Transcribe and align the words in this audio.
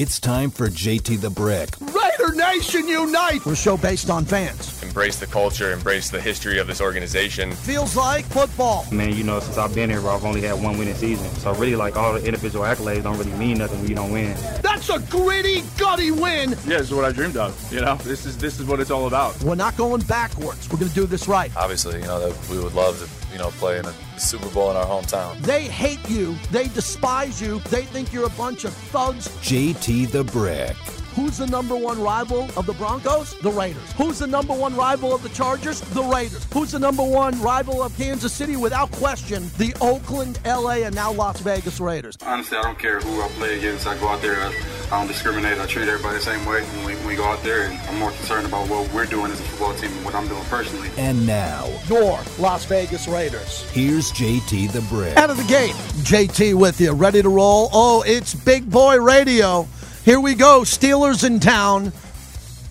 It's 0.00 0.18
time 0.18 0.50
for 0.50 0.68
JT 0.68 1.20
the 1.20 1.28
Brick. 1.28 1.68
Raider 1.78 2.34
Nation 2.34 2.88
Unite! 2.88 3.44
We're 3.44 3.52
a 3.52 3.54
show 3.54 3.76
based 3.76 4.08
on 4.08 4.24
fans. 4.24 4.82
Embrace 4.82 5.18
the 5.18 5.26
culture, 5.26 5.72
embrace 5.72 6.08
the 6.08 6.18
history 6.18 6.58
of 6.58 6.66
this 6.66 6.80
organization. 6.80 7.52
Feels 7.52 7.94
like 7.96 8.24
football. 8.24 8.86
Man, 8.90 9.12
you 9.12 9.24
know, 9.24 9.40
since 9.40 9.58
I've 9.58 9.74
been 9.74 9.90
here, 9.90 9.98
I've 10.08 10.24
only 10.24 10.40
had 10.40 10.54
one 10.54 10.78
winning 10.78 10.94
season. 10.94 11.28
So 11.40 11.52
really, 11.52 11.76
like, 11.76 11.98
all 11.98 12.14
the 12.14 12.24
individual 12.24 12.64
accolades 12.64 13.02
don't 13.02 13.18
really 13.18 13.36
mean 13.36 13.58
nothing 13.58 13.78
when 13.80 13.90
you 13.90 13.94
don't 13.94 14.10
win. 14.10 14.34
That's 14.62 14.88
a 14.88 15.00
gritty, 15.00 15.64
gutty 15.76 16.12
win. 16.12 16.52
Yeah, 16.52 16.78
this 16.78 16.88
is 16.88 16.94
what 16.94 17.04
I 17.04 17.12
dreamed 17.12 17.36
of. 17.36 17.70
You 17.70 17.82
know, 17.82 17.96
this 17.96 18.24
is 18.24 18.38
this 18.38 18.58
is 18.58 18.64
what 18.64 18.80
it's 18.80 18.90
all 18.90 19.06
about. 19.06 19.38
We're 19.42 19.54
not 19.54 19.76
going 19.76 20.00
backwards. 20.00 20.66
We're 20.70 20.78
going 20.78 20.88
to 20.88 20.94
do 20.94 21.04
this 21.04 21.28
right. 21.28 21.54
Obviously, 21.58 22.00
you 22.00 22.06
know, 22.06 22.26
that 22.26 22.48
we 22.48 22.58
would 22.58 22.72
love 22.72 22.98
to, 23.00 23.19
you 23.32 23.38
know, 23.38 23.50
play 23.50 23.78
in 23.78 23.86
a 23.86 23.92
Super 24.18 24.48
Bowl 24.50 24.70
in 24.70 24.76
our 24.76 24.86
hometown. 24.86 25.38
They 25.40 25.64
hate 25.64 26.08
you. 26.08 26.36
They 26.50 26.68
despise 26.68 27.40
you. 27.40 27.60
They 27.70 27.82
think 27.82 28.12
you're 28.12 28.26
a 28.26 28.30
bunch 28.30 28.64
of 28.64 28.72
thugs. 28.72 29.28
JT 29.28 30.10
the 30.10 30.24
Brick. 30.24 30.76
Who's 31.14 31.38
the 31.38 31.46
number 31.46 31.74
one 31.76 32.00
rival 32.00 32.48
of 32.56 32.66
the 32.66 32.72
Broncos? 32.74 33.34
The 33.40 33.50
Raiders. 33.50 33.92
Who's 33.92 34.20
the 34.20 34.26
number 34.26 34.54
one 34.54 34.76
rival 34.76 35.12
of 35.12 35.22
the 35.22 35.28
Chargers? 35.30 35.80
The 35.80 36.02
Raiders. 36.02 36.46
Who's 36.52 36.72
the 36.72 36.78
number 36.78 37.02
one 37.02 37.40
rival 37.42 37.82
of 37.82 37.96
Kansas 37.96 38.32
City? 38.32 38.56
Without 38.56 38.90
question, 38.92 39.50
the 39.58 39.74
Oakland, 39.80 40.38
LA, 40.46 40.84
and 40.86 40.94
now 40.94 41.12
Las 41.12 41.40
Vegas 41.40 41.80
Raiders. 41.80 42.16
Honestly, 42.24 42.56
I 42.58 42.62
don't 42.62 42.78
care 42.78 43.00
who 43.00 43.20
I 43.22 43.28
play 43.30 43.58
against. 43.58 43.86
I 43.86 43.98
go 43.98 44.08
out 44.08 44.22
there. 44.22 44.36
I, 44.36 44.54
I 44.86 44.98
don't 44.98 45.08
discriminate. 45.08 45.58
I 45.58 45.66
treat 45.66 45.88
everybody 45.88 46.16
the 46.18 46.22
same 46.24 46.44
way 46.46 46.62
when 46.62 46.84
we, 46.86 46.94
when 46.94 47.06
we 47.08 47.16
go 47.16 47.24
out 47.24 47.42
there. 47.42 47.64
And 47.64 47.78
I'm 47.88 47.98
more 47.98 48.12
concerned 48.12 48.46
about 48.46 48.68
what 48.68 48.92
we're 48.94 49.06
doing 49.06 49.32
as 49.32 49.40
a 49.40 49.42
football 49.42 49.74
team 49.74 49.90
and 49.92 50.04
what 50.04 50.14
I'm 50.14 50.28
doing 50.28 50.44
personally. 50.44 50.90
And 50.96 51.26
now, 51.26 51.68
Your 51.86 52.20
Las 52.38 52.64
Vegas 52.66 53.08
Raiders. 53.08 53.68
here's 53.72 54.12
JT 54.12 54.72
the 54.72 54.80
Brick. 54.82 55.16
Out 55.16 55.30
of 55.30 55.36
the 55.36 55.44
gate, 55.44 55.72
JT 56.04 56.54
with 56.54 56.80
you, 56.80 56.92
ready 56.92 57.20
to 57.20 57.28
roll. 57.28 57.68
Oh, 57.72 58.02
it's 58.06 58.32
Big 58.34 58.70
Boy 58.70 58.98
Radio. 59.00 59.66
Here 60.10 60.18
we 60.18 60.34
go, 60.34 60.62
Steelers 60.62 61.22
in 61.22 61.38
town. 61.38 61.92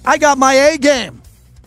I 0.04 0.18
got 0.18 0.38
my 0.38 0.54
A 0.56 0.78
game. 0.78 1.22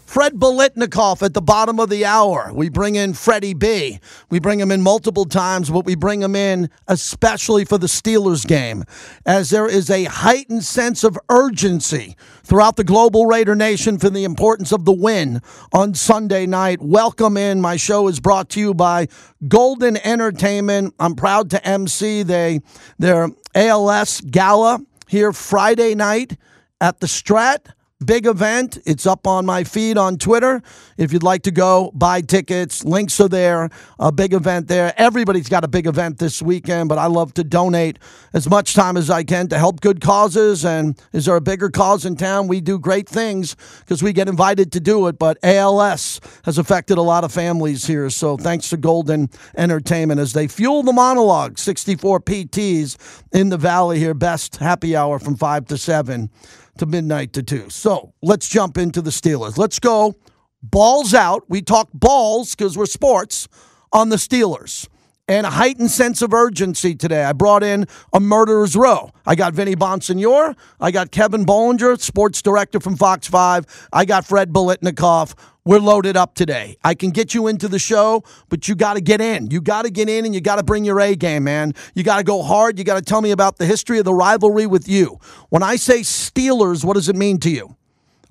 Fred 0.05 0.35
Biletnikoff 0.35 1.23
at 1.23 1.33
the 1.33 1.41
bottom 1.41 1.81
of 1.81 1.89
the 1.89 2.05
hour. 2.05 2.51
We 2.53 2.69
bring 2.69 2.97
in 2.97 3.15
Freddie 3.15 3.55
B. 3.55 3.99
We 4.29 4.39
bring 4.39 4.61
him 4.61 4.71
in 4.71 4.83
multiple 4.83 5.25
times, 5.25 5.71
but 5.71 5.87
we 5.87 5.95
bring 5.95 6.21
him 6.21 6.37
in 6.37 6.69
especially 6.89 7.65
for 7.65 7.79
the 7.79 7.87
Steelers 7.87 8.47
game, 8.47 8.85
as 9.25 9.49
there 9.49 9.67
is 9.67 9.89
a 9.89 10.05
heightened 10.05 10.63
sense 10.63 11.05
of 11.05 11.19
urgency 11.31 12.19
throughout 12.43 12.77
the 12.77 12.85
global 12.85 13.25
Raider 13.25 13.55
Nation 13.55 13.99
for 13.99 14.11
the 14.11 14.25
importance 14.25 14.73
of 14.73 14.85
the 14.85 14.93
win 14.93 15.41
on 15.73 15.95
Sunday 15.95 16.45
night. 16.45 16.83
Welcome 16.83 17.39
in. 17.39 17.63
My 17.63 17.79
show 17.79 18.09
is 18.09 18.21
brought 18.21 18.51
to 18.51 18.61
you 18.61 18.75
by 18.75 19.09
Golden 19.49 19.97
Entertainment. 19.97 20.95
I'm 20.99 21.15
proud 21.15 21.49
to 21.49 21.67
MC 21.67 22.25
they 22.25 22.61
their 22.99 23.31
ALS 23.55 24.21
gala 24.21 24.79
here 25.13 25.31
Friday 25.31 25.95
night 25.95 26.39
at 26.81 27.01
the 27.01 27.07
Strat. 27.07 27.75
Big 28.05 28.27
event. 28.27 28.79
It's 28.85 29.07
up 29.07 29.27
on 29.27 29.47
my 29.47 29.65
feed 29.65 29.97
on 29.97 30.17
Twitter. 30.17 30.63
If 30.97 31.13
you'd 31.13 31.23
like 31.23 31.43
to 31.43 31.51
go 31.51 31.91
buy 31.95 32.21
tickets, 32.21 32.85
links 32.85 33.21
are 33.21 33.29
there. 33.29 33.71
A 33.99 34.11
big 34.11 34.33
event 34.33 34.69
there. 34.69 34.93
Everybody's 34.97 35.49
got 35.49 35.63
a 35.63 35.69
big 35.69 35.87
event 35.87 36.19
this 36.19 36.43
weekend, 36.43 36.89
but 36.89 36.99
I 36.99 37.07
love 37.07 37.35
to 37.35 37.45
donate 37.45 37.99
as 38.33 38.49
much 38.49 38.75
time 38.75 38.97
as 38.97 39.11
I 39.11 39.25
can 39.25 39.49
to 39.49 39.59
help 39.59 39.81
good 39.81 40.01
causes. 40.01 40.65
And 40.65 41.01
is 41.13 41.27
there 41.27 41.37
a 41.37 41.41
bigger 41.41 41.71
cause 41.71 42.05
in 42.05 42.17
town? 42.17 42.49
We 42.49 42.61
do 42.61 42.79
great 42.79 43.09
things 43.09 43.57
because 43.81 44.03
we 44.03 44.13
get 44.13 44.29
invited 44.29 44.73
to 44.73 44.81
do 44.81 45.07
it. 45.07 45.19
But 45.19 45.39
ALS 45.43 46.21
has 46.45 46.59
affected 46.59 46.99
a 46.99 47.03
lot 47.03 47.25
of 47.25 47.33
families 47.33 47.87
here. 47.87 48.11
So 48.11 48.37
thanks 48.37 48.71
to 48.71 48.77
Golden 48.77 49.29
Entertainment 49.57 50.19
as 50.19 50.33
they 50.33 50.49
fuel 50.49 50.83
the 50.83 50.93
monologue. 50.93 51.59
64 51.59 52.21
PTs 52.21 53.23
in 53.33 53.51
the 53.51 53.59
valley 53.59 53.99
here. 53.99 54.15
Best 54.15 54.57
happy 54.57 54.97
hour 54.97 55.19
from 55.19 55.37
5 55.37 55.67
to 55.67 55.79
7 55.79 56.31
to 56.79 56.87
midnight 56.87 57.33
to 57.35 57.43
2. 57.43 57.71
So 57.71 58.13
let's 58.23 58.49
jump 58.49 58.79
into 58.79 59.03
the 59.03 59.11
Steelers. 59.11 59.59
Let's 59.59 59.79
go 59.79 60.15
balls 60.63 61.15
out. 61.15 61.45
We 61.49 61.63
talk 61.63 61.89
balls 61.93 62.55
because 62.55 62.77
we're 62.77 62.87
sports 62.87 63.49
on 63.93 64.09
the 64.09 64.17
Steelers. 64.17 64.89
And 65.29 65.47
a 65.47 65.51
heightened 65.51 65.91
sense 65.91 66.21
of 66.21 66.35
urgency 66.35 66.97
today. 66.97 67.25
I 67.25 67.33
brought 67.33 67.63
in 67.63 67.87
a 68.13 68.19
murderer's 68.19 68.75
row. 68.75 69.13
I 69.25 69.37
got 69.37 69.55
Vinny 69.55 69.77
Bonsignore. 69.77 70.57
I 70.81 70.91
got 70.91 71.13
Kevin 71.13 71.47
Bollinger, 71.47 71.99
sports 72.01 72.43
director 72.43 72.81
from 72.81 72.97
Fox 72.97 73.29
5. 73.29 73.89
I 73.93 74.05
got 74.05 74.27
Fred 74.27 74.53
Biletnikoff. 74.53 75.35
We're 75.65 75.79
loaded 75.79 76.17
up 76.17 76.35
today. 76.35 76.77
I 76.83 76.95
can 76.95 77.11
get 77.11 77.35
you 77.35 77.47
into 77.47 77.69
the 77.69 77.79
show, 77.79 78.25
but 78.49 78.67
you 78.67 78.75
got 78.75 78.95
to 78.95 79.01
get 79.01 79.21
in. 79.21 79.49
You 79.53 79.61
got 79.61 79.83
to 79.83 79.91
get 79.91 80.09
in 80.09 80.25
and 80.25 80.35
you 80.35 80.41
got 80.41 80.57
to 80.57 80.65
bring 80.65 80.85
your 80.85 81.01
A 81.01 81.15
game, 81.15 81.45
man. 81.45 81.75
You 81.95 82.03
got 82.03 82.19
to 82.19 82.25
go 82.25 82.43
hard. 82.43 82.81
You 82.81 82.85
got 82.85 82.97
to 82.97 83.03
tell 83.03 83.23
me 83.23 83.31
about 83.31 83.59
the 83.59 83.67
history 83.67 84.01
of 84.01 84.05
the 84.05 84.13
rivalry 84.13 84.67
with 84.67 84.89
you. 84.89 85.21
When 85.51 85.63
I 85.63 85.77
say 85.77 86.01
Steelers, 86.01 86.85
what 86.85 86.95
does 86.95 87.09
it 87.09 87.15
mean 87.15 87.39
to 87.39 87.51
you? 87.51 87.77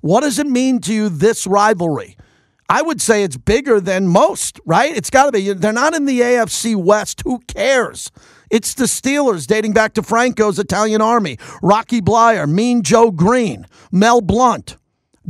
What 0.02 0.20
does 0.20 0.38
it 0.38 0.46
mean 0.46 0.80
to 0.80 0.92
you, 0.92 1.08
this 1.08 1.46
rivalry? 1.46 2.18
I 2.68 2.82
would 2.82 3.00
say 3.00 3.22
it's 3.22 3.38
bigger 3.38 3.80
than 3.80 4.08
most, 4.08 4.60
right? 4.66 4.94
It's 4.94 5.08
got 5.08 5.24
to 5.26 5.32
be. 5.32 5.54
They're 5.54 5.72
not 5.72 5.94
in 5.94 6.04
the 6.04 6.20
AFC 6.20 6.76
West. 6.76 7.22
Who 7.24 7.38
cares? 7.40 8.10
It's 8.50 8.74
the 8.74 8.84
Steelers 8.84 9.46
dating 9.46 9.72
back 9.72 9.94
to 9.94 10.02
Franco's 10.02 10.58
Italian 10.58 11.00
Army, 11.00 11.38
Rocky 11.62 12.02
Bleier, 12.02 12.46
Mean 12.46 12.82
Joe 12.82 13.10
Green, 13.10 13.66
Mel 13.90 14.20
Blount. 14.20 14.76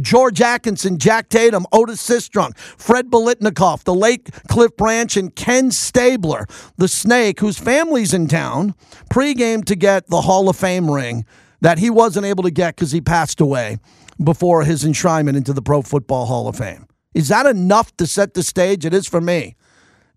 George 0.00 0.40
Atkinson, 0.40 0.98
Jack 0.98 1.28
Tatum, 1.28 1.66
Otis 1.72 2.06
Sistrunk, 2.06 2.56
Fred 2.56 3.10
Biletnikoff, 3.10 3.84
the 3.84 3.94
late 3.94 4.30
Cliff 4.48 4.76
Branch, 4.76 5.16
and 5.16 5.34
Ken 5.34 5.70
Stabler, 5.70 6.46
the 6.76 6.88
snake, 6.88 7.40
whose 7.40 7.58
family's 7.58 8.14
in 8.14 8.28
town, 8.28 8.74
pregame 9.10 9.64
to 9.64 9.76
get 9.76 10.08
the 10.08 10.22
Hall 10.22 10.48
of 10.48 10.56
Fame 10.56 10.90
ring 10.90 11.24
that 11.60 11.78
he 11.78 11.90
wasn't 11.90 12.26
able 12.26 12.42
to 12.42 12.50
get 12.50 12.74
because 12.74 12.92
he 12.92 13.00
passed 13.00 13.40
away 13.40 13.78
before 14.22 14.64
his 14.64 14.84
enshrinement 14.84 15.36
into 15.36 15.52
the 15.52 15.62
Pro 15.62 15.82
Football 15.82 16.26
Hall 16.26 16.48
of 16.48 16.56
Fame. 16.56 16.86
Is 17.14 17.28
that 17.28 17.46
enough 17.46 17.96
to 17.98 18.06
set 18.06 18.34
the 18.34 18.42
stage? 18.42 18.84
It 18.84 18.94
is 18.94 19.06
for 19.06 19.20
me. 19.20 19.56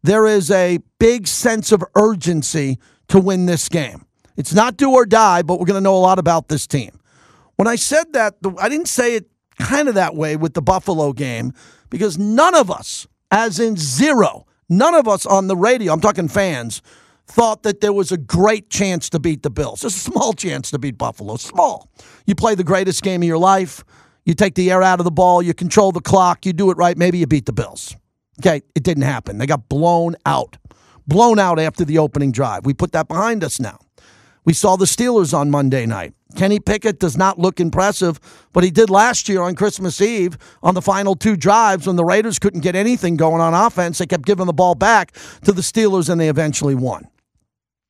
There 0.01 0.25
is 0.25 0.51
a 0.51 0.79
big 0.99 1.27
sense 1.27 1.71
of 1.71 1.83
urgency 1.95 2.79
to 3.09 3.19
win 3.19 3.45
this 3.45 3.69
game. 3.69 4.05
It's 4.37 4.53
not 4.53 4.77
do 4.77 4.91
or 4.91 5.05
die, 5.05 5.41
but 5.41 5.59
we're 5.59 5.65
going 5.65 5.79
to 5.79 5.83
know 5.83 5.95
a 5.95 5.97
lot 5.97 6.19
about 6.19 6.47
this 6.47 6.67
team. 6.67 6.99
When 7.55 7.67
I 7.67 7.75
said 7.75 8.13
that, 8.13 8.35
I 8.59 8.69
didn't 8.69 8.87
say 8.87 9.15
it 9.15 9.29
kind 9.59 9.87
of 9.87 9.95
that 9.95 10.15
way 10.15 10.35
with 10.35 10.53
the 10.53 10.61
Buffalo 10.61 11.13
game 11.13 11.53
because 11.89 12.17
none 12.17 12.55
of 12.55 12.69
us, 12.69 13.07
as 13.31 13.59
in 13.59 13.75
zero, 13.77 14.45
none 14.69 14.95
of 14.95 15.07
us 15.07 15.25
on 15.25 15.47
the 15.47 15.55
radio, 15.55 15.93
I'm 15.93 16.01
talking 16.01 16.27
fans, 16.27 16.81
thought 17.27 17.63
that 17.63 17.81
there 17.81 17.93
was 17.93 18.11
a 18.11 18.17
great 18.17 18.69
chance 18.69 19.09
to 19.09 19.19
beat 19.19 19.43
the 19.43 19.49
Bills. 19.49 19.83
A 19.83 19.89
small 19.89 20.33
chance 20.33 20.71
to 20.71 20.79
beat 20.79 20.97
Buffalo. 20.97 21.37
Small. 21.37 21.89
You 22.25 22.35
play 22.35 22.55
the 22.55 22.63
greatest 22.63 23.03
game 23.03 23.21
of 23.21 23.27
your 23.27 23.37
life. 23.37 23.83
You 24.25 24.33
take 24.33 24.55
the 24.55 24.71
air 24.71 24.81
out 24.81 24.99
of 24.99 25.05
the 25.05 25.11
ball. 25.11 25.41
You 25.41 25.53
control 25.53 25.91
the 25.91 26.01
clock. 26.01 26.45
You 26.45 26.53
do 26.53 26.71
it 26.71 26.77
right. 26.77 26.97
Maybe 26.97 27.17
you 27.17 27.27
beat 27.27 27.45
the 27.45 27.53
Bills. 27.53 27.95
Okay, 28.41 28.61
it 28.75 28.83
didn't 28.83 29.03
happen. 29.03 29.37
They 29.37 29.45
got 29.45 29.69
blown 29.69 30.15
out. 30.25 30.57
Blown 31.07 31.39
out 31.39 31.59
after 31.59 31.85
the 31.85 31.99
opening 31.99 32.31
drive. 32.31 32.65
We 32.65 32.73
put 32.73 32.91
that 32.93 33.07
behind 33.07 33.43
us 33.43 33.59
now. 33.59 33.79
We 34.45 34.53
saw 34.53 34.75
the 34.75 34.85
Steelers 34.85 35.33
on 35.33 35.49
Monday 35.49 35.85
night. 35.87 36.13
Kenny 36.35 36.59
Pickett 36.59 36.99
does 36.99 37.17
not 37.17 37.39
look 37.39 37.59
impressive, 37.59 38.19
but 38.53 38.63
he 38.63 38.69
did 38.69 38.89
last 38.89 39.27
year 39.27 39.41
on 39.41 39.55
Christmas 39.55 39.99
Eve 40.01 40.37
on 40.61 40.75
the 40.75 40.81
final 40.81 41.15
two 41.15 41.35
drives 41.35 41.87
when 41.87 41.95
the 41.95 42.05
Raiders 42.05 42.37
couldn't 42.37 42.61
get 42.61 42.75
anything 42.75 43.15
going 43.15 43.41
on 43.41 43.53
offense. 43.53 43.97
They 43.97 44.05
kept 44.05 44.25
giving 44.25 44.45
the 44.45 44.53
ball 44.53 44.75
back 44.75 45.13
to 45.43 45.51
the 45.51 45.61
Steelers 45.61 46.09
and 46.09 46.21
they 46.21 46.29
eventually 46.29 46.75
won. 46.75 47.07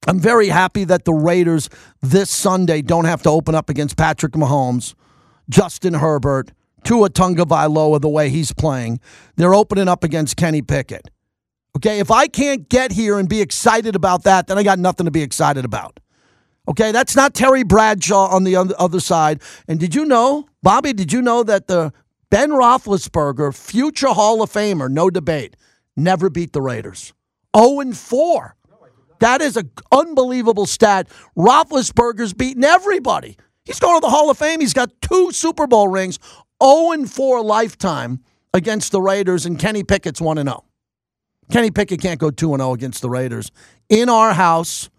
I'm 0.07 0.19
very 0.19 0.47
happy 0.47 0.83
that 0.85 1.03
the 1.03 1.13
Raiders 1.13 1.69
this 2.01 2.29
Sunday 2.29 2.81
don't 2.81 3.05
have 3.05 3.23
to 3.23 3.29
open 3.29 3.55
up 3.55 3.69
against 3.69 3.97
Patrick 3.97 4.33
Mahomes, 4.33 4.93
Justin 5.49 5.95
Herbert, 5.95 6.51
Tua 6.83 7.09
Tagovailoa 7.09 7.99
the 7.99 8.09
way 8.09 8.29
he's 8.29 8.53
playing. 8.53 8.99
They're 9.35 9.55
opening 9.55 9.87
up 9.87 10.03
against 10.03 10.37
Kenny 10.37 10.61
Pickett. 10.61 11.09
Okay, 11.75 11.99
if 11.99 12.11
I 12.11 12.27
can't 12.27 12.69
get 12.69 12.93
here 12.93 13.17
and 13.19 13.27
be 13.27 13.41
excited 13.41 13.95
about 13.95 14.23
that, 14.23 14.47
then 14.47 14.57
I 14.57 14.63
got 14.63 14.79
nothing 14.79 15.05
to 15.05 15.11
be 15.11 15.23
excited 15.23 15.65
about. 15.65 15.99
Okay, 16.67 16.91
that's 16.91 17.15
not 17.15 17.33
Terry 17.33 17.63
Bradshaw 17.63 18.27
on 18.27 18.43
the 18.43 18.55
other 18.55 18.99
side. 18.99 19.41
And 19.67 19.79
did 19.79 19.93
you 19.93 20.05
know, 20.05 20.47
Bobby, 20.63 20.93
did 20.93 21.13
you 21.13 21.21
know 21.21 21.43
that 21.43 21.67
the 21.67 21.93
Ben 22.31 22.49
Roethlisberger, 22.49 23.55
future 23.55 24.07
Hall 24.07 24.41
of 24.41 24.51
Famer, 24.51 24.89
no 24.89 25.09
debate, 25.09 25.55
never 25.95 26.29
beat 26.29 26.53
the 26.53 26.61
Raiders? 26.61 27.13
0 27.55 27.81
and 27.81 27.95
4. 27.95 28.55
That 29.19 29.41
is 29.41 29.55
an 29.57 29.71
unbelievable 29.91 30.65
stat. 30.65 31.07
Roethlisberger's 31.37 32.33
beaten 32.33 32.63
everybody. 32.63 33.37
He's 33.63 33.79
going 33.79 33.97
to 33.97 34.01
the 34.01 34.09
Hall 34.09 34.29
of 34.29 34.37
Fame. 34.37 34.59
He's 34.59 34.73
got 34.73 34.89
two 35.01 35.31
Super 35.31 35.67
Bowl 35.67 35.87
rings, 35.87 36.19
0 36.61 36.91
and 36.91 37.09
4 37.09 37.41
lifetime 37.43 38.21
against 38.53 38.91
the 38.91 39.01
Raiders, 39.01 39.45
and 39.45 39.57
Kenny 39.57 39.83
Pickett's 39.83 40.19
1 40.19 40.37
and 40.37 40.49
0. 40.49 40.63
Kenny 41.51 41.71
Pickett 41.71 42.01
can't 42.01 42.19
go 42.19 42.31
2 42.31 42.55
0 42.57 42.73
against 42.73 43.01
the 43.01 43.09
Raiders. 43.09 43.51
In 43.89 44.09
our 44.09 44.33
house, 44.33 44.89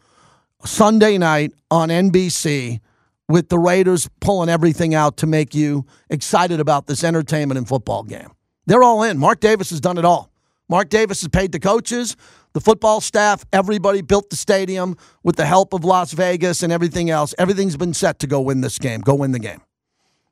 Sunday 0.67 1.19
night 1.19 1.53
on 1.71 1.89
NBC, 1.89 2.81
with 3.29 3.49
the 3.49 3.59
Raiders 3.59 4.09
pulling 4.21 4.49
everything 4.49 4.95
out 4.95 5.17
to 5.19 5.27
make 5.27 5.55
you 5.55 5.85
excited 6.11 6.61
about 6.61 6.87
this 6.87 7.03
entertainment 7.03 7.59
and 7.59 7.67
football 7.67 8.03
game. 8.03 8.31
They're 8.67 8.83
all 8.83 9.03
in. 9.03 9.19
Mark 9.19 9.41
Davis 9.41 9.71
has 9.71 9.81
done 9.81 9.99
it 9.99 10.05
all. 10.05 10.31
Mark 10.69 10.89
Davis 10.89 11.21
has 11.21 11.29
paid 11.29 11.53
the 11.53 11.61
coaches. 11.61 12.17
The 12.53 12.61
football 12.61 13.01
staff, 13.01 13.45
everybody 13.53 14.03
built 14.03 14.31
the 14.31 14.37
stadium 14.37 14.97
with 15.23 15.37
the 15.37 15.47
help 15.47 15.73
of 15.73 15.85
Las 15.85 16.13
Vegas 16.13 16.63
and 16.63 16.73
everything 16.73 17.11
else. 17.11 17.35
Everything's 17.39 17.77
been 17.77 17.95
set 17.95 18.19
to 18.21 18.27
go 18.27 18.41
win 18.41 18.61
this 18.61 18.79
game. 18.79 19.01
Go 19.01 19.15
win 19.15 19.33
the 19.33 19.39
game. 19.39 19.61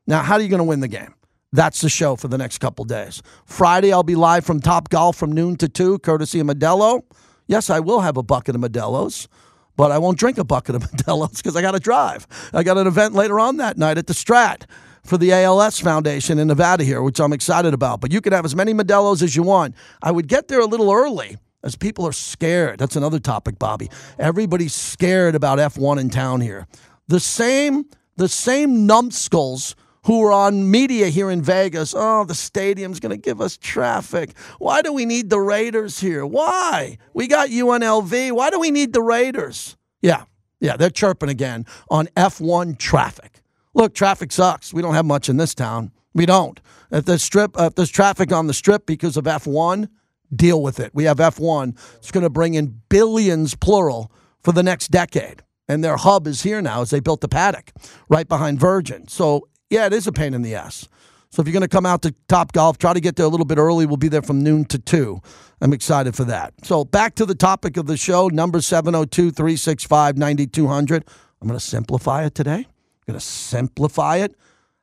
Now, 0.07 0.21
how 0.21 0.35
are 0.35 0.41
you 0.41 0.49
going 0.49 0.59
to 0.59 0.65
win 0.65 0.79
the 0.79 0.87
game? 0.87 1.13
That's 1.53 1.81
the 1.81 1.89
show 1.89 2.15
for 2.15 2.27
the 2.27 2.37
next 2.37 2.57
couple 2.57 2.83
days. 2.83 3.21
Friday, 3.45 3.93
I'll 3.93 4.03
be 4.03 4.15
live 4.15 4.45
from 4.45 4.59
Top 4.59 4.89
Golf 4.89 5.15
from 5.15 5.31
noon 5.31 5.55
to 5.57 5.69
2, 5.69 5.99
courtesy 5.99 6.39
of 6.39 6.47
Modelo. 6.47 7.03
Yes, 7.47 7.69
I 7.69 7.79
will 7.79 8.01
have 8.01 8.17
a 8.17 8.23
bucket 8.23 8.55
of 8.55 8.61
Modelo's, 8.61 9.27
but 9.77 9.91
I 9.91 9.97
won't 9.97 10.17
drink 10.17 10.37
a 10.37 10.43
bucket 10.43 10.75
of 10.75 10.83
Modelo's 10.91 11.37
because 11.37 11.55
I 11.55 11.61
got 11.61 11.71
to 11.71 11.79
drive. 11.79 12.27
I 12.53 12.63
got 12.63 12.77
an 12.77 12.87
event 12.87 13.13
later 13.13 13.39
on 13.39 13.57
that 13.57 13.77
night 13.77 13.97
at 13.97 14.07
the 14.07 14.13
Strat 14.13 14.63
for 15.03 15.17
the 15.17 15.31
ALS 15.31 15.79
Foundation 15.79 16.39
in 16.39 16.47
Nevada 16.47 16.83
here, 16.83 17.01
which 17.01 17.19
I'm 17.19 17.33
excited 17.33 17.73
about. 17.73 18.01
But 18.01 18.11
you 18.11 18.21
can 18.21 18.33
have 18.33 18.45
as 18.45 18.55
many 18.55 18.73
Modelo's 18.73 19.21
as 19.21 19.35
you 19.35 19.43
want. 19.43 19.75
I 20.01 20.11
would 20.11 20.27
get 20.27 20.47
there 20.47 20.59
a 20.59 20.65
little 20.65 20.91
early 20.91 21.37
as 21.63 21.75
people 21.75 22.07
are 22.07 22.13
scared. 22.13 22.79
That's 22.79 22.95
another 22.95 23.19
topic, 23.19 23.59
Bobby. 23.59 23.89
Everybody's 24.17 24.73
scared 24.73 25.35
about 25.35 25.59
F1 25.59 25.99
in 25.99 26.09
town 26.09 26.41
here. 26.41 26.67
The 27.07 27.19
same, 27.19 27.85
the 28.17 28.27
same 28.27 28.85
numbskulls 28.85 29.75
who 30.05 30.23
are 30.23 30.31
on 30.31 30.69
media 30.69 31.07
here 31.07 31.29
in 31.29 31.41
Vegas. 31.41 31.93
Oh, 31.95 32.25
the 32.25 32.35
stadium's 32.35 32.99
going 32.99 33.11
to 33.11 33.17
give 33.17 33.41
us 33.41 33.57
traffic. 33.57 34.37
Why 34.59 34.81
do 34.81 34.93
we 34.93 35.05
need 35.05 35.29
the 35.29 35.39
Raiders 35.39 35.99
here? 35.99 36.25
Why? 36.25 36.97
We 37.13 37.27
got 37.27 37.49
UNLV. 37.49 38.31
Why 38.31 38.49
do 38.49 38.59
we 38.59 38.71
need 38.71 38.93
the 38.93 39.01
Raiders? 39.01 39.75
Yeah, 40.01 40.25
yeah, 40.59 40.77
they're 40.77 40.89
chirping 40.89 41.29
again 41.29 41.65
on 41.89 42.07
F1 42.15 42.77
traffic. 42.77 43.41
Look, 43.73 43.93
traffic 43.93 44.31
sucks. 44.31 44.73
We 44.73 44.81
don't 44.81 44.93
have 44.93 45.05
much 45.05 45.27
in 45.27 45.37
this 45.37 45.55
town. 45.55 45.91
We 46.13 46.25
don't. 46.25 46.59
If 46.91 47.05
there's 47.05 47.23
strip, 47.23 47.55
if 47.59 47.75
there's 47.75 47.89
traffic 47.89 48.31
on 48.31 48.47
the 48.47 48.53
strip 48.53 48.85
because 48.85 49.17
of 49.17 49.25
F1, 49.25 49.89
deal 50.33 50.61
with 50.61 50.79
it. 50.79 50.91
We 50.93 51.05
have 51.05 51.17
F1. 51.17 51.77
It's 51.97 52.11
going 52.11 52.23
to 52.23 52.29
bring 52.29 52.53
in 52.53 52.81
billions, 52.89 53.55
plural, 53.55 54.11
for 54.41 54.51
the 54.51 54.63
next 54.63 54.91
decade. 54.91 55.43
And 55.67 55.83
their 55.83 55.97
hub 55.97 56.27
is 56.27 56.43
here 56.43 56.61
now 56.61 56.81
as 56.81 56.91
they 56.91 56.99
built 56.99 57.21
the 57.21 57.27
paddock 57.27 57.71
right 58.07 58.27
behind 58.27 58.59
Virgin. 58.59 59.07
So, 59.07 59.47
yeah, 59.69 59.85
it 59.85 59.93
is 59.93 60.07
a 60.07 60.11
pain 60.11 60.33
in 60.33 60.41
the 60.41 60.55
ass. 60.55 60.87
So, 61.29 61.41
if 61.41 61.47
you're 61.47 61.53
going 61.53 61.61
to 61.61 61.67
come 61.67 61.85
out 61.85 62.01
to 62.03 62.15
Top 62.29 62.53
Golf, 62.53 62.77
try 62.77 62.93
to 62.93 63.01
get 63.01 63.17
there 63.17 63.25
a 63.25 63.29
little 63.29 63.45
bit 63.45 63.57
early. 63.57 63.85
We'll 63.85 63.97
be 63.97 64.07
there 64.07 64.21
from 64.21 64.41
noon 64.41 64.65
to 64.65 64.79
2. 64.79 65.19
I'm 65.61 65.73
excited 65.73 66.15
for 66.15 66.23
that. 66.25 66.53
So, 66.63 66.85
back 66.85 67.15
to 67.15 67.25
the 67.25 67.35
topic 67.35 67.75
of 67.77 67.87
the 67.87 67.97
show, 67.97 68.27
number 68.29 68.61
702 68.61 69.31
365 69.31 70.17
9200. 70.17 71.03
I'm 71.41 71.47
going 71.47 71.59
to 71.59 71.65
simplify 71.65 72.25
it 72.25 72.35
today. 72.35 72.59
I'm 72.59 73.05
going 73.05 73.19
to 73.19 73.25
simplify 73.25 74.17
it. 74.17 74.35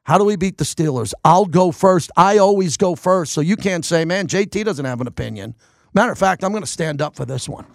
How 0.04 0.18
do 0.18 0.24
we 0.24 0.36
beat 0.36 0.58
the 0.58 0.64
Steelers? 0.64 1.14
I'll 1.24 1.46
go 1.46 1.70
first. 1.70 2.10
I 2.16 2.38
always 2.38 2.76
go 2.76 2.96
first. 2.96 3.32
So 3.32 3.40
you 3.40 3.56
can't 3.56 3.84
say, 3.84 4.04
man, 4.04 4.26
JT 4.26 4.64
doesn't 4.64 4.84
have 4.84 5.00
an 5.00 5.06
opinion. 5.06 5.54
Matter 5.94 6.12
of 6.12 6.18
fact, 6.18 6.42
I'm 6.42 6.50
going 6.50 6.64
to 6.64 6.70
stand 6.70 7.00
up 7.00 7.14
for 7.14 7.24
this 7.24 7.48
one. 7.48 7.66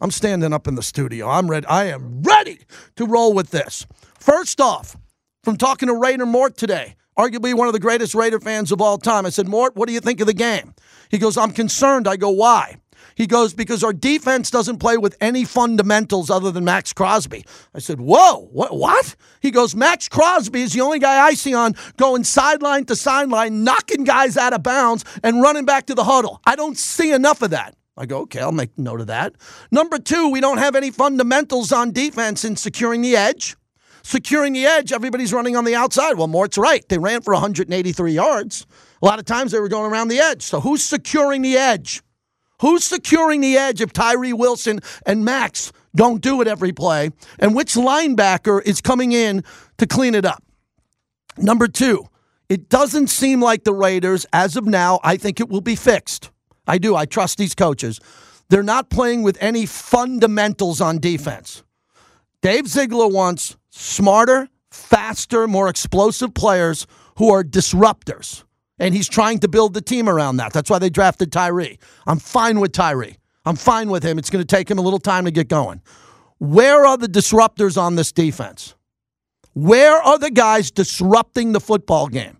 I'm 0.00 0.10
standing 0.10 0.52
up 0.52 0.66
in 0.66 0.74
the 0.74 0.82
studio. 0.82 1.28
I'm 1.28 1.50
ready. 1.50 1.66
I 1.66 1.84
am 1.86 2.22
ready 2.22 2.60
to 2.96 3.06
roll 3.06 3.32
with 3.32 3.50
this. 3.50 3.86
First 4.18 4.60
off, 4.60 4.96
from 5.42 5.56
talking 5.56 5.88
to 5.88 5.94
Raider 5.94 6.26
Mort 6.26 6.56
today, 6.56 6.96
arguably 7.18 7.54
one 7.54 7.66
of 7.66 7.72
the 7.72 7.80
greatest 7.80 8.14
Raider 8.14 8.40
fans 8.40 8.72
of 8.72 8.80
all 8.80 8.98
time, 8.98 9.26
I 9.26 9.30
said, 9.30 9.48
Mort, 9.48 9.76
what 9.76 9.88
do 9.88 9.94
you 9.94 10.00
think 10.00 10.20
of 10.20 10.26
the 10.26 10.34
game? 10.34 10.74
He 11.10 11.18
goes, 11.18 11.36
I'm 11.36 11.52
concerned. 11.52 12.06
I 12.06 12.16
go, 12.16 12.30
why? 12.30 12.76
He 13.14 13.26
goes, 13.26 13.54
because 13.54 13.82
our 13.82 13.92
defense 13.92 14.50
doesn't 14.50 14.78
play 14.78 14.96
with 14.96 15.16
any 15.20 15.44
fundamentals 15.44 16.30
other 16.30 16.50
than 16.50 16.64
Maxx 16.64 16.92
Crosby. 16.92 17.44
I 17.74 17.78
said, 17.78 18.00
Whoa, 18.00 18.48
what? 18.52 18.74
what? 18.76 19.16
He 19.40 19.50
goes, 19.50 19.74
Maxx 19.74 20.08
Crosby 20.08 20.62
is 20.62 20.72
the 20.72 20.80
only 20.80 20.98
guy 20.98 21.26
I 21.26 21.34
see 21.34 21.54
on 21.54 21.74
going 21.96 22.24
sideline 22.24 22.84
to 22.86 22.96
sideline, 22.96 23.64
knocking 23.64 24.04
guys 24.04 24.36
out 24.36 24.52
of 24.52 24.62
bounds 24.62 25.04
and 25.22 25.42
running 25.42 25.64
back 25.64 25.86
to 25.86 25.94
the 25.94 26.04
huddle. 26.04 26.40
I 26.44 26.56
don't 26.56 26.78
see 26.78 27.12
enough 27.12 27.42
of 27.42 27.50
that. 27.50 27.74
I 27.96 28.06
go, 28.06 28.20
okay, 28.20 28.40
I'll 28.40 28.52
make 28.52 28.78
note 28.78 29.00
of 29.00 29.08
that. 29.08 29.34
Number 29.70 29.98
two, 29.98 30.30
we 30.30 30.40
don't 30.40 30.58
have 30.58 30.74
any 30.74 30.90
fundamentals 30.90 31.72
on 31.72 31.92
defense 31.92 32.44
in 32.44 32.56
securing 32.56 33.02
the 33.02 33.16
edge. 33.16 33.56
Securing 34.02 34.52
the 34.52 34.66
edge, 34.66 34.92
everybody's 34.92 35.32
running 35.32 35.56
on 35.56 35.64
the 35.64 35.74
outside. 35.74 36.14
Well, 36.14 36.26
Mort's 36.26 36.58
right. 36.58 36.86
They 36.88 36.98
ran 36.98 37.22
for 37.22 37.34
183 37.34 38.12
yards. 38.12 38.66
A 39.02 39.06
lot 39.06 39.18
of 39.18 39.24
times 39.24 39.52
they 39.52 39.60
were 39.60 39.68
going 39.68 39.90
around 39.90 40.08
the 40.08 40.18
edge. 40.18 40.42
So 40.42 40.60
who's 40.60 40.82
securing 40.82 41.42
the 41.42 41.56
edge? 41.56 42.02
Who's 42.60 42.84
securing 42.84 43.40
the 43.40 43.56
edge 43.56 43.80
if 43.80 43.92
Tyree 43.92 44.32
Wilson 44.32 44.80
and 45.06 45.24
Max 45.24 45.72
don't 45.94 46.20
do 46.20 46.40
it 46.40 46.48
every 46.48 46.72
play? 46.72 47.10
And 47.38 47.54
which 47.54 47.74
linebacker 47.74 48.62
is 48.62 48.80
coming 48.80 49.12
in 49.12 49.44
to 49.78 49.86
clean 49.86 50.14
it 50.14 50.24
up? 50.24 50.42
Number 51.38 51.68
two, 51.68 52.04
it 52.48 52.68
doesn't 52.68 53.06
seem 53.08 53.40
like 53.40 53.64
the 53.64 53.72
Raiders, 53.72 54.26
as 54.32 54.56
of 54.56 54.66
now, 54.66 55.00
I 55.02 55.16
think 55.16 55.40
it 55.40 55.48
will 55.48 55.60
be 55.60 55.76
fixed. 55.76 56.30
I 56.66 56.78
do. 56.78 56.94
I 56.94 57.06
trust 57.06 57.38
these 57.38 57.54
coaches. 57.54 58.00
They're 58.50 58.62
not 58.62 58.90
playing 58.90 59.22
with 59.22 59.38
any 59.40 59.64
fundamentals 59.64 60.80
on 60.80 60.98
defense. 60.98 61.62
Dave 62.42 62.66
Ziegler 62.66 63.08
wants 63.08 63.56
smarter, 63.70 64.48
faster, 64.70 65.48
more 65.48 65.68
explosive 65.68 66.34
players 66.34 66.86
who 67.16 67.30
are 67.30 67.42
disruptors 67.42 68.44
and 68.80 68.94
he's 68.94 69.08
trying 69.08 69.38
to 69.38 69.48
build 69.48 69.74
the 69.74 69.82
team 69.82 70.08
around 70.08 70.38
that. 70.38 70.52
That's 70.52 70.70
why 70.70 70.78
they 70.78 70.90
drafted 70.90 71.30
Tyree. 71.30 71.78
I'm 72.06 72.18
fine 72.18 72.58
with 72.60 72.72
Tyree. 72.72 73.18
I'm 73.44 73.56
fine 73.56 73.90
with 73.90 74.02
him. 74.02 74.18
It's 74.18 74.30
going 74.30 74.44
to 74.44 74.56
take 74.56 74.70
him 74.70 74.78
a 74.78 74.82
little 74.82 74.98
time 74.98 75.26
to 75.26 75.30
get 75.30 75.48
going. 75.48 75.82
Where 76.38 76.86
are 76.86 76.96
the 76.96 77.06
disruptors 77.06 77.80
on 77.80 77.96
this 77.96 78.10
defense? 78.10 78.74
Where 79.52 79.96
are 79.96 80.18
the 80.18 80.30
guys 80.30 80.70
disrupting 80.70 81.52
the 81.52 81.60
football 81.60 82.08
game? 82.08 82.38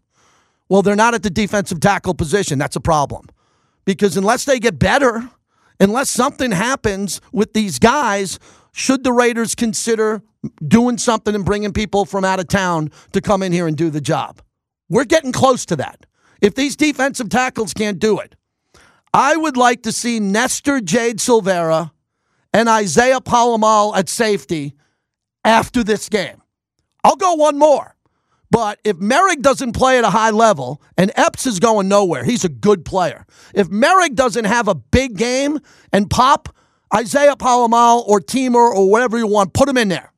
Well, 0.69 0.83
they're 0.83 0.97
not 0.97 1.15
at 1.15 1.23
the 1.23 1.31
defensive 1.31 1.81
tackle 1.81 2.15
position. 2.15 2.59
That's 2.59 2.77
a 2.77 2.81
problem. 2.81 3.27
Because 3.85 4.17
unless 4.17 4.45
they 4.45 4.59
get 4.59 4.79
better, 4.79 5.29
unless 5.81 6.11
something 6.11 6.53
happens 6.53 7.21
with 7.33 7.53
these 7.53 7.79
guys, 7.79 8.39
should 8.73 9.03
the 9.03 9.13
Raiders 9.13 9.55
consider 9.55 10.23
doing 10.67 10.99
something 10.99 11.35
and 11.35 11.45
bringing 11.45 11.73
people 11.73 12.05
from 12.05 12.25
out 12.25 12.39
of 12.39 12.49
town 12.49 12.91
to 13.13 13.21
come 13.21 13.43
in 13.43 13.53
here 13.53 13.67
and 13.67 13.77
do 13.77 13.91
the 13.91 14.01
job? 14.01 14.41
We're 14.89 15.05
getting 15.05 15.33
close 15.33 15.67
to 15.67 15.77
that 15.77 16.07
if 16.41 16.55
these 16.55 16.77
defensive 16.77 17.29
tackles 17.29 17.75
can't 17.75 17.99
do 17.99 18.19
it. 18.19 18.37
I 19.13 19.37
would 19.37 19.57
like 19.57 19.83
to 19.83 19.93
see 19.93 20.21
Nesta 20.21 20.81
Jade 20.81 21.19
Silvera 21.19 21.91
and 22.53 22.69
Isaiah 22.69 23.21
Pola-Mao 23.21 23.95
at 23.95 24.09
safety 24.09 24.75
after 25.45 25.83
this 25.83 26.09
game. 26.09 26.43
I'll 27.03 27.17
go 27.17 27.35
one 27.35 27.59
more. 27.59 27.97
But 28.61 28.79
if 28.85 28.99
Moehrig 28.99 29.41
doesn't 29.41 29.73
play 29.73 29.97
at 29.97 30.05
a 30.05 30.11
high 30.11 30.29
level 30.29 30.83
and 30.99 31.11
Epps 31.17 31.47
is 31.47 31.59
going 31.59 31.89
nowhere, 31.89 32.25
he's 32.25 32.45
a 32.45 32.51
good 32.51 32.85
player. 32.85 33.25
If 33.55 33.71
Moehrig 33.71 34.15
doesn't 34.15 34.45
have 34.45 34.69
a 34.69 34.75
big 34.75 35.17
game 35.17 35.61
and 35.95 36.11
pop, 36.11 36.55
Isaiah 36.95 37.37
Pola-Mao 37.37 38.01
or 38.01 38.21
Teamer 38.21 38.57
or 38.71 38.91
whatever 38.91 39.17
you 39.17 39.27
want, 39.27 39.55
put 39.55 39.67
him 39.67 39.79
in 39.79 39.89
there. 39.89 40.13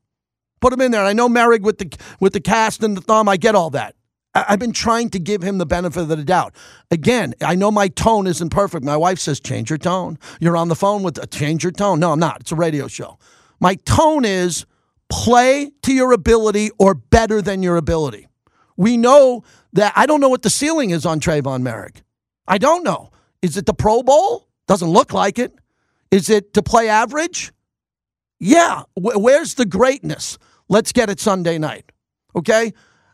Put 0.59 0.73
him 0.73 0.81
in 0.81 0.91
there. 0.91 1.05
I 1.05 1.13
know 1.13 1.29
Moehrig 1.29 1.61
with 1.61 1.77
the 1.77 1.97
with 2.19 2.33
the 2.33 2.41
cast 2.41 2.83
and 2.83 2.97
the 2.97 3.01
thumb. 3.01 3.29
I 3.29 3.37
get 3.37 3.55
all 3.55 3.69
that. 3.69 3.95
I've 4.35 4.59
been 4.59 4.73
trying 4.73 5.09
to 5.11 5.19
give 5.19 5.41
him 5.41 5.57
the 5.57 5.65
benefit 5.65 6.01
of 6.01 6.09
the 6.09 6.17
doubt. 6.17 6.53
Again, 6.91 7.35
I 7.39 7.55
know 7.55 7.71
my 7.71 7.87
tone 7.87 8.27
isn't 8.27 8.49
perfect. 8.49 8.83
My 8.83 8.97
wife 8.97 9.19
says, 9.19 9.39
change 9.39 9.69
your 9.69 9.79
tone. 9.79 10.19
You're 10.41 10.57
on 10.57 10.67
the 10.67 10.75
phone 10.75 11.01
with, 11.01 11.17
uh, 11.17 11.27
change 11.27 11.63
your 11.63 11.71
tone. 11.71 12.01
No, 12.01 12.11
I'm 12.11 12.19
not. 12.19 12.41
It's 12.41 12.51
a 12.51 12.57
radio 12.57 12.89
show. 12.89 13.19
My 13.61 13.75
tone 13.75 14.25
is 14.25 14.65
play 15.09 15.71
to 15.83 15.93
your 15.93 16.11
ability 16.11 16.71
or 16.77 16.93
better 16.93 17.41
than 17.41 17.63
your 17.63 17.77
ability. 17.77 18.27
We 18.77 18.97
know 18.97 19.43
that 19.73 19.93
I 19.95 20.05
don't 20.05 20.19
know 20.19 20.29
what 20.29 20.41
the 20.41 20.49
ceiling 20.49 20.91
is 20.91 21.05
on 21.05 21.19
Tre'von 21.19 21.61
Moehrig. 21.61 22.01
I 22.47 22.57
don't 22.57 22.83
know. 22.83 23.11
Is 23.41 23.57
it 23.57 23.65
the 23.65 23.73
Pro 23.73 24.03
Bowl? 24.03 24.47
Doesn't 24.67 24.89
look 24.89 25.13
like 25.13 25.37
it. 25.39 25.53
Is 26.11 26.29
it 26.29 26.53
to 26.53 26.63
play 26.63 26.89
average? 26.89 27.51
Yeah. 28.39 28.83
Where's 28.95 29.55
the 29.55 29.65
greatness? 29.65 30.37
Let's 30.69 30.91
get 30.91 31.09
it 31.09 31.19
Sunday 31.19 31.57
night. 31.57 31.91
Okay? 32.35 32.73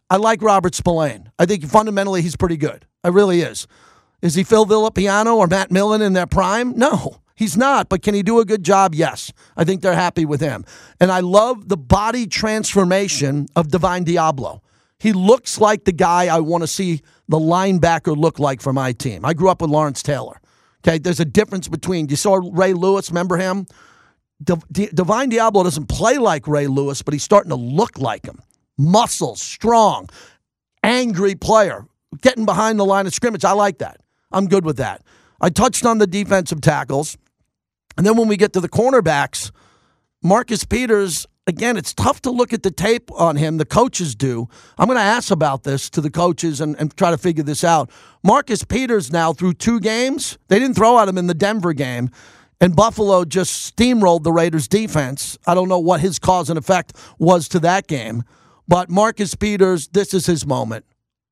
I 0.09 0.17
like 0.17 0.41
Robert 0.41 0.75
Spillane. 0.75 1.31
I 1.37 1.45
think 1.45 1.65
fundamentally 1.65 2.21
he's 2.21 2.35
pretty 2.35 2.57
good. 2.57 2.85
I 3.03 3.09
really 3.09 3.41
is. 3.41 3.67
Is 4.21 4.35
he 4.35 4.43
Phil 4.43 4.65
Villapiano 4.65 5.35
or 5.37 5.47
Matt 5.47 5.71
Millen 5.71 6.01
in 6.01 6.13
their 6.13 6.27
prime? 6.27 6.77
No, 6.77 7.21
he's 7.35 7.55
not. 7.55 7.89
But 7.89 8.01
can 8.01 8.13
he 8.13 8.23
do 8.23 8.39
a 8.39 8.45
good 8.45 8.63
job? 8.63 8.93
Yes. 8.93 9.31
I 9.55 9.63
think 9.63 9.81
they're 9.81 9.93
happy 9.93 10.25
with 10.25 10.41
him. 10.41 10.65
And 10.99 11.11
I 11.11 11.21
love 11.21 11.69
the 11.69 11.77
body 11.77 12.27
transformation 12.27 13.47
of 13.55 13.69
Divine 13.69 14.03
Deablo. 14.03 14.61
He 15.00 15.13
looks 15.13 15.60
like 15.60 15.86
the 15.86 15.91
guy 15.91 16.27
I 16.27 16.39
want 16.39 16.63
to 16.63 16.68
see 16.68 17.01
the 17.27 17.39
linebacker 17.39 18.15
look 18.15 18.38
like 18.39 18.62
for 18.62 18.74
my 18.74 18.91
team. 18.91 19.24
I 19.24 19.34
grew 19.34 19.50
up 19.50 19.62
with 19.62 19.72
Lawrence 19.72 20.03
Taylor. 20.03 20.41
Okay, 20.86 20.98
there's 20.98 21.20
a 21.20 21.25
difference 21.25 21.68
between 21.68 22.10
you 22.10 22.15
saw 22.15 22.39
Ray 22.53 22.74
Lewis, 22.74 23.10
remember 23.10 23.38
him? 23.38 23.65
Divine 24.41 25.29
Deablo 25.29 25.63
doesn't 25.63 25.88
play 25.88 26.18
like 26.18 26.48
Ray 26.48 26.68
Lewis, 26.68 27.01
but 27.01 27.13
he's 27.13 27.24
starting 27.24 27.50
to 27.50 27.56
look 27.56 27.98
like 27.98 28.25
him 28.25 28.41
muscle, 28.77 29.36
strong, 29.36 30.10
angry 30.84 31.36
player, 31.36 31.86
getting 32.22 32.46
behind 32.46 32.79
the 32.79 32.86
line 32.86 33.06
of 33.06 33.13
scrimmage. 33.13 33.44
I 33.44 33.51
like 33.51 33.79
that. 33.79 34.00
I'm 34.32 34.48
good 34.48 34.63
with 34.63 34.77
that. 34.77 35.03
I 35.41 35.50
touched 35.50 35.86
on 35.86 35.98
the 35.98 36.08
defensive 36.08 36.62
tackles. 36.62 37.18
And 37.98 38.06
then 38.06 38.15
when 38.15 38.29
we 38.29 38.38
get 38.38 38.53
to 38.53 38.62
the 38.62 38.70
cornerbacks, 38.70 39.51
Marcus 40.24 40.63
Peters, 40.63 41.27
again, 41.50 41.75
it's 41.75 41.94
tough 41.94 42.22
to 42.22 42.32
look 42.32 42.53
at 42.53 42.63
the 42.63 42.72
tape 42.72 43.12
on 43.12 43.36
him. 43.36 43.58
The 43.58 43.65
coaches 43.65 44.15
do. 44.15 44.48
I'm 44.77 44.88
going 44.88 44.98
to 44.98 45.03
ask 45.03 45.32
about 45.32 45.63
this 45.63 45.89
to 45.89 46.00
the 46.00 46.10
coaches 46.10 46.62
and, 46.62 46.77
and 46.79 46.96
try 46.96 47.12
to 47.12 47.18
figure 47.18 47.44
this 47.44 47.63
out. 47.63 47.89
Marcus 48.24 48.63
Peters 48.63 49.12
now, 49.12 49.34
through 49.34 49.56
two 49.56 49.79
games, 49.79 50.38
they 50.48 50.60
didn't 50.60 50.75
throw 50.75 51.00
at 51.00 51.10
him 51.10 51.18
in 51.18 51.27
the 51.27 51.34
Denver 51.34 51.74
game, 51.74 52.12
And 52.62 52.75
Buffalo 52.75 53.24
just 53.24 53.75
steamrolled 53.75 54.24
the 54.24 54.32
Raiders 54.32 54.68
defense. 54.68 55.38
I 55.48 55.56
don't 55.56 55.70
know 55.70 55.79
what 55.79 56.01
his 56.01 56.20
cause 56.20 56.50
and 56.50 56.60
effect 56.60 56.94
was 57.18 57.48
to 57.50 57.60
that 57.60 57.88
game, 57.88 58.24
but 58.68 58.89
Marcus 58.89 59.34
Peters, 59.36 59.88
this 59.89 60.13
is 60.13 60.25
his 60.25 60.46
moment. 60.46 60.86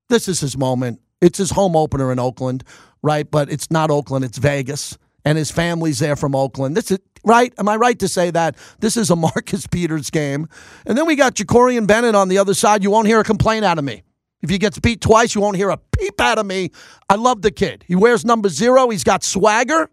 This 0.10 0.28
is 0.28 0.40
his 0.40 0.58
moment. 0.58 1.02
It's 1.20 1.38
his 1.38 1.52
home 1.52 1.76
opener 1.76 2.12
in 2.12 2.20
Oakland, 2.20 2.64
right? 3.02 3.30
But 3.30 3.52
it's 3.52 3.70
not 3.70 3.92
Oakland, 3.92 4.24
it's 4.24 4.38
Vegas. 4.38 4.98
And 5.26 5.38
his 5.38 5.52
family's 5.52 6.00
there 6.00 6.16
from 6.16 6.34
Oakland. 6.34 6.78
This 6.78 6.92
is 6.92 7.00
right. 7.28 7.54
Am 7.58 7.70
I 7.70 7.76
right 7.76 7.98
to 8.00 8.08
say 8.08 8.32
that? 8.32 8.56
This 8.80 8.98
is 8.98 9.10
a 9.10 9.16
Marcus 9.28 9.68
Peters 9.68 10.10
game. 10.10 10.48
And 10.86 10.98
then 10.98 11.06
we 11.06 11.16
got 11.16 11.36
Jakorian 11.36 11.88
Bennett 11.88 12.16
on 12.16 12.30
the 12.30 12.38
other 12.38 12.54
side. 12.54 12.84
You 12.84 12.92
won't 12.92 13.08
hear 13.08 13.20
a 13.20 13.24
complaint 13.24 13.66
out 13.66 13.78
of 13.78 13.84
me. 13.84 14.04
If 14.42 14.50
he 14.50 14.58
gets 14.58 14.80
beat 14.80 15.02
twice, 15.02 15.34
you 15.36 15.42
won't 15.42 15.58
hear 15.58 15.70
a 15.70 15.78
peep 15.78 16.22
out 16.22 16.38
of 16.38 16.46
me. 16.46 16.72
I 17.10 17.16
love 17.16 17.42
the 17.42 17.52
kid. 17.52 17.84
He 17.88 17.96
wears 17.96 18.24
number 18.24 18.50
zero. 18.50 18.90
He's 18.90 19.04
got 19.04 19.24
swagger. 19.24 19.90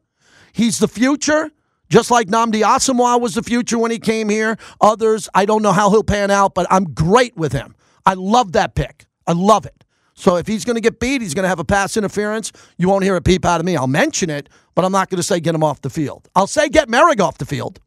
He's 0.52 0.78
the 0.78 0.88
future. 0.88 1.50
Just 1.88 2.10
like 2.10 2.28
Nnamdi 2.28 2.62
Asomugha 2.62 3.20
was 3.20 3.34
the 3.34 3.42
future 3.42 3.78
when 3.78 3.90
he 3.90 3.98
came 3.98 4.28
here. 4.28 4.56
Others, 4.80 5.28
I 5.34 5.44
don't 5.46 5.62
know 5.62 5.72
how 5.72 5.90
he'll 5.90 6.02
pan 6.04 6.30
out, 6.30 6.54
but 6.54 6.66
I'm 6.70 6.84
great 6.84 7.36
with 7.36 7.52
him. 7.52 7.74
I 8.06 8.14
love 8.14 8.52
that 8.52 8.74
pick. 8.74 9.06
I 9.26 9.32
love 9.32 9.66
it. 9.66 9.84
So 10.14 10.37
if 10.37 10.47
he's 10.47 10.64
going 10.64 10.76
to 10.76 10.80
get 10.80 11.00
beat, 11.00 11.23
he's 11.23 11.35
going 11.35 11.42
to 11.42 11.49
have 11.49 11.59
a 11.59 11.64
pass 11.64 11.97
interference. 11.97 12.52
You 12.78 12.88
won't 12.88 13.04
hear 13.04 13.16
a 13.16 13.21
peep 13.21 13.44
out 13.44 13.61
of 13.61 13.66
me. 13.66 13.76
I'll 13.76 13.87
mention 13.87 14.30
it, 14.30 14.49
but 14.75 14.85
I'm 14.85 14.92
not 14.92 15.11
going 15.11 15.18
to 15.18 15.25
say 15.25 15.40
get 15.40 15.54
him 15.54 15.64
off 15.64 15.80
the 15.83 15.90
field. 15.90 16.28
I'll 16.35 16.47
say 16.47 16.68
get 16.68 16.88
Moehrig 16.88 17.21
off 17.21 17.38
the 17.38 17.47
field. 17.47 17.80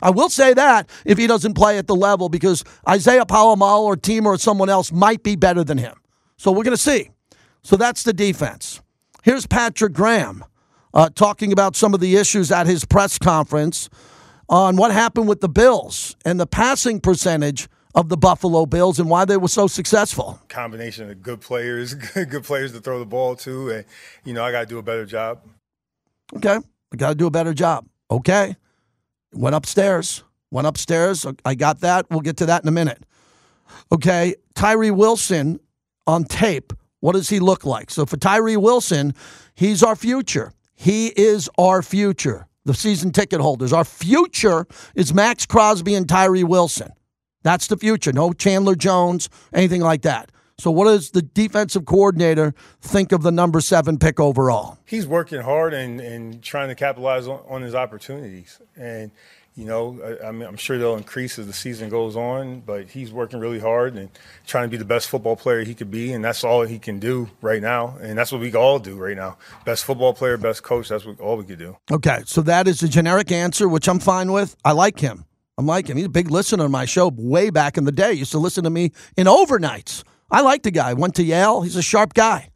I 0.00 0.10
will 0.10 0.28
say 0.28 0.54
that 0.54 0.90
if 1.04 1.18
he 1.18 1.26
doesn't 1.26 1.54
play 1.54 1.78
at 1.78 1.86
the 1.86 1.94
level 1.94 2.28
because 2.28 2.64
Isaiah 2.88 3.26
Pola-Mao 3.26 3.82
or 3.82 3.96
Teamer 3.96 4.38
someone 4.40 4.68
else 4.68 4.90
might 4.90 5.22
be 5.22 5.36
better 5.36 5.62
than 5.62 5.78
him. 5.78 5.94
So 6.36 6.50
we're 6.50 6.64
going 6.64 6.76
to 6.76 6.82
see. 6.82 7.10
So 7.62 7.76
that's 7.76 8.02
the 8.02 8.12
defense. 8.12 8.80
Here's 9.22 9.46
Patrick 9.46 9.92
Graham 9.92 10.44
uh, 10.92 11.10
talking 11.14 11.52
about 11.52 11.76
some 11.76 11.94
of 11.94 12.00
the 12.00 12.16
issues 12.16 12.50
at 12.50 12.66
his 12.66 12.84
press 12.84 13.18
conference 13.18 13.88
on 14.48 14.76
what 14.76 14.90
happened 14.90 15.28
with 15.28 15.40
the 15.40 15.48
Bills 15.48 16.16
and 16.24 16.38
the 16.38 16.46
passing 16.46 17.00
percentage 17.00 17.68
of 17.94 18.08
the 18.08 18.16
Buffalo 18.16 18.66
Bills 18.66 18.98
and 18.98 19.08
why 19.08 19.24
they 19.24 19.36
were 19.36 19.48
so 19.48 19.66
successful. 19.66 20.40
Combination 20.48 21.10
of 21.10 21.22
good 21.22 21.40
players, 21.40 21.94
good 22.14 22.44
players 22.44 22.72
to 22.72 22.80
throw 22.80 22.98
the 22.98 23.06
ball 23.06 23.36
to, 23.36 23.70
and 23.70 23.84
you 24.24 24.34
know 24.34 24.44
I 24.44 24.50
got 24.50 24.60
to 24.60 24.66
do 24.66 24.78
a 24.78 24.82
better 24.82 25.06
job. 25.06 25.40
Okay, 26.36 26.58
I 26.92 26.96
got 26.96 27.10
to 27.10 27.14
do 27.14 27.26
a 27.26 27.30
better 27.30 27.54
job. 27.54 27.86
Okay, 28.10 28.56
went 29.32 29.54
upstairs. 29.54 30.22
Went 30.50 30.66
upstairs. 30.66 31.26
I 31.44 31.54
got 31.54 31.80
that. 31.80 32.06
We'll 32.10 32.20
get 32.20 32.36
to 32.36 32.46
that 32.46 32.62
in 32.62 32.68
a 32.68 32.72
minute. 32.72 33.04
Okay, 33.90 34.34
Tyree 34.54 34.92
Wilson 34.92 35.58
on 36.06 36.24
tape. 36.24 36.72
What 37.00 37.12
does 37.12 37.28
he 37.28 37.40
look 37.40 37.64
like? 37.64 37.90
So 37.90 38.06
for 38.06 38.16
Tyree 38.16 38.56
Wilson, 38.56 39.14
he's 39.54 39.82
our 39.82 39.96
future. 39.96 40.52
He 40.74 41.08
is 41.08 41.50
our 41.58 41.82
future. 41.82 42.46
The 42.64 42.74
season 42.74 43.10
ticket 43.10 43.40
holders. 43.40 43.72
Our 43.72 43.84
future 43.84 44.66
is 44.94 45.12
Maxx 45.12 45.44
Crosby 45.44 45.94
and 45.94 46.08
Tyree 46.08 46.44
Wilson. 46.44 46.92
That's 47.44 47.68
the 47.68 47.76
future. 47.76 48.12
No 48.12 48.32
Chandler 48.32 48.74
Jones, 48.74 49.28
anything 49.52 49.82
like 49.82 50.02
that. 50.02 50.32
So, 50.58 50.70
what 50.70 50.84
does 50.84 51.10
the 51.10 51.22
defensive 51.22 51.84
coordinator 51.84 52.54
think 52.80 53.12
of 53.12 53.22
the 53.22 53.32
number 53.32 53.60
seven 53.60 53.98
pick 53.98 54.20
overall? 54.20 54.78
He's 54.86 55.06
working 55.06 55.40
hard 55.40 55.74
and, 55.74 56.00
and 56.00 56.42
trying 56.42 56.68
to 56.68 56.74
capitalize 56.74 57.26
on, 57.26 57.40
on 57.48 57.62
his 57.62 57.74
opportunities. 57.74 58.60
And, 58.76 59.10
you 59.56 59.64
know, 59.64 59.98
I, 60.22 60.28
am 60.28 60.42
I'm 60.42 60.56
sure 60.56 60.78
they'll 60.78 60.96
increase 60.96 61.40
as 61.40 61.48
the 61.48 61.52
season 61.52 61.88
goes 61.88 62.14
on, 62.14 62.60
but 62.60 62.88
he's 62.88 63.10
working 63.10 63.40
really 63.40 63.58
hard 63.58 63.96
and 63.96 64.10
trying 64.46 64.66
to 64.66 64.70
be 64.70 64.76
the 64.76 64.84
best 64.84 65.08
football 65.08 65.34
player 65.34 65.64
he 65.64 65.74
could 65.74 65.90
be. 65.90 66.12
And 66.12 66.24
that's 66.24 66.44
all 66.44 66.62
he 66.62 66.78
can 66.78 67.00
do 67.00 67.28
right 67.42 67.60
now. 67.60 67.96
And 68.00 68.16
that's 68.16 68.30
what 68.30 68.40
we 68.40 68.54
all 68.54 68.78
do 68.78 68.96
right 68.96 69.16
now. 69.16 69.36
Best 69.64 69.84
football 69.84 70.14
player, 70.14 70.36
best 70.36 70.62
coach, 70.62 70.88
that's 70.88 71.04
what 71.04 71.18
all 71.20 71.36
we 71.36 71.44
could 71.44 71.58
do. 71.58 71.76
Okay. 71.90 72.22
So, 72.26 72.42
that 72.42 72.68
is 72.68 72.80
a 72.84 72.88
generic 72.88 73.32
answer, 73.32 73.68
which 73.68 73.88
I'm 73.88 73.98
fine 73.98 74.30
with. 74.30 74.56
I 74.64 74.70
like 74.70 75.00
him. 75.00 75.24
I'm 75.56 75.66
like 75.66 75.88
him. 75.88 75.96
He's 75.96 76.06
a 76.06 76.10
big 76.10 76.30
listener 76.30 76.64
to 76.64 76.68
my 76.68 76.84
show 76.84 77.08
way 77.14 77.50
back 77.50 77.76
in 77.76 77.84
the 77.84 77.92
day. 77.92 78.12
He 78.12 78.20
used 78.20 78.32
to 78.32 78.38
listen 78.38 78.64
to 78.64 78.70
me 78.70 78.92
in 79.16 79.26
overnights. 79.26 80.02
I 80.30 80.40
like 80.40 80.62
the 80.62 80.70
guy. 80.70 80.94
Went 80.94 81.14
to 81.16 81.22
Yale. 81.22 81.62
He's 81.62 81.76
a 81.76 81.82
sharp 81.82 82.14
guy. 82.14 82.50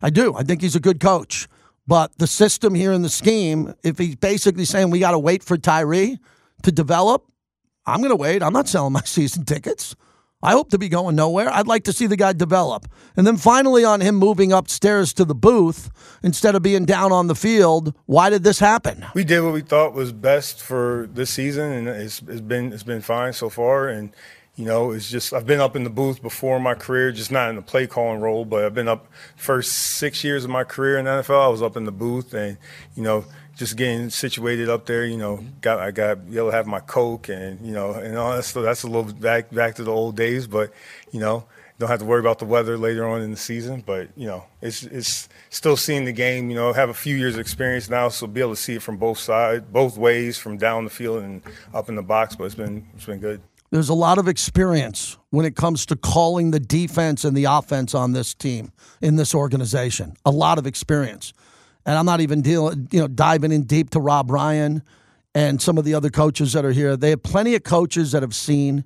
I 0.00 0.10
do. 0.10 0.34
I 0.36 0.42
think 0.42 0.62
he's 0.62 0.76
a 0.76 0.80
good 0.80 1.00
coach. 1.00 1.48
But 1.86 2.16
the 2.18 2.26
system 2.26 2.74
here 2.74 2.92
in 2.92 3.02
the 3.02 3.08
scheme, 3.08 3.74
if 3.82 3.98
he's 3.98 4.16
basically 4.16 4.64
saying 4.64 4.90
we 4.90 5.00
got 5.00 5.10
to 5.10 5.18
wait 5.18 5.42
for 5.42 5.58
Tyree 5.58 6.18
to 6.62 6.72
develop, 6.72 7.26
I'm 7.86 7.98
going 8.00 8.10
to 8.10 8.16
wait. 8.16 8.42
I'm 8.42 8.52
not 8.52 8.68
selling 8.68 8.92
my 8.92 9.00
season 9.04 9.44
tickets. 9.44 9.96
I 10.44 10.52
hope 10.52 10.68
to 10.70 10.78
be 10.78 10.90
going 10.90 11.16
nowhere. 11.16 11.48
I'd 11.50 11.66
like 11.66 11.84
to 11.84 11.92
see 11.92 12.06
the 12.06 12.18
guy 12.18 12.34
develop. 12.34 12.86
And 13.16 13.26
then 13.26 13.38
finally, 13.38 13.82
on 13.82 14.02
him 14.02 14.16
moving 14.16 14.52
upstairs 14.52 15.14
to 15.14 15.24
the 15.24 15.34
booth 15.34 15.90
instead 16.22 16.54
of 16.54 16.62
being 16.62 16.84
down 16.84 17.12
on 17.12 17.28
the 17.28 17.34
field, 17.34 17.94
why 18.04 18.28
did 18.28 18.44
this 18.44 18.58
happen? 18.58 19.06
We 19.14 19.24
did 19.24 19.40
what 19.40 19.54
we 19.54 19.62
thought 19.62 19.94
was 19.94 20.12
best 20.12 20.60
for 20.60 21.08
this 21.12 21.30
season, 21.30 21.72
and 21.72 21.88
it's, 21.88 22.20
it's 22.28 22.42
been 22.42 22.74
it's 22.74 22.82
been 22.82 23.00
fine 23.00 23.32
so 23.32 23.48
far. 23.48 23.88
And 23.88 24.14
you 24.54 24.66
know, 24.66 24.92
it's 24.92 25.10
just 25.10 25.32
I've 25.32 25.46
been 25.46 25.60
up 25.60 25.76
in 25.76 25.84
the 25.84 25.90
booth 25.90 26.20
before 26.20 26.58
in 26.58 26.62
my 26.62 26.74
career, 26.74 27.10
just 27.10 27.32
not 27.32 27.48
in 27.48 27.56
the 27.56 27.62
play 27.62 27.86
calling 27.86 28.20
role, 28.20 28.44
but 28.44 28.66
I've 28.66 28.74
been 28.74 28.88
up 28.88 29.08
first 29.36 29.72
six 29.72 30.22
years 30.22 30.44
of 30.44 30.50
my 30.50 30.62
career 30.62 30.98
in 30.98 31.06
the 31.06 31.10
NFL. 31.10 31.42
I 31.42 31.48
was 31.48 31.62
up 31.62 31.74
in 31.74 31.84
the 31.84 31.92
booth, 31.92 32.34
and 32.34 32.58
you 32.94 33.02
know 33.02 33.24
just 33.56 33.76
getting 33.76 34.10
situated 34.10 34.68
up 34.68 34.86
there, 34.86 35.04
you 35.04 35.16
know, 35.16 35.44
got 35.60 35.78
I 35.78 35.90
got 35.90 36.30
be 36.30 36.36
able 36.36 36.50
to 36.50 36.56
have 36.56 36.66
my 36.66 36.80
coke 36.80 37.28
and 37.28 37.64
you 37.64 37.72
know 37.72 37.92
and 37.92 38.16
all 38.16 38.34
that 38.34 38.44
stuff. 38.44 38.64
That's 38.64 38.82
a 38.82 38.88
little 38.88 39.12
back 39.12 39.50
back 39.50 39.76
to 39.76 39.84
the 39.84 39.92
old 39.92 40.16
days, 40.16 40.46
but 40.46 40.72
you 41.12 41.20
know, 41.20 41.46
don't 41.78 41.88
have 41.88 42.00
to 42.00 42.04
worry 42.04 42.20
about 42.20 42.38
the 42.38 42.44
weather 42.44 42.76
later 42.76 43.06
on 43.06 43.20
in 43.22 43.30
the 43.30 43.36
season. 43.36 43.82
But 43.84 44.08
you 44.16 44.26
know, 44.26 44.44
it's 44.60 44.82
it's 44.84 45.28
still 45.50 45.76
seeing 45.76 46.04
the 46.04 46.12
game. 46.12 46.50
You 46.50 46.56
know, 46.56 46.72
have 46.72 46.88
a 46.88 46.94
few 46.94 47.16
years 47.16 47.34
of 47.34 47.40
experience 47.40 47.88
now, 47.88 48.08
so 48.08 48.26
be 48.26 48.40
able 48.40 48.54
to 48.54 48.60
see 48.60 48.74
it 48.74 48.82
from 48.82 48.96
both 48.96 49.18
sides, 49.18 49.64
both 49.70 49.96
ways, 49.96 50.36
from 50.36 50.56
down 50.56 50.84
the 50.84 50.90
field 50.90 51.22
and 51.22 51.42
up 51.72 51.88
in 51.88 51.94
the 51.94 52.02
box. 52.02 52.36
But 52.36 52.44
it's 52.44 52.54
been 52.54 52.86
it's 52.94 53.06
been 53.06 53.20
good. 53.20 53.40
There's 53.70 53.88
a 53.88 53.94
lot 53.94 54.18
of 54.18 54.28
experience 54.28 55.16
when 55.30 55.44
it 55.44 55.56
comes 55.56 55.84
to 55.86 55.96
calling 55.96 56.52
the 56.52 56.60
defense 56.60 57.24
and 57.24 57.36
the 57.36 57.44
offense 57.44 57.92
on 57.92 58.12
this 58.12 58.32
team 58.32 58.70
in 59.00 59.16
this 59.16 59.34
organization. 59.34 60.16
A 60.24 60.30
lot 60.30 60.58
of 60.58 60.66
experience 60.66 61.32
and 61.86 61.98
I'm 61.98 62.06
not 62.06 62.20
even 62.20 62.40
dealing, 62.42 62.88
you 62.90 63.00
know, 63.00 63.08
diving 63.08 63.52
in 63.52 63.62
deep 63.62 63.90
to 63.90 64.00
Rob 64.00 64.30
Ryan 64.30 64.82
and 65.34 65.60
some 65.60 65.78
of 65.78 65.84
the 65.84 65.94
other 65.94 66.10
coaches 66.10 66.52
that 66.52 66.64
are 66.64 66.72
here. 66.72 66.96
They 66.96 67.10
have 67.10 67.22
plenty 67.22 67.54
of 67.54 67.64
coaches 67.64 68.12
that 68.12 68.22
have 68.22 68.34
seen 68.34 68.84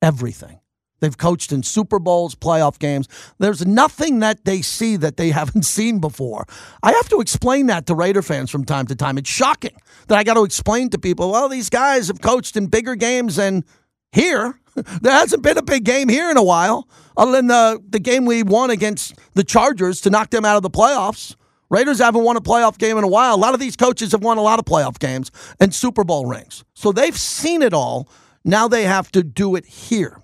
everything. 0.00 0.60
They've 1.00 1.16
coached 1.16 1.52
in 1.52 1.62
Super 1.62 1.98
Bowls, 1.98 2.34
playoff 2.34 2.78
games. 2.78 3.08
There's 3.38 3.66
nothing 3.66 4.20
that 4.20 4.44
they 4.44 4.62
see 4.62 4.96
that 4.96 5.16
they 5.18 5.30
haven't 5.32 5.64
seen 5.64 5.98
before. 5.98 6.46
I 6.82 6.92
have 6.92 7.08
to 7.10 7.20
explain 7.20 7.66
that 7.66 7.86
to 7.86 7.94
Raider 7.94 8.22
fans 8.22 8.50
from 8.50 8.64
time 8.64 8.86
to 8.86 8.94
time. 8.94 9.18
It's 9.18 9.28
shocking 9.28 9.76
that 10.08 10.16
I 10.16 10.24
got 10.24 10.34
to 10.34 10.44
explain 10.44 10.90
to 10.90 10.98
people, 10.98 11.30
well, 11.30 11.48
these 11.48 11.68
guys 11.68 12.08
have 12.08 12.22
coached 12.22 12.56
in 12.56 12.68
bigger 12.68 12.94
games 12.94 13.36
than 13.36 13.64
here. 14.12 14.58
There 15.02 15.12
hasn't 15.12 15.44
been 15.44 15.56
a 15.56 15.62
big 15.62 15.84
game 15.84 16.08
here 16.08 16.28
in 16.32 16.36
a 16.36 16.42
while, 16.42 16.88
other 17.16 17.30
than 17.30 17.46
the, 17.46 17.80
the 17.88 18.00
game 18.00 18.24
we 18.24 18.42
won 18.42 18.70
against 18.70 19.14
the 19.34 19.44
Chargers 19.44 20.00
to 20.00 20.10
knock 20.10 20.30
them 20.30 20.44
out 20.44 20.56
of 20.56 20.64
the 20.64 20.70
playoffs. 20.70 21.36
Raiders 21.70 21.98
haven't 21.98 22.24
won 22.24 22.36
a 22.36 22.40
playoff 22.40 22.78
game 22.78 22.98
in 22.98 23.04
a 23.04 23.08
while. 23.08 23.34
A 23.34 23.36
lot 23.36 23.54
of 23.54 23.60
these 23.60 23.76
coaches 23.76 24.12
have 24.12 24.22
won 24.22 24.38
a 24.38 24.42
lot 24.42 24.58
of 24.58 24.64
playoff 24.64 24.98
games 24.98 25.30
and 25.60 25.74
Super 25.74 26.04
Bowl 26.04 26.26
rings. 26.26 26.64
So 26.74 26.92
they've 26.92 27.18
seen 27.18 27.62
it 27.62 27.72
all. 27.72 28.08
Now 28.44 28.68
they 28.68 28.84
have 28.84 29.10
to 29.12 29.22
do 29.22 29.56
it 29.56 29.66
here. 29.66 30.20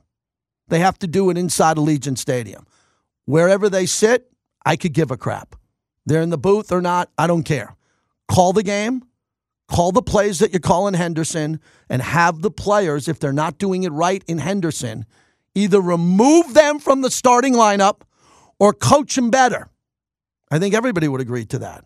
They 0.69 0.79
have 0.81 0.99
to 1.01 1.07
do 1.07 1.31
it 1.31 1.39
inside 1.39 1.77
Allegiant 1.77 2.19
Stadium. 2.19 2.67
Wherever 3.25 3.69
they 3.69 3.87
sit, 3.87 4.31
I 4.65 4.77
could 4.77 4.93
give 4.93 5.11
a 5.11 5.17
crap. 5.17 5.57
They're 6.07 6.23
in 6.23 6.31
the 6.31 6.39
booth 6.39 6.73
or 6.73 6.81
not, 6.81 7.11
I 7.19 7.27
don't 7.27 7.43
care. 7.43 7.77
Call 8.29 8.53
the 8.53 8.63
game, 8.63 9.03
call 9.69 9.93
the 9.93 10.03
plays 10.03 10.39
that 10.39 10.53
you're 10.53 10.61
calling 10.61 10.95
Henderson, 10.95 11.61
and 11.89 12.03
have 12.03 12.43
the 12.43 12.51
players, 12.51 13.09
if 13.09 13.19
they're 13.19 13.33
not 13.33 13.59
doing 13.59 13.83
it 13.83 13.93
right 13.93 14.23
in 14.27 14.39
Henderson, 14.39 15.07
either 15.55 15.81
remove 15.81 16.55
them 16.55 16.79
from 16.79 17.01
the 17.01 17.11
starting 17.11 17.55
lineup 17.55 18.03
or 18.59 18.73
coach 18.73 19.17
them 19.17 19.31
better. 19.31 19.69
I 20.51 20.59
think 20.59 20.75
everybody 20.75 21.09
would 21.09 21.21
agree 21.21 21.45
to 21.47 21.59
that. 21.61 21.85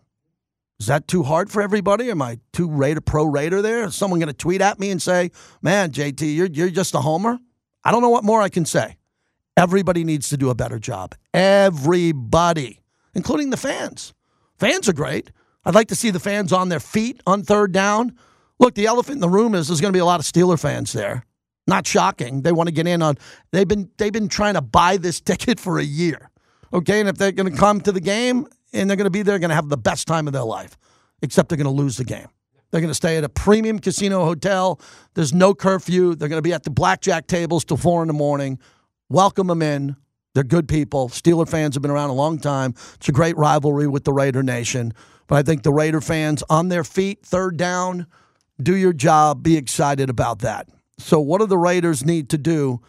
Is 0.80 0.86
that 0.86 1.06
too 1.06 1.22
hard 1.22 1.50
for 1.50 1.62
everybody? 1.62 2.10
Am 2.10 2.20
I 2.20 2.38
too 2.52 2.68
Raider 2.68 3.00
pro 3.00 3.24
Raider 3.24 3.62
there? 3.62 3.84
Is 3.84 3.94
someone 3.94 4.18
going 4.18 4.28
to 4.28 4.32
tweet 4.32 4.60
at 4.60 4.80
me 4.80 4.90
and 4.90 5.00
say, 5.00 5.30
"Man, 5.62 5.92
JT, 5.92 6.34
you're 6.34 6.46
you're 6.46 6.70
just 6.70 6.94
a 6.94 7.00
homer"? 7.00 7.38
I 7.84 7.92
don't 7.92 8.02
know 8.02 8.10
what 8.10 8.24
more 8.24 8.42
I 8.42 8.48
can 8.48 8.64
say. 8.64 8.96
Everybody 9.56 10.02
needs 10.02 10.28
to 10.30 10.36
do 10.36 10.50
a 10.50 10.54
better 10.54 10.78
job. 10.78 11.14
Everybody, 11.32 12.80
including 13.14 13.50
the 13.50 13.56
fans. 13.56 14.14
Fans 14.58 14.88
are 14.88 14.92
great. 14.92 15.30
I'd 15.64 15.74
like 15.74 15.88
to 15.88 15.94
see 15.94 16.10
the 16.10 16.20
fans 16.20 16.52
on 16.52 16.68
their 16.68 16.80
feet 16.80 17.22
on 17.26 17.42
third 17.42 17.72
down. 17.72 18.18
Look, 18.58 18.74
the 18.74 18.86
elephant 18.86 19.16
in 19.16 19.20
the 19.20 19.28
room 19.28 19.54
is 19.54 19.68
there's 19.68 19.80
going 19.80 19.92
to 19.92 19.96
be 19.96 20.00
a 20.00 20.04
lot 20.04 20.20
of 20.20 20.26
Steeler 20.26 20.58
fans 20.58 20.92
there. 20.92 21.24
Not 21.66 21.86
shocking. 21.86 22.42
They 22.42 22.52
want 22.52 22.68
to 22.68 22.74
get 22.74 22.86
in 22.86 23.00
on. 23.00 23.16
They've 23.52 23.66
been 23.68 23.90
they've 23.96 24.12
been 24.12 24.28
trying 24.28 24.54
to 24.54 24.60
buy 24.60 24.96
this 24.96 25.20
ticket 25.30 25.60
for 25.60 25.78
a 25.78 25.84
year. 25.84 26.30
Okay, 26.72 26.98
and 26.98 27.08
if 27.08 27.16
they're 27.16 27.32
going 27.32 27.50
to 27.50 27.56
come 27.56 27.80
to 27.82 27.92
the 27.92 28.00
game 28.00 28.48
and 28.74 28.90
they're 28.90 28.96
going 28.96 29.06
to 29.06 29.10
be 29.10 29.22
there, 29.22 29.38
going 29.38 29.50
to 29.50 29.54
have 29.54 29.68
the 29.68 29.78
best 29.78 30.06
time 30.06 30.26
of 30.26 30.32
their 30.32 30.44
life, 30.44 30.76
except 31.22 31.48
they're 31.48 31.56
going 31.56 31.64
to 31.64 31.82
lose 31.82 31.96
the 31.96 32.04
game. 32.04 32.28
They're 32.70 32.80
going 32.80 32.90
to 32.90 32.94
stay 32.94 33.16
at 33.16 33.24
a 33.24 33.28
premium 33.28 33.78
casino 33.78 34.24
hotel. 34.24 34.80
There's 35.14 35.32
no 35.32 35.54
curfew. 35.54 36.16
They're 36.16 36.28
going 36.28 36.38
to 36.38 36.42
be 36.42 36.52
at 36.52 36.64
the 36.64 36.70
blackjack 36.70 37.28
tables 37.28 37.64
till 37.64 37.76
four 37.76 38.02
in 38.02 38.08
the 38.08 38.14
morning. 38.14 38.58
Welcome 39.08 39.46
them 39.46 39.62
in. 39.62 39.96
They're 40.34 40.42
good 40.42 40.66
people. 40.66 41.08
Steeler 41.08 41.48
fans 41.48 41.76
have 41.76 41.82
been 41.82 41.92
around 41.92 42.10
a 42.10 42.14
long 42.14 42.38
time. 42.38 42.74
It's 42.96 43.08
a 43.08 43.12
great 43.12 43.36
rivalry 43.36 43.86
with 43.86 44.02
the 44.02 44.12
Raider 44.12 44.42
Nation. 44.42 44.92
But 45.28 45.36
I 45.36 45.42
think 45.42 45.62
the 45.62 45.72
Raider 45.72 46.00
fans 46.00 46.42
on 46.50 46.68
their 46.68 46.82
feet, 46.82 47.24
third 47.24 47.56
down, 47.56 48.08
do 48.60 48.74
your 48.74 48.92
job, 48.92 49.42
be 49.42 49.56
excited 49.56 50.10
about 50.10 50.40
that. 50.40 50.68
So, 50.98 51.20
what 51.20 51.40
do 51.40 51.46
the 51.46 51.58
Raiders 51.58 52.04
need 52.04 52.28
to 52.30 52.38
do 52.38 52.80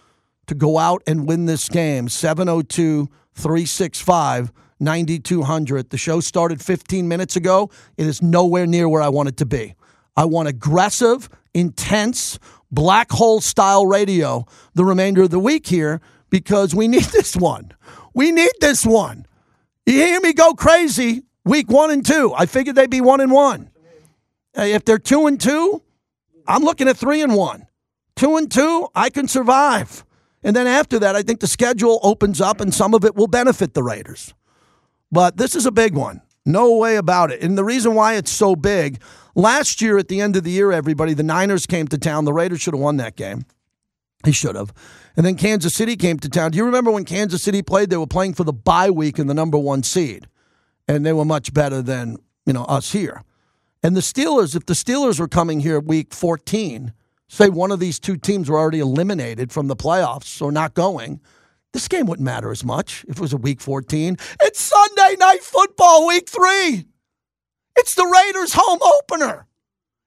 to 0.47 0.55
go 0.55 0.77
out 0.77 1.03
and 1.05 1.27
win 1.27 1.45
this 1.45 1.69
game? 1.69 2.09
702 2.09 3.07
365 3.35 4.51
9200. 4.79 5.89
The 5.89 5.97
show 5.97 6.19
started 6.19 6.61
15 6.61 7.07
minutes 7.07 7.35
ago. 7.35 7.69
It 7.97 8.07
is 8.07 8.21
nowhere 8.21 8.65
near 8.65 8.89
where 8.89 9.01
I 9.01 9.09
want 9.09 9.29
it 9.29 9.37
to 9.37 9.45
be. 9.45 9.75
I 10.17 10.25
want 10.25 10.47
aggressive, 10.47 11.29
intense, 11.53 12.39
black 12.71 13.11
hole 13.11 13.41
style 13.41 13.85
radio 13.85 14.45
the 14.73 14.85
remainder 14.85 15.23
of 15.23 15.29
the 15.29 15.39
week 15.39 15.67
here 15.67 16.01
because 16.29 16.75
we 16.75 16.87
need 16.87 17.03
this 17.13 17.35
one. 17.35 17.71
We 18.13 18.31
need 18.31 18.51
this 18.59 18.85
one. 18.85 19.25
You 19.85 19.93
hear 19.93 20.19
me 20.21 20.33
go 20.33 20.53
crazy 20.53 21.23
week 21.43 21.69
one 21.69 21.91
and 21.91 22.05
two. 22.05 22.33
I 22.35 22.45
figured 22.45 22.75
they'd 22.75 22.89
be 22.89 23.01
one 23.01 23.21
and 23.21 23.31
one. 23.31 23.69
If 24.55 24.85
they're 24.85 24.97
two 24.97 25.27
and 25.27 25.39
two, 25.39 25.81
I'm 26.47 26.63
looking 26.63 26.87
at 26.87 26.97
three 26.97 27.21
and 27.21 27.35
one. 27.35 27.67
Two 28.15 28.37
and 28.37 28.49
two, 28.49 28.87
I 28.95 29.09
can 29.09 29.27
survive. 29.27 30.05
And 30.43 30.55
then 30.55 30.67
after 30.67 30.99
that, 30.99 31.15
I 31.15 31.21
think 31.21 31.39
the 31.39 31.47
schedule 31.47 31.99
opens 32.03 32.39
up 32.39 32.61
and 32.61 32.73
some 32.73 32.93
of 32.93 33.03
it 33.03 33.15
will 33.15 33.27
benefit 33.27 33.73
the 33.73 33.83
Raiders. 33.83 34.33
But 35.11 35.37
this 35.37 35.55
is 35.55 35.65
a 35.65 35.71
big 35.71 35.95
one. 35.95 36.21
No 36.45 36.77
way 36.77 36.95
about 36.95 37.31
it. 37.31 37.41
And 37.41 37.57
the 37.57 37.63
reason 37.63 37.95
why 37.95 38.15
it's 38.15 38.31
so 38.31 38.55
big, 38.55 39.01
last 39.33 39.81
year 39.81 39.97
at 39.97 40.07
the 40.07 40.21
end 40.21 40.35
of 40.35 40.43
the 40.43 40.51
year, 40.51 40.71
everybody, 40.71 41.13
the 41.13 41.23
Niners 41.23 41.65
came 41.65 41.87
to 41.87 41.97
town. 41.97 42.25
The 42.25 42.33
Raiders 42.33 42.61
should 42.61 42.73
have 42.73 42.81
won 42.81 42.97
that 42.97 43.15
game. 43.15 43.45
He 44.23 44.31
should 44.31 44.55
have. 44.55 44.73
And 45.17 45.25
then 45.25 45.35
Kansas 45.35 45.73
City 45.73 45.95
came 45.95 46.19
to 46.19 46.29
town. 46.29 46.51
Do 46.51 46.57
you 46.57 46.65
remember 46.65 46.91
when 46.91 47.05
Kansas 47.05 47.41
City 47.41 47.61
played? 47.61 47.89
They 47.89 47.97
were 47.97 48.07
playing 48.07 48.33
for 48.33 48.43
the 48.43 48.53
bye 48.53 48.89
week 48.89 49.17
and 49.17 49.29
the 49.29 49.33
number 49.33 49.57
one 49.57 49.83
seed. 49.83 50.27
And 50.87 51.05
they 51.05 51.13
were 51.13 51.25
much 51.25 51.53
better 51.53 51.81
than, 51.81 52.17
you 52.45 52.53
know, 52.53 52.65
us 52.65 52.91
here. 52.91 53.23
And 53.81 53.95
the 53.95 54.01
Steelers, 54.01 54.55
if 54.55 54.65
the 54.65 54.73
Steelers 54.73 55.19
were 55.19 55.27
coming 55.27 55.61
here 55.61 55.79
week 55.79 56.13
14, 56.13 56.91
say 57.27 57.49
one 57.49 57.71
of 57.71 57.79
these 57.79 57.99
two 57.99 58.17
teams 58.17 58.49
were 58.49 58.57
already 58.57 58.79
eliminated 58.79 59.51
from 59.51 59.67
the 59.67 59.75
playoffs 59.75 60.41
or 60.41 60.51
not 60.51 60.73
going, 60.73 61.21
this 61.75 61.89
game 61.89 62.05
wouldn't 62.05 62.23
matter 62.23 62.51
as 62.51 62.63
much 62.63 63.03
if 63.09 63.17
it 63.17 63.21
was 63.21 63.33
a 63.33 63.37
week 63.37 63.59
14. 63.59 64.15
It's 64.41 64.61
Sunday 64.61 65.17
night 65.19 65.43
football, 65.43 66.07
week 66.07 66.29
three. 66.29 66.85
It's 67.75 67.95
the 67.95 68.05
Raiders' 68.05 68.53
home 68.53 68.79
opener. 68.81 69.45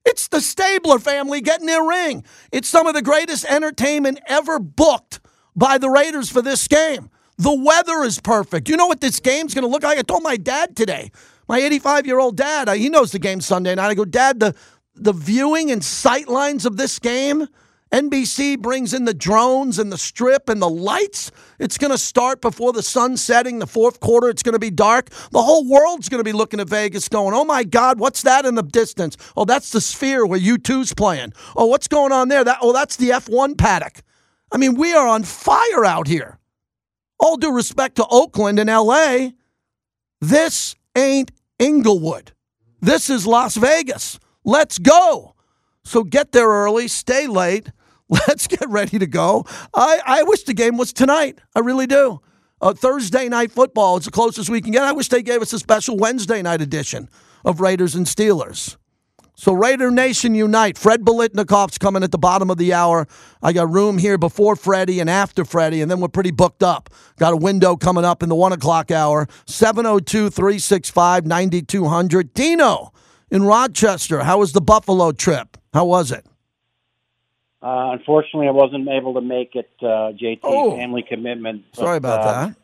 It's 0.07 0.29
the 0.29 0.41
Stabler 0.41 0.99
family 0.99 1.43
getting 1.43 1.67
their 1.67 1.85
ring. 1.87 2.25
It's 2.51 2.69
some 2.69 2.87
of 2.87 2.95
the 2.95 3.03
greatest 3.03 3.45
entertainment 3.45 4.19
ever 4.27 4.59
booked 4.59 5.21
by 5.55 5.77
the 5.77 5.91
Raiders 5.91 6.31
for 6.31 6.41
this 6.41 6.67
game. 6.69 7.11
The 7.37 7.53
weather 7.53 8.03
is 8.03 8.19
perfect. 8.19 8.71
You 8.71 8.79
know 8.79 8.87
what 8.87 9.03
this 9.03 9.21
game's 9.21 9.53
going 9.53 9.65
to 9.65 9.69
look 9.69 9.83
like? 9.83 9.99
I 9.99 10.03
told 10.03 10.23
my 10.23 10.39
dad 10.39 10.75
today, 10.75 11.11
my 11.49 11.59
85 11.59 12.07
year 12.07 12.19
old 12.19 12.39
dad, 12.39 12.71
he 12.79 12.89
knows 12.89 13.13
the 13.13 13.19
game 13.19 13.43
Sunday 13.43 13.75
night. 13.75 13.91
I 13.91 13.95
go, 13.95 14.07
Dad, 14.07 14.41
the, 14.41 14.55
the 14.95 15.13
viewing 15.13 15.71
and 15.71 15.85
sight 15.85 16.29
lines 16.29 16.65
of 16.65 16.79
this 16.79 16.99
game 16.99 17.47
NBC 17.93 18.59
brings 18.59 18.93
in 18.93 19.05
the 19.07 19.15
drones 19.15 19.79
and 19.79 19.91
the 19.91 19.99
strip 19.99 20.49
and 20.49 20.61
the 20.61 20.69
lights. 20.69 21.31
It's 21.59 21.79
going 21.79 21.91
to 21.91 21.99
start 21.99 22.41
before 22.41 22.73
the 22.73 22.83
sun 22.83 23.17
setting. 23.17 23.59
The 23.59 23.67
fourth 23.67 24.01
quarter, 24.01 24.29
it's 24.29 24.43
going 24.43 24.55
to 24.55 24.59
be 24.59 24.71
dark. 24.71 25.09
The 25.31 25.43
whole 25.43 25.67
world's 25.69 26.09
going 26.09 26.21
to 26.21 26.25
be 26.25 26.33
looking 26.33 26.61
at 26.61 26.69
Vegas 26.69 27.09
going, 27.09 27.35
oh 27.35 27.45
my 27.45 27.65
God, 27.65 27.99
what's 27.99 28.23
that 28.23 28.45
in 28.45 28.57
the 28.57 28.63
distance? 28.63 29.17
Oh, 29.37 29.45
that's 29.45 29.71
the 29.71 29.81
sphere 29.81 30.27
where 30.27 30.39
U2's 30.39 30.93
playing. 30.95 31.33
Oh, 31.57 31.67
what's 31.67 31.89
going 31.89 32.13
on 32.13 32.29
there? 32.29 32.45
That, 32.45 32.59
oh, 32.61 32.73
that's 32.73 32.97
the 32.97 33.11
F1 33.11 33.57
paddock. 33.57 34.03
I 34.53 34.59
mean, 34.59 34.75
we 34.75 34.93
are 34.93 35.07
on 35.07 35.25
fire 35.25 35.85
out 35.85 36.09
here. 36.09 36.39
All 37.19 37.37
due 37.37 37.53
respect 37.53 37.97
to 37.97 38.07
Oakland 38.11 38.59
and 38.59 38.71
LA, 38.71 39.31
this 40.21 40.77
ain't 40.95 41.31
Inglewood. 41.59 42.33
This 42.81 43.11
is 43.11 43.27
Las 43.27 43.57
Vegas. 43.57 44.21
Let's 44.45 44.79
go. 44.79 45.35
So 45.85 46.05
get 46.05 46.33
there 46.33 46.49
early, 46.49 46.87
stay 46.87 47.27
late, 47.27 47.71
Let's 48.29 48.47
get 48.47 48.69
ready 48.69 48.99
to 48.99 49.07
go. 49.07 49.47
I, 49.75 50.01
I 50.05 50.23
wish 50.23 50.45
the 50.45 50.55
game 50.55 50.77
was 50.77 50.93
tonight. 50.93 51.39
I 51.55 51.61
really 51.61 51.87
do. 51.87 52.21
Uh, 52.61 52.75
Thursday 52.75 53.29
night 53.29 53.53
football, 53.53 53.99
is 53.99 54.07
the 54.07 54.11
closest 54.11 54.51
we 54.51 54.61
can 54.61 54.73
get. 54.73 54.83
I 54.83 54.91
wish 54.93 55.09
they 55.09 55.23
gave 55.23 55.41
us 55.43 55.53
a 55.53 55.59
special 55.59 55.97
Wednesday 55.97 56.43
night 56.43 56.61
edition 56.61 57.09
of 57.45 57.61
Raiders 57.61 57.95
and 57.95 58.07
Steelers. 58.07 58.77
So 59.37 59.53
Raider 59.53 59.93
Nation 59.93 60.35
unite. 60.35 60.77
Fred 60.77 61.03
Biletnikoff's 61.03 61.79
coming 61.79 62.03
at 62.03 62.11
the 62.11 62.19
bottom 62.19 62.51
of 62.51 62.59
the 62.59 62.75
hour. 62.75 63.07
I 63.41 63.53
got 63.53 63.71
room 63.71 63.99
here 63.99 64.19
before 64.19 64.57
Freddie 64.57 64.99
and 64.99 65.09
after 65.09 65.45
Freddie, 65.45 65.81
and 65.81 65.89
then 65.89 66.01
we're 66.01 66.09
pretty 66.09 66.33
booked 66.33 66.65
up. 66.65 66.91
Got 67.19 67.35
a 67.35 67.37
window 67.37 67.77
coming 67.77 68.05
up 68.05 68.25
in 68.25 68.29
the 68.29 68.35
1 68.35 68.53
o'clock 68.53 68.91
hour. 68.91 69.29
702-365-9200. 69.47 72.35
Dino 72.35 72.93
in 73.31 73.45
Rochester, 73.45 74.25
how 74.25 74.39
was 74.39 74.55
the 74.55 74.61
Buffalo 74.61 75.13
trip? 75.13 75.57
How 75.73 75.85
was 75.85 76.11
it? 76.11 76.27
Uh, 77.63 77.91
unfortunately, 77.93 78.47
I 78.47 78.53
wasn't 78.53 78.89
able 78.89 79.15
to 79.15 79.21
make 79.21 79.55
it. 79.55 79.71
Uh, 79.81 80.13
JT 80.13 80.41
Oh. 80.45 80.77
family 80.77 81.03
commitment. 81.03 81.65
but, 81.73 81.81
Sorry 81.81 81.97
about 81.97 82.21
uh, 82.21 82.47
that. 82.47 82.57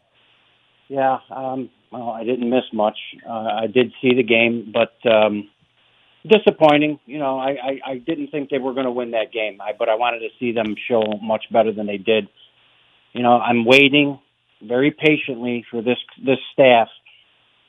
Yeah, 0.88 1.18
um, 1.30 1.70
well, 1.90 2.11
I 2.11 2.24
didn't 2.24 2.48
miss 2.50 2.64
much. 2.72 2.98
Uh, 3.28 3.33
I 3.62 3.66
did 3.66 3.92
see 4.00 4.14
the 4.14 4.22
game, 4.22 4.72
but 4.72 4.94
um, 5.11 5.48
disappointing. 6.26 7.00
You 7.07 7.18
know, 7.18 7.38
I, 7.38 7.50
I, 7.50 7.80
I 7.92 7.98
didn't 7.98 8.28
think 8.28 8.50
they 8.50 8.59
were 8.59 8.74
going 8.74 8.85
to 8.87 8.92
win 8.92 9.12
that 9.12 9.33
game, 9.33 9.61
I, 9.61 9.72
but 9.78 9.88
I 9.88 9.94
wanted 9.96 10.20
to 10.20 10.28
see 10.38 10.52
them 10.52 10.76
show 10.88 11.02
much 11.22 11.44
better 11.50 11.72
than 11.72 11.87
they 11.87 11.96
did. 11.98 12.28
You 13.12 13.22
know, 13.22 13.38
I'm 13.38 13.64
waiting 13.64 14.18
very 14.62 14.90
patiently 14.90 15.64
for 15.70 15.83
this 15.83 15.98
this 16.24 16.38
staff 16.52 16.88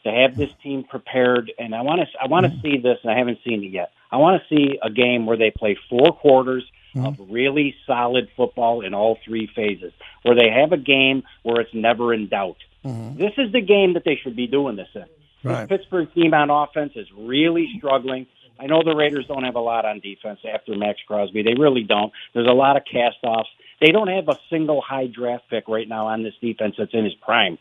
to 0.03 0.11
have 0.11 0.35
this 0.35 0.49
team 0.61 0.83
prepared, 0.83 1.51
and 1.57 1.73
I 1.73 1.81
want 1.81 2.01
to 2.01 2.07
I 2.21 2.27
want 2.27 2.45
to 2.45 2.59
see 2.61 2.77
this, 2.77 2.97
and 3.03 3.11
I 3.11 3.17
haven't 3.17 3.39
seen 3.45 3.63
it 3.63 3.71
yet. 3.71 3.91
I 4.11 4.17
want 4.17 4.41
to 4.41 4.55
see 4.55 4.77
a 4.81 4.89
game 4.89 5.25
where 5.25 5.37
they 5.37 5.51
play 5.51 5.77
four 5.89 6.13
quarters 6.13 6.63
Mm-hmm. 6.95 7.21
of 7.21 7.29
really 7.29 7.75
solid 7.85 8.29
football 8.37 8.79
in 8.79 8.93
all 8.93 9.17
three 9.25 9.49
phases, 9.53 9.91
where 10.23 10.33
they 10.33 10.49
have 10.49 10.71
a 10.71 10.77
game 10.77 11.23
where 11.43 11.59
it's 11.59 11.73
never 11.73 12.13
in 12.13 12.29
doubt. 12.29 12.55
Mm-hmm. 12.85 13.17
This 13.17 13.33
is 13.37 13.51
the 13.51 13.59
game 13.59 13.95
that 13.95 14.03
they 14.05 14.17
should 14.23 14.37
be 14.37 14.47
doing 14.47 14.77
this 14.77 14.87
in. 14.95 15.03
Right. 15.43 15.67
This 15.67 15.79
Pittsburgh 15.79 16.13
team 16.13 16.33
on 16.33 16.49
offense 16.49 16.93
is 16.95 17.07
really 17.13 17.67
struggling. 17.77 18.27
I 18.57 18.67
know 18.67 18.81
the 18.81 18.95
Raiders 18.95 19.25
don't 19.27 19.43
have 19.43 19.55
a 19.55 19.59
lot 19.59 19.85
on 19.85 19.99
defense 19.99 20.39
after 20.49 20.73
Maxx 20.75 21.01
Crosby. 21.05 21.43
They 21.43 21.55
really 21.59 21.83
don't. 21.83 22.13
There's 22.33 22.47
a 22.47 22.53
lot 22.53 22.77
of 22.77 22.83
cast 22.89 23.17
offs. 23.23 23.49
They 23.81 23.91
don't 23.91 24.07
have 24.07 24.29
a 24.29 24.39
single 24.49 24.81
high 24.81 25.07
draft 25.07 25.49
pick 25.49 25.67
right 25.67 25.89
now 25.89 26.07
on 26.07 26.23
this 26.23 26.33
defense 26.39 26.75
that's 26.77 26.93
in 26.93 27.03
his 27.03 27.15
prime. 27.15 27.57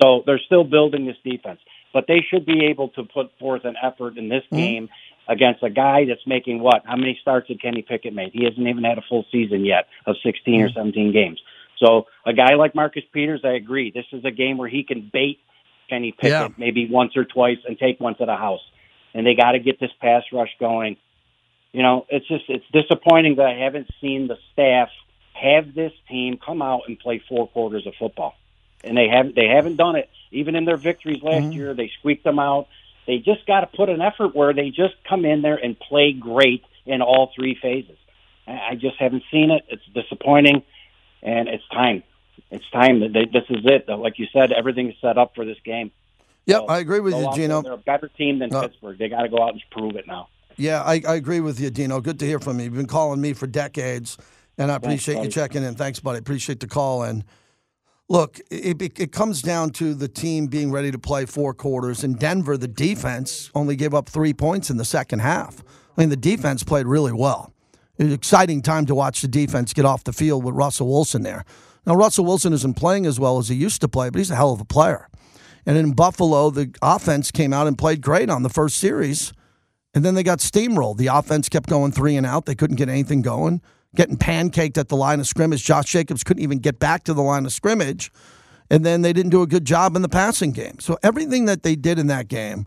So 0.00 0.22
they're 0.26 0.40
still 0.46 0.64
building 0.64 1.06
this 1.06 1.16
defense. 1.24 1.58
But 1.92 2.04
they 2.06 2.24
should 2.30 2.46
be 2.46 2.66
able 2.66 2.90
to 2.90 3.04
put 3.04 3.36
forth 3.38 3.64
an 3.64 3.74
effort 3.82 4.18
in 4.18 4.28
this 4.28 4.44
mm-hmm. 4.44 4.56
game 4.56 4.88
against 5.28 5.62
a 5.62 5.70
guy 5.70 6.04
that's 6.06 6.26
making 6.26 6.60
what? 6.60 6.82
How 6.84 6.96
many 6.96 7.18
starts 7.20 7.48
did 7.48 7.60
Kenny 7.60 7.82
Pickett 7.82 8.14
make? 8.14 8.32
He 8.32 8.44
hasn't 8.44 8.66
even 8.66 8.84
had 8.84 8.98
a 8.98 9.02
full 9.08 9.24
season 9.32 9.64
yet 9.64 9.88
of 10.06 10.16
16 10.22 10.60
or 10.60 10.68
mm-hmm. 10.68 10.78
17 10.78 11.12
games. 11.12 11.40
So 11.78 12.06
a 12.24 12.32
guy 12.32 12.54
like 12.54 12.74
Marcus 12.74 13.04
Peters, 13.12 13.40
I 13.44 13.52
agree. 13.52 13.90
This 13.90 14.06
is 14.12 14.24
a 14.24 14.30
game 14.30 14.56
where 14.56 14.68
he 14.68 14.82
can 14.82 15.10
bait 15.12 15.40
Kenny 15.88 16.12
Pickett 16.12 16.30
Yeah. 16.30 16.48
maybe 16.56 16.88
once 16.90 17.16
or 17.16 17.24
twice 17.24 17.58
and 17.66 17.78
take 17.78 18.00
one 18.00 18.14
to 18.16 18.26
the 18.26 18.36
house. 18.36 18.62
And 19.14 19.26
they 19.26 19.34
got 19.34 19.52
to 19.52 19.58
get 19.58 19.80
this 19.80 19.90
pass 20.00 20.24
rush 20.32 20.50
going. 20.58 20.96
You 21.72 21.82
know, 21.82 22.06
it's 22.08 22.26
just 22.26 22.44
it's 22.48 22.64
disappointing 22.72 23.36
that 23.36 23.46
I 23.46 23.54
haven't 23.54 23.88
seen 24.00 24.28
the 24.28 24.38
staff 24.52 24.88
have 25.34 25.74
this 25.74 25.92
team 26.08 26.38
come 26.38 26.62
out 26.62 26.82
and 26.86 26.98
play 26.98 27.22
four 27.28 27.48
quarters 27.48 27.86
of 27.86 27.94
football. 27.98 28.34
And 28.82 28.96
they 28.96 29.08
haven't 29.08 29.34
they 29.34 29.48
haven't 29.48 29.76
done 29.76 29.96
it. 29.96 30.08
Even 30.32 30.54
in 30.54 30.64
their 30.64 30.76
victories 30.76 31.22
last 31.22 31.44
mm-hmm. 31.44 31.52
year, 31.52 31.74
they 31.74 31.90
squeaked 31.98 32.24
them 32.24 32.38
out. 32.38 32.68
They 33.06 33.18
just 33.18 33.46
got 33.46 33.60
to 33.60 33.66
put 33.68 33.88
an 33.88 34.00
effort 34.00 34.34
where 34.34 34.52
they 34.52 34.70
just 34.70 34.94
come 35.08 35.24
in 35.24 35.42
there 35.42 35.56
and 35.56 35.78
play 35.78 36.12
great 36.12 36.64
in 36.84 37.02
all 37.02 37.30
three 37.34 37.56
phases. 37.60 37.96
I 38.46 38.74
just 38.74 38.96
haven't 38.98 39.24
seen 39.30 39.50
it. 39.50 39.64
It's 39.68 39.82
disappointing, 39.92 40.62
and 41.22 41.48
it's 41.48 41.66
time. 41.68 42.02
It's 42.50 42.68
time. 42.70 43.00
that 43.00 43.12
This 43.12 43.42
is 43.50 43.64
it. 43.64 43.88
Like 43.88 44.18
you 44.18 44.26
said, 44.32 44.52
everything's 44.52 44.94
set 45.00 45.18
up 45.18 45.34
for 45.34 45.44
this 45.44 45.58
game. 45.64 45.90
Yep, 46.46 46.60
So, 46.60 46.66
I 46.66 46.78
agree 46.78 47.00
with 47.00 47.14
you. 47.14 47.28
Gino. 47.34 47.62
They're 47.62 47.72
a 47.72 47.76
better 47.76 48.08
team 48.08 48.38
than 48.38 48.50
No. 48.50 48.62
Pittsburgh. 48.62 48.98
They 48.98 49.08
got 49.08 49.22
to 49.22 49.28
go 49.28 49.42
out 49.42 49.52
and 49.52 49.62
prove 49.72 49.96
it 49.96 50.06
now. 50.06 50.28
Yeah, 50.56 50.80
I, 50.82 51.02
I 51.06 51.16
agree 51.16 51.40
with 51.40 51.58
you, 51.60 51.70
Dino. 51.70 52.00
Good 52.00 52.20
to 52.20 52.26
hear 52.26 52.38
from 52.38 52.58
you. 52.58 52.66
You've 52.66 52.74
been 52.74 52.86
calling 52.86 53.20
me 53.20 53.32
for 53.32 53.46
decades, 53.48 54.16
and 54.56 54.70
I 54.70 54.76
appreciate 54.76 55.22
you 55.22 55.28
checking 55.28 55.64
in. 55.64 55.74
Thanks, 55.74 55.98
buddy. 56.00 56.18
Appreciate 56.18 56.60
the 56.60 56.68
call. 56.68 57.02
And 57.02 57.24
look, 58.08 58.40
it, 58.50 58.80
it, 59.00 59.12
comes 59.12 59.42
down 59.42 59.70
to 59.70 59.94
the 59.94 60.08
team 60.08 60.46
being 60.46 60.70
ready 60.70 60.90
to 60.90 60.98
play 60.98 61.26
four 61.26 61.54
quarters. 61.54 62.04
In 62.04 62.14
Denver, 62.14 62.56
the 62.56 62.68
defense 62.68 63.50
only 63.54 63.76
gave 63.76 63.94
up 63.94 64.08
three 64.08 64.32
points 64.32 64.70
in 64.70 64.76
the 64.76 64.84
second 64.84 65.20
half. 65.20 65.62
I 65.96 66.00
mean, 66.00 66.10
the 66.10 66.16
defense 66.16 66.62
played 66.62 66.86
really 66.86 67.12
well. 67.12 67.52
It 67.98 68.04
was 68.04 68.12
an 68.12 68.18
exciting 68.18 68.62
time 68.62 68.86
to 68.86 68.94
watch 68.94 69.22
the 69.22 69.28
defense 69.28 69.72
get 69.72 69.84
off 69.84 70.04
the 70.04 70.12
field 70.12 70.44
with 70.44 70.54
Russell 70.54 70.88
Wilson 70.88 71.22
there. 71.22 71.44
Now, 71.86 71.94
Russell 71.94 72.24
Wilson 72.24 72.52
isn't 72.52 72.74
playing 72.74 73.06
as 73.06 73.18
well 73.18 73.38
as 73.38 73.48
he 73.48 73.54
used 73.54 73.80
to 73.80 73.88
play, 73.88 74.10
but 74.10 74.18
he's 74.18 74.30
a 74.30 74.36
hell 74.36 74.52
of 74.52 74.60
a 74.60 74.64
player. 74.64 75.08
And 75.64 75.76
in 75.76 75.92
Buffalo, 75.92 76.50
the 76.50 76.74
offense 76.82 77.30
came 77.30 77.52
out 77.52 77.66
and 77.66 77.78
played 77.78 78.00
great 78.00 78.28
on 78.28 78.42
the 78.42 78.48
first 78.48 78.76
series. 78.76 79.32
And 79.94 80.04
then 80.04 80.14
they 80.14 80.22
got 80.22 80.40
steamrolled. 80.40 80.98
The 80.98 81.06
offense 81.06 81.48
kept 81.48 81.68
going 81.68 81.90
three 81.90 82.16
and 82.16 82.26
out. 82.26 82.46
They 82.46 82.54
couldn't 82.54 82.76
get 82.76 82.88
anything 82.88 83.22
going, 83.22 83.62
getting 83.96 84.16
pancaked 84.16 84.78
at 84.78 84.88
the 84.88 84.96
line 84.96 85.18
of 85.20 85.26
scrimmage. 85.26 85.64
Josh 85.64 85.90
Jacobs 85.90 86.22
couldn't 86.22 86.42
even 86.42 86.58
get 86.58 86.78
back 86.78 87.04
to 87.04 87.14
the 87.14 87.22
line 87.22 87.44
of 87.44 87.52
scrimmage. 87.52 88.12
And 88.70 88.84
then 88.84 89.02
they 89.02 89.12
didn't 89.12 89.30
do 89.30 89.42
a 89.42 89.46
good 89.46 89.64
job 89.64 89.96
in 89.96 90.02
the 90.02 90.08
passing 90.08 90.52
game. 90.52 90.78
So 90.80 90.98
everything 91.02 91.44
that 91.46 91.62
they 91.62 91.76
did 91.76 91.98
in 91.98 92.08
that 92.08 92.28
game, 92.28 92.66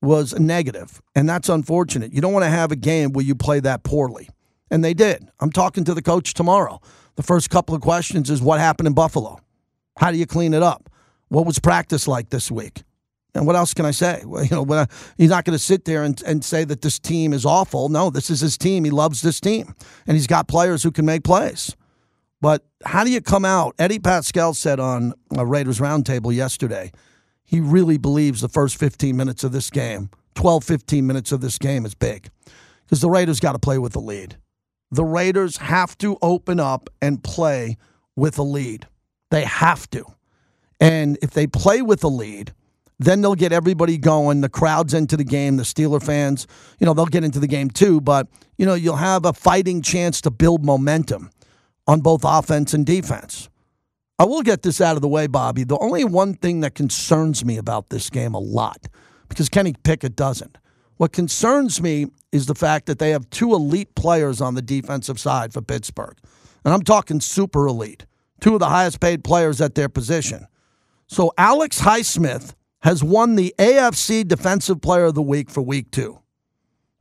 was 0.00 0.38
negative, 0.38 1.02
and 1.14 1.28
that's 1.28 1.48
unfortunate. 1.48 2.12
You 2.12 2.20
don't 2.20 2.32
want 2.32 2.44
to 2.44 2.50
have 2.50 2.70
a 2.70 2.76
game 2.76 3.12
where 3.12 3.24
you 3.24 3.34
play 3.34 3.60
that 3.60 3.82
poorly. 3.82 4.28
And 4.70 4.84
they 4.84 4.94
did. 4.94 5.28
I'm 5.40 5.50
talking 5.50 5.84
to 5.84 5.94
the 5.94 6.02
coach 6.02 6.34
tomorrow. 6.34 6.80
The 7.16 7.22
first 7.22 7.50
couple 7.50 7.74
of 7.74 7.80
questions 7.80 8.30
is 8.30 8.42
what 8.42 8.60
happened 8.60 8.86
in 8.86 8.92
Buffalo? 8.92 9.40
How 9.96 10.10
do 10.12 10.18
you 10.18 10.26
clean 10.26 10.54
it 10.54 10.62
up? 10.62 10.90
What 11.28 11.46
was 11.46 11.58
practice 11.58 12.06
like 12.06 12.30
this 12.30 12.50
week? 12.50 12.82
And 13.38 13.46
what 13.46 13.56
else 13.56 13.72
can 13.72 13.86
I 13.86 13.92
say? 13.92 14.22
Well, 14.26 14.44
you 14.44 14.50
know, 14.50 14.62
when 14.62 14.80
I, 14.80 14.86
he's 15.16 15.30
not 15.30 15.44
going 15.44 15.56
to 15.56 15.62
sit 15.62 15.84
there 15.84 16.02
and, 16.02 16.20
and 16.22 16.44
say 16.44 16.64
that 16.64 16.82
this 16.82 16.98
team 16.98 17.32
is 17.32 17.46
awful. 17.46 17.88
No, 17.88 18.10
this 18.10 18.28
is 18.30 18.40
his 18.40 18.58
team. 18.58 18.84
He 18.84 18.90
loves 18.90 19.22
this 19.22 19.40
team, 19.40 19.74
and 20.06 20.16
he's 20.16 20.26
got 20.26 20.48
players 20.48 20.82
who 20.82 20.90
can 20.90 21.06
make 21.06 21.24
plays. 21.24 21.74
But 22.40 22.64
how 22.84 23.04
do 23.04 23.10
you 23.10 23.20
come 23.20 23.44
out? 23.44 23.74
Eddie 23.78 23.98
Paskal 23.98 24.54
said 24.54 24.78
on 24.78 25.14
a 25.36 25.44
Raiders 25.46 25.80
Roundtable 25.80 26.34
yesterday, 26.34 26.92
he 27.44 27.60
really 27.60 27.96
believes 27.96 28.40
the 28.40 28.48
first 28.48 28.76
15 28.76 29.16
minutes 29.16 29.42
of 29.42 29.52
this 29.52 29.70
game, 29.70 30.10
12, 30.34 30.62
15 30.64 31.06
minutes 31.06 31.32
of 31.32 31.40
this 31.40 31.58
game 31.58 31.86
is 31.86 31.94
big 31.94 32.28
because 32.84 33.00
the 33.00 33.10
Raiders 33.10 33.40
got 33.40 33.52
to 33.52 33.58
play 33.58 33.78
with 33.78 33.92
the 33.92 34.00
lead. 34.00 34.36
The 34.90 35.04
Raiders 35.04 35.58
have 35.58 35.96
to 35.98 36.16
open 36.22 36.58
up 36.58 36.88
and 37.02 37.22
play 37.22 37.76
with 38.16 38.38
a 38.38 38.42
lead. 38.42 38.86
They 39.30 39.44
have 39.44 39.88
to. 39.90 40.04
And 40.80 41.18
if 41.20 41.30
they 41.30 41.46
play 41.46 41.82
with 41.82 42.02
a 42.04 42.08
lead, 42.08 42.54
then 42.98 43.20
they'll 43.20 43.34
get 43.34 43.52
everybody 43.52 43.96
going. 43.96 44.40
The 44.40 44.48
crowd's 44.48 44.94
into 44.94 45.16
the 45.16 45.24
game. 45.24 45.56
The 45.56 45.62
Steeler 45.62 46.02
fans, 46.02 46.46
you 46.80 46.86
know, 46.86 46.94
they'll 46.94 47.06
get 47.06 47.24
into 47.24 47.38
the 47.38 47.46
game 47.46 47.70
too. 47.70 48.00
But, 48.00 48.26
you 48.56 48.66
know, 48.66 48.74
you'll 48.74 48.96
have 48.96 49.24
a 49.24 49.32
fighting 49.32 49.82
chance 49.82 50.20
to 50.22 50.30
build 50.30 50.64
momentum 50.64 51.30
on 51.86 52.00
both 52.00 52.22
offense 52.24 52.74
and 52.74 52.84
defense. 52.84 53.48
I 54.18 54.24
will 54.24 54.42
get 54.42 54.62
this 54.62 54.80
out 54.80 54.96
of 54.96 55.02
the 55.02 55.08
way, 55.08 55.28
Bobby. 55.28 55.62
The 55.62 55.78
only 55.78 56.04
one 56.04 56.34
thing 56.34 56.60
that 56.60 56.74
concerns 56.74 57.44
me 57.44 57.56
about 57.56 57.90
this 57.90 58.10
game 58.10 58.34
a 58.34 58.40
lot, 58.40 58.88
because 59.28 59.48
Kenny 59.48 59.74
Pickett 59.84 60.16
doesn't. 60.16 60.58
What 60.96 61.12
concerns 61.12 61.80
me 61.80 62.08
is 62.32 62.46
the 62.46 62.56
fact 62.56 62.86
that 62.86 62.98
they 62.98 63.10
have 63.10 63.30
two 63.30 63.54
elite 63.54 63.94
players 63.94 64.40
on 64.40 64.56
the 64.56 64.62
defensive 64.62 65.20
side 65.20 65.52
for 65.52 65.62
Pittsburgh. 65.62 66.16
And 66.64 66.74
I'm 66.74 66.82
talking 66.82 67.20
super 67.20 67.68
elite, 67.68 68.06
two 68.40 68.54
of 68.54 68.60
the 68.60 68.68
highest 68.68 68.98
paid 68.98 69.22
players 69.22 69.60
at 69.60 69.76
their 69.76 69.88
position. 69.88 70.48
So 71.06 71.32
Alex 71.38 71.80
Highsmith 71.80 72.54
has 72.82 73.02
won 73.02 73.34
the 73.34 73.54
AFC 73.58 74.26
Defensive 74.26 74.80
Player 74.80 75.06
of 75.06 75.14
the 75.14 75.22
Week 75.22 75.50
for 75.50 75.62
week 75.62 75.90
two. 75.90 76.20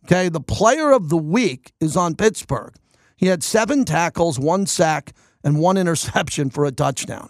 Okay, 0.06 0.30
the 0.30 0.42
player 0.42 0.92
of 0.92 1.10
the 1.10 1.18
week 1.18 1.74
is 1.80 1.98
on 1.98 2.16
Pittsburgh. 2.16 2.74
He 3.16 3.28
had 3.28 3.44
seven 3.44 3.84
tackles, 3.84 4.40
one 4.40 4.66
sack, 4.66 5.14
and 5.44 5.60
one 5.60 5.78
interception 5.78 6.50
for 6.50 6.66
a 6.66 6.72
touchdown. 6.72 7.30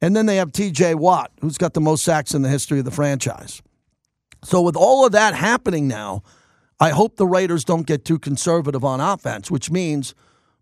And 0.00 0.14
then 0.14 0.26
they 0.26 0.36
have 0.36 0.52
TJ 0.52 0.94
Watt, 0.94 1.32
who's 1.40 1.58
got 1.58 1.74
the 1.74 1.80
most 1.80 2.04
sacks 2.04 2.34
in 2.34 2.42
the 2.42 2.48
history 2.48 2.78
of 2.78 2.84
the 2.84 2.90
franchise. 2.90 3.62
So, 4.44 4.62
with 4.62 4.76
all 4.76 5.04
of 5.04 5.12
that 5.12 5.34
happening 5.34 5.88
now, 5.88 6.22
I 6.78 6.90
hope 6.90 7.16
the 7.16 7.26
Raiders 7.26 7.64
don't 7.64 7.86
get 7.86 8.04
too 8.04 8.20
conservative 8.20 8.84
on 8.84 9.00
offense, 9.00 9.50
which 9.50 9.70
means 9.70 10.14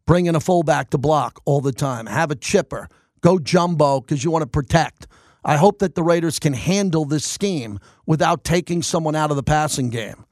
bring 0.07 0.25
in 0.25 0.35
a 0.35 0.41
fullback 0.41 0.89
to 0.91 0.99
block 0.99 1.41
all 1.45 1.61
the 1.61 1.73
time, 1.73 2.07
have 2.07 2.31
a 2.31 2.35
chipper, 2.35 2.89
go 3.21 3.39
jumbo 3.39 4.01
because 4.01 4.25
you 4.25 4.31
want 4.31 4.43
to 4.43 4.49
protect. 4.49 5.07
I 5.47 5.57
hope 5.57 5.79
that 5.79 5.95
the 5.95 6.03
Raiders 6.03 6.41
can 6.41 6.55
handle 6.55 7.05
this 7.05 7.25
scheme 7.25 7.79
without 8.05 8.43
taking 8.43 8.83
someone 8.83 9.15
out 9.15 9.31
of 9.31 9.37
the 9.37 9.45
passing 9.45 9.91
game. 9.91 10.25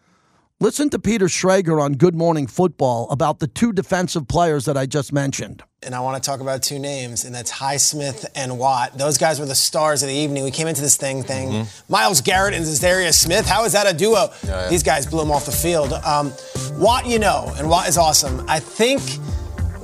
Listen 0.59 0.91
to 0.91 0.99
Peter 0.99 1.27
Schrager 1.27 1.81
on 1.81 1.93
Good 1.93 2.17
Morning 2.17 2.49
Football 2.49 3.09
about 3.11 3.39
the 3.39 3.47
two 3.47 3.73
defensive 3.73 4.27
players 4.27 4.65
that 4.65 4.77
I 4.77 4.87
just 4.87 5.13
mentioned. 5.13 5.63
And 5.85 5.95
I 5.95 6.01
want 6.01 6.21
to 6.21 6.27
talk 6.29 6.41
about 6.41 6.65
two 6.65 6.81
names, 6.81 7.25
and 7.25 7.33
that's 7.33 7.53
Highsmith 7.53 8.27
and 8.35 8.59
Watt. 8.59 8.99
Those 8.99 9.17
guys 9.17 9.39
were 9.39 9.47
the 9.47 9.55
stars 9.55 10.03
of 10.03 10.09
the 10.09 10.15
evening. 10.15 10.43
We 10.43 10.51
came 10.51 10.67
into 10.67 10.81
this 10.81 10.97
thing 10.97 11.23
thing. 11.23 11.51
Mm-hmm. 11.51 11.93
Myles 11.93 12.21
Garrett 12.21 12.55
and 12.55 12.65
Za'Darius 12.65 13.15
Smith. 13.15 13.47
How 13.47 13.65
is 13.65 13.73
that 13.75 13.87
a 13.87 13.97
duo? 13.97 14.13
Yeah, 14.13 14.29
yeah. 14.47 14.69
These 14.69 14.83
guys 14.83 15.07
blew 15.07 15.21
them 15.21 15.31
off 15.31 15.47
the 15.47 15.53
field. 15.53 15.93
Um, 15.93 16.33
Watt, 16.73 17.07
you 17.07 17.21
know, 17.21 17.53
and 17.57 17.69
Watt 17.69 17.89
is 17.89 17.99
awesome. 17.99 18.45
I 18.49 18.59
think 18.59 19.01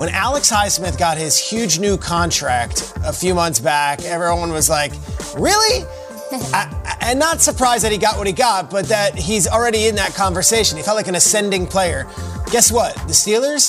when 0.00 0.08
Alex 0.08 0.50
Highsmith 0.50 0.96
got 0.96 1.18
his 1.18 1.36
huge 1.36 1.78
new 1.78 1.98
contract 1.98 2.94
a 3.04 3.12
few 3.12 3.34
months 3.34 3.60
back, 3.60 4.02
everyone 4.02 4.50
was 4.50 4.70
like, 4.70 4.92
really? 5.36 5.84
I, 6.54 6.96
and 7.02 7.18
not 7.18 7.42
surprised 7.42 7.84
that 7.84 7.92
he 7.92 7.98
got 7.98 8.16
what 8.16 8.26
he 8.26 8.32
got, 8.32 8.70
but 8.70 8.86
that 8.86 9.14
he's 9.14 9.46
already 9.46 9.88
in 9.88 9.96
that 9.96 10.14
conversation. 10.14 10.78
He 10.78 10.82
felt 10.82 10.96
like 10.96 11.08
an 11.08 11.16
ascending 11.16 11.66
player. 11.66 12.06
Guess 12.50 12.72
what? 12.72 12.94
The 12.94 13.12
Steelers, 13.12 13.68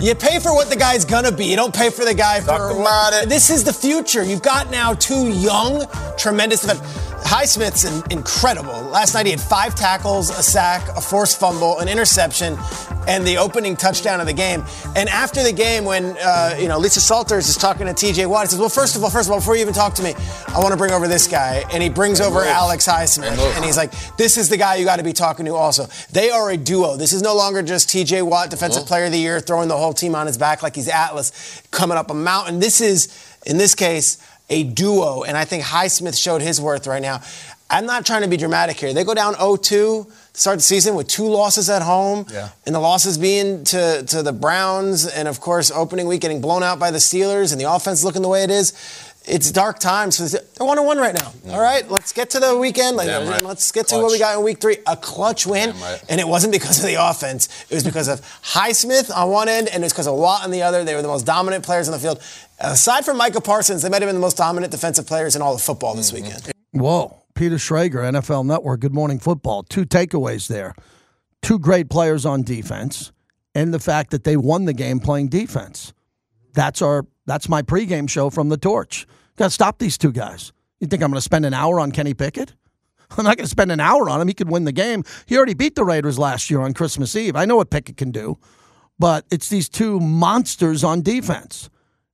you 0.00 0.14
pay 0.14 0.38
for 0.38 0.54
what 0.54 0.70
the 0.70 0.76
guy's 0.76 1.04
gonna 1.04 1.32
be. 1.32 1.46
You 1.46 1.56
don't 1.56 1.74
pay 1.74 1.90
for 1.90 2.04
the 2.04 2.14
guy 2.14 2.40
Talk 2.40 2.72
for. 2.72 2.80
About 2.80 3.12
it. 3.12 3.28
This 3.28 3.50
is 3.50 3.64
the 3.64 3.72
future. 3.72 4.22
You've 4.22 4.42
got 4.42 4.70
now 4.70 4.94
two 4.94 5.28
young, 5.28 5.86
tremendous 6.16 6.62
defenders. 6.62 7.10
Highsmith's 7.24 7.84
incredible. 8.10 8.72
Last 8.90 9.14
night 9.14 9.26
he 9.26 9.30
had 9.30 9.40
five 9.40 9.74
tackles, 9.74 10.30
a 10.30 10.42
sack, 10.42 10.88
a 10.96 11.00
forced 11.00 11.38
fumble, 11.38 11.78
an 11.78 11.88
interception, 11.88 12.58
and 13.06 13.26
the 13.26 13.36
opening 13.38 13.76
touchdown 13.76 14.20
of 14.20 14.26
the 14.26 14.32
game. 14.32 14.64
And 14.96 15.08
after 15.08 15.42
the 15.42 15.52
game, 15.52 15.84
when 15.84 16.16
uh, 16.18 16.56
you 16.58 16.68
know 16.68 16.78
Lisa 16.78 17.00
Salters 17.00 17.48
is 17.48 17.56
talking 17.56 17.86
to 17.86 17.94
T.J. 17.94 18.26
Watt, 18.26 18.46
he 18.46 18.50
says, 18.50 18.58
"Well, 18.58 18.68
first 18.68 18.96
of 18.96 19.04
all, 19.04 19.10
first 19.10 19.28
of 19.28 19.32
all, 19.32 19.38
before 19.38 19.54
you 19.54 19.62
even 19.62 19.74
talk 19.74 19.94
to 19.94 20.02
me, 20.02 20.14
I 20.48 20.58
want 20.58 20.72
to 20.72 20.76
bring 20.76 20.92
over 20.92 21.06
this 21.06 21.28
guy." 21.28 21.64
And 21.72 21.82
he 21.82 21.88
brings 21.88 22.20
over 22.20 22.40
Alex 22.40 22.86
Highsmith, 22.88 23.56
and 23.56 23.64
he's 23.64 23.76
like, 23.76 23.92
"This 24.16 24.36
is 24.36 24.48
the 24.48 24.56
guy 24.56 24.76
you 24.76 24.84
got 24.84 24.96
to 24.96 25.04
be 25.04 25.12
talking 25.12 25.44
to." 25.46 25.54
Also, 25.54 25.86
they 26.12 26.30
are 26.30 26.50
a 26.50 26.56
duo. 26.56 26.96
This 26.96 27.12
is 27.12 27.22
no 27.22 27.36
longer 27.36 27.62
just 27.62 27.90
T.J. 27.90 28.22
Watt, 28.22 28.50
Defensive 28.50 28.86
Player 28.86 29.04
of 29.04 29.12
the 29.12 29.18
Year, 29.18 29.40
throwing 29.40 29.68
the 29.68 29.76
whole 29.90 29.94
team 29.94 30.14
on 30.14 30.28
his 30.28 30.38
back 30.38 30.62
like 30.62 30.76
he's 30.76 30.88
Atlas, 30.88 31.62
coming 31.72 31.98
up 31.98 32.10
a 32.10 32.14
mountain. 32.14 32.60
This 32.60 32.80
is, 32.80 33.08
in 33.44 33.58
this 33.58 33.74
case 33.74 34.24
a 34.50 34.64
duo, 34.64 35.22
and 35.22 35.36
I 35.36 35.44
think 35.44 35.62
Highsmith 35.62 36.20
showed 36.20 36.42
his 36.42 36.60
worth 36.60 36.88
right 36.88 37.00
now. 37.00 37.22
I'm 37.70 37.86
not 37.86 38.04
trying 38.04 38.22
to 38.22 38.28
be 38.28 38.36
dramatic 38.36 38.80
here. 38.80 38.92
They 38.92 39.04
go 39.04 39.14
down 39.14 39.34
0-2 39.34 39.62
to 39.62 40.06
start 40.32 40.58
the 40.58 40.62
season 40.62 40.96
with 40.96 41.06
two 41.06 41.28
losses 41.28 41.70
at 41.70 41.82
home, 41.82 42.26
yeah. 42.32 42.48
and 42.66 42.74
the 42.74 42.80
losses 42.80 43.16
being 43.16 43.62
to, 43.64 44.02
to 44.08 44.24
the 44.24 44.32
Browns, 44.32 45.06
and 45.06 45.28
of 45.28 45.40
course 45.40 45.70
opening 45.70 46.08
week 46.08 46.20
getting 46.20 46.40
blown 46.40 46.64
out 46.64 46.80
by 46.80 46.90
the 46.90 46.98
Steelers, 46.98 47.52
and 47.52 47.60
the 47.60 47.72
offense 47.72 48.02
looking 48.02 48.22
the 48.22 48.28
way 48.28 48.42
it 48.42 48.50
is. 48.50 48.72
It's 49.30 49.52
dark 49.52 49.78
times. 49.78 50.18
They're 50.18 50.42
one 50.58 50.78
on 50.78 50.86
one 50.86 50.98
right 50.98 51.14
now. 51.14 51.32
Yeah. 51.44 51.54
All 51.54 51.60
right, 51.60 51.88
let's 51.88 52.12
get 52.12 52.30
to 52.30 52.40
the 52.40 52.58
weekend. 52.58 52.96
Right. 52.96 53.42
Let's 53.42 53.70
get 53.70 53.86
to 53.88 53.94
clutch. 53.94 54.02
what 54.02 54.12
we 54.12 54.18
got 54.18 54.36
in 54.36 54.44
week 54.44 54.60
three. 54.60 54.78
A 54.86 54.96
clutch 54.96 55.46
win, 55.46 55.70
right. 55.80 56.02
and 56.08 56.20
it 56.20 56.26
wasn't 56.26 56.52
because 56.52 56.80
of 56.80 56.86
the 56.86 56.94
offense. 56.94 57.48
It 57.70 57.74
was 57.74 57.84
because 57.84 58.08
of 58.08 58.20
Highsmith 58.42 59.14
on 59.16 59.30
one 59.30 59.48
end, 59.48 59.68
and 59.68 59.82
it 59.82 59.86
was 59.86 59.92
because 59.92 60.08
of 60.08 60.16
Watt 60.16 60.42
on 60.42 60.50
the 60.50 60.62
other. 60.62 60.82
They 60.82 60.96
were 60.96 61.02
the 61.02 61.08
most 61.08 61.26
dominant 61.26 61.64
players 61.64 61.88
on 61.88 61.92
the 61.92 62.00
field. 62.00 62.20
Aside 62.58 63.04
from 63.04 63.18
Micah 63.18 63.40
Parsons, 63.40 63.82
they 63.82 63.88
might 63.88 64.02
have 64.02 64.08
been 64.08 64.16
the 64.16 64.20
most 64.20 64.36
dominant 64.36 64.72
defensive 64.72 65.06
players 65.06 65.36
in 65.36 65.42
all 65.42 65.54
of 65.54 65.62
football 65.62 65.94
this 65.94 66.10
mm-hmm. 66.10 66.24
weekend. 66.24 66.52
Whoa. 66.72 67.16
Peter 67.34 67.56
Schrager, 67.56 68.02
NFL 68.02 68.44
Network, 68.44 68.80
Good 68.80 68.92
Morning 68.92 69.18
Football. 69.18 69.62
Two 69.62 69.86
takeaways 69.86 70.48
there. 70.48 70.74
Two 71.40 71.58
great 71.58 71.88
players 71.88 72.26
on 72.26 72.42
defense, 72.42 73.12
and 73.54 73.72
the 73.72 73.78
fact 73.78 74.10
that 74.10 74.24
they 74.24 74.36
won 74.36 74.64
the 74.64 74.74
game 74.74 74.98
playing 74.98 75.28
defense. 75.28 75.92
That's 76.52 76.82
our 76.82 77.06
that's 77.26 77.48
my 77.48 77.62
pregame 77.62 78.10
show 78.10 78.28
from 78.28 78.48
the 78.48 78.56
torch. 78.56 79.06
Gotta 79.40 79.50
stop 79.50 79.78
these 79.78 79.96
two 79.96 80.12
guys. 80.12 80.52
You 80.80 80.86
think 80.86 81.02
I'm 81.02 81.10
gonna 81.10 81.22
spend 81.22 81.46
an 81.46 81.54
hour 81.54 81.80
on 81.80 81.92
Kenny 81.92 82.12
Pickett? 82.12 82.52
I'm 83.16 83.24
not 83.24 83.38
gonna 83.38 83.46
spend 83.46 83.72
an 83.72 83.80
hour 83.80 84.10
on 84.10 84.20
him. 84.20 84.28
He 84.28 84.34
could 84.34 84.50
win 84.50 84.66
the 84.66 84.70
game. 84.70 85.02
He 85.24 85.34
already 85.34 85.54
beat 85.54 85.76
the 85.76 85.84
Raiders 85.84 86.18
last 86.18 86.50
year 86.50 86.60
on 86.60 86.74
Christmas 86.74 87.16
Eve. 87.16 87.36
I 87.36 87.46
know 87.46 87.56
what 87.56 87.70
Pickett 87.70 87.96
can 87.96 88.10
do, 88.10 88.36
but 88.98 89.24
it's 89.30 89.48
these 89.48 89.70
two 89.70 89.98
monsters 89.98 90.84
on 90.84 91.00
defense. 91.00 91.70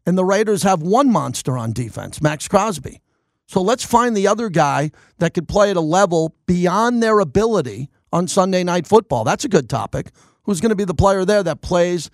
And 0.07 0.17
the 0.17 0.25
Raiders 0.25 0.63
have 0.63 0.83
one 0.83 1.11
monster 1.11 1.59
on 1.59 1.73
defense, 1.73 2.23
Maxx 2.23 2.47
Crosby. 2.47 3.03
So 3.49 3.61
let's 3.61 3.83
find 3.83 4.17
the 4.17 4.29
other 4.29 4.49
guy 4.49 4.93
that 5.19 5.35
could 5.35 5.49
play 5.49 5.73
at 5.73 5.77
a 5.77 5.81
level 5.81 6.37
beyond 6.47 7.03
their 7.03 7.19
ability 7.19 7.91
on 8.13 8.29
Sunday 8.29 8.63
night 8.63 8.87
football. 8.87 9.25
That's 9.25 9.45
a 9.45 9.49
good 9.49 9.69
topic. 9.69 10.13
Who's 10.45 10.61
going 10.61 10.71
to 10.71 10.77
be 10.77 10.85
the 10.85 10.95
player 10.95 11.25
there 11.25 11.43
that 11.43 11.61
plays 11.61 12.09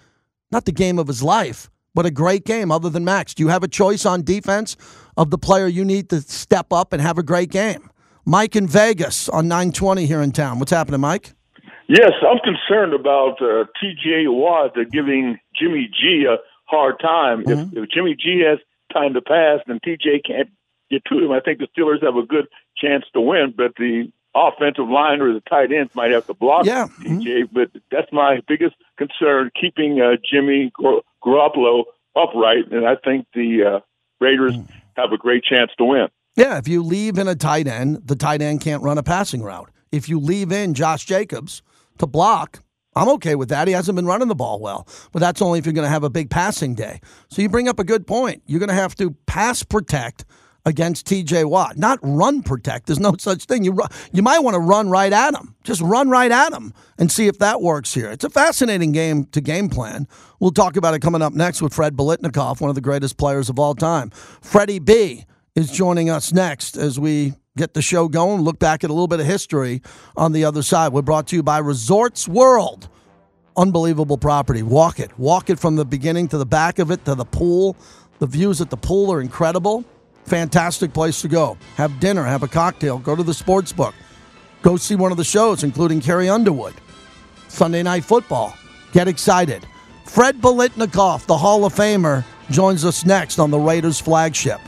not 0.50 0.64
the 0.64 0.72
game 0.72 0.98
of 0.98 1.06
his 1.06 1.22
life, 1.22 1.70
but 1.94 2.06
a 2.06 2.10
great 2.10 2.44
game 2.44 2.70
other 2.70 2.90
than 2.90 3.04
Max? 3.04 3.34
Do 3.34 3.42
you 3.42 3.48
have 3.48 3.62
a 3.62 3.68
choice 3.68 4.06
on 4.06 4.22
defense 4.22 4.76
of 5.16 5.30
the 5.30 5.38
player 5.38 5.66
you 5.66 5.84
need 5.84 6.08
to 6.10 6.20
step 6.20 6.72
up 6.72 6.92
and 6.92 7.02
have 7.02 7.18
a 7.18 7.22
great 7.22 7.50
game? 7.50 7.90
Mike 8.24 8.54
in 8.54 8.66
Vegas 8.66 9.28
on 9.28 9.48
920 9.48 10.06
here 10.06 10.22
in 10.22 10.32
town. 10.32 10.58
What's 10.58 10.70
happening, 10.70 11.00
Mike? 11.00 11.32
Yes, 11.88 12.12
I'm 12.22 12.38
concerned 12.38 12.94
about 12.94 13.42
uh, 13.42 13.66
TJ 13.82 14.26
Watt 14.28 14.76
uh, 14.78 14.84
giving 14.90 15.38
Jimmy 15.54 15.90
G 15.92 16.26
a 16.28 16.36
hard 16.64 17.00
time. 17.00 17.44
Mm-hmm. 17.44 17.76
If, 17.76 17.84
if 17.84 17.90
Jimmy 17.90 18.14
G 18.14 18.42
has 18.46 18.58
time 18.92 19.14
to 19.14 19.20
pass, 19.20 19.60
then 19.66 19.80
TJ 19.84 20.24
can't 20.26 20.50
get 20.90 21.04
to 21.06 21.18
him. 21.18 21.32
I 21.32 21.40
think 21.40 21.58
the 21.58 21.68
Steelers 21.76 22.02
have 22.02 22.16
a 22.16 22.26
good 22.26 22.46
chance 22.76 23.04
to 23.14 23.20
win, 23.20 23.52
but 23.56 23.74
the 23.76 24.10
offensive 24.34 24.88
line 24.88 25.20
or 25.20 25.34
the 25.34 25.40
tight 25.40 25.72
ends 25.72 25.94
might 25.94 26.12
have 26.12 26.26
to 26.26 26.34
block 26.34 26.64
yeah. 26.64 26.86
TJ. 27.00 27.24
Mm-hmm. 27.24 27.54
But 27.54 27.70
that's 27.90 28.12
my 28.12 28.40
biggest 28.46 28.76
concern: 28.96 29.50
keeping 29.60 30.00
uh, 30.00 30.16
Jimmy 30.30 30.72
Garoppolo 31.24 31.84
upright, 32.16 32.70
and 32.70 32.86
I 32.86 32.96
think 32.96 33.26
the 33.34 33.76
uh, 33.76 33.80
Raiders 34.20 34.54
mm. 34.54 34.68
have 34.96 35.12
a 35.12 35.18
great 35.18 35.44
chance 35.44 35.70
to 35.78 35.84
win. 35.84 36.08
Yeah, 36.36 36.58
if 36.58 36.66
you 36.66 36.82
leave 36.82 37.18
in 37.18 37.28
a 37.28 37.34
tight 37.34 37.66
end, 37.66 38.02
the 38.06 38.16
tight 38.16 38.40
end 38.40 38.60
can't 38.60 38.82
run 38.82 38.98
a 38.98 39.02
passing 39.02 39.42
route. 39.42 39.70
If 39.90 40.08
you 40.08 40.18
leave 40.18 40.50
in 40.50 40.72
Josh 40.72 41.04
Jacobs 41.04 41.62
to 41.98 42.06
block, 42.06 42.62
I'm 42.94 43.08
okay 43.10 43.34
with 43.34 43.48
that. 43.50 43.68
He 43.68 43.74
hasn't 43.74 43.96
been 43.96 44.06
running 44.06 44.28
the 44.28 44.34
ball 44.34 44.58
well, 44.60 44.86
but 45.12 45.20
that's 45.20 45.42
only 45.42 45.58
if 45.58 45.66
you're 45.66 45.72
going 45.72 45.86
to 45.86 45.90
have 45.90 46.04
a 46.04 46.10
big 46.10 46.30
passing 46.30 46.74
day. 46.74 47.00
So 47.28 47.42
you 47.42 47.48
bring 47.48 47.68
up 47.68 47.78
a 47.78 47.84
good 47.84 48.06
point. 48.06 48.42
You're 48.46 48.60
going 48.60 48.68
to 48.68 48.74
have 48.74 48.94
to 48.96 49.12
pass 49.26 49.62
protect 49.62 50.24
against 50.64 51.06
TJ 51.06 51.44
Watt. 51.44 51.76
Not 51.76 51.98
run 52.02 52.42
protect. 52.42 52.86
There's 52.86 53.00
no 53.00 53.14
such 53.18 53.44
thing. 53.44 53.64
You, 53.64 53.72
ru- 53.72 53.86
you 54.12 54.22
might 54.22 54.40
want 54.40 54.54
to 54.54 54.60
run 54.60 54.88
right 54.88 55.12
at 55.12 55.34
him. 55.34 55.54
Just 55.64 55.80
run 55.80 56.08
right 56.08 56.30
at 56.30 56.52
him 56.52 56.72
and 56.98 57.10
see 57.10 57.26
if 57.26 57.38
that 57.38 57.60
works 57.60 57.94
here. 57.94 58.10
It's 58.10 58.24
a 58.24 58.30
fascinating 58.30 58.92
game 58.92 59.24
to 59.26 59.40
game 59.40 59.68
plan. 59.68 60.06
We'll 60.40 60.52
talk 60.52 60.76
about 60.76 60.94
it 60.94 61.00
coming 61.00 61.22
up 61.22 61.32
next 61.32 61.62
with 61.62 61.74
Fred 61.74 61.96
Biletnikoff, 61.96 62.60
one 62.60 62.68
of 62.68 62.74
the 62.74 62.80
greatest 62.80 63.16
players 63.16 63.48
of 63.48 63.58
all 63.58 63.74
time. 63.74 64.10
Freddie 64.10 64.78
B 64.78 65.26
is 65.54 65.70
joining 65.70 66.10
us 66.10 66.32
next 66.32 66.76
as 66.76 66.98
we 66.98 67.34
get 67.56 67.74
the 67.74 67.82
show 67.82 68.08
going, 68.08 68.42
look 68.42 68.58
back 68.58 68.82
at 68.84 68.90
a 68.90 68.92
little 68.92 69.08
bit 69.08 69.20
of 69.20 69.26
history 69.26 69.82
on 70.16 70.32
the 70.32 70.44
other 70.44 70.62
side. 70.62 70.92
We're 70.92 71.02
brought 71.02 71.28
to 71.28 71.36
you 71.36 71.42
by 71.42 71.58
Resorts 71.58 72.26
World. 72.28 72.88
Unbelievable 73.56 74.16
property. 74.16 74.62
Walk 74.62 74.98
it. 74.98 75.16
Walk 75.18 75.50
it 75.50 75.58
from 75.58 75.76
the 75.76 75.84
beginning 75.84 76.28
to 76.28 76.38
the 76.38 76.46
back 76.46 76.78
of 76.78 76.90
it 76.90 77.04
to 77.04 77.14
the 77.14 77.26
pool. 77.26 77.76
The 78.18 78.26
views 78.26 78.60
at 78.62 78.70
the 78.70 78.78
pool 78.78 79.12
are 79.12 79.20
incredible. 79.20 79.84
Fantastic 80.24 80.92
place 80.92 81.20
to 81.22 81.28
go. 81.28 81.58
Have 81.76 82.00
dinner, 82.00 82.24
have 82.24 82.42
a 82.42 82.48
cocktail, 82.48 82.98
go 82.98 83.14
to 83.14 83.22
the 83.22 83.34
sports 83.34 83.72
book. 83.72 83.94
Go 84.62 84.76
see 84.76 84.94
one 84.94 85.10
of 85.10 85.18
the 85.18 85.24
shows, 85.24 85.64
including 85.64 86.00
Carrie 86.00 86.28
Underwood. 86.28 86.74
Sunday 87.48 87.82
Night 87.82 88.04
Football. 88.04 88.54
Get 88.92 89.08
excited. 89.08 89.66
Fred 90.06 90.40
Biletnikoff, 90.40 91.26
the 91.26 91.36
Hall 91.36 91.64
of 91.64 91.74
Famer, 91.74 92.24
joins 92.50 92.84
us 92.84 93.04
next 93.04 93.38
on 93.38 93.50
the 93.50 93.58
Raiders 93.58 94.00
flagship. 94.00 94.60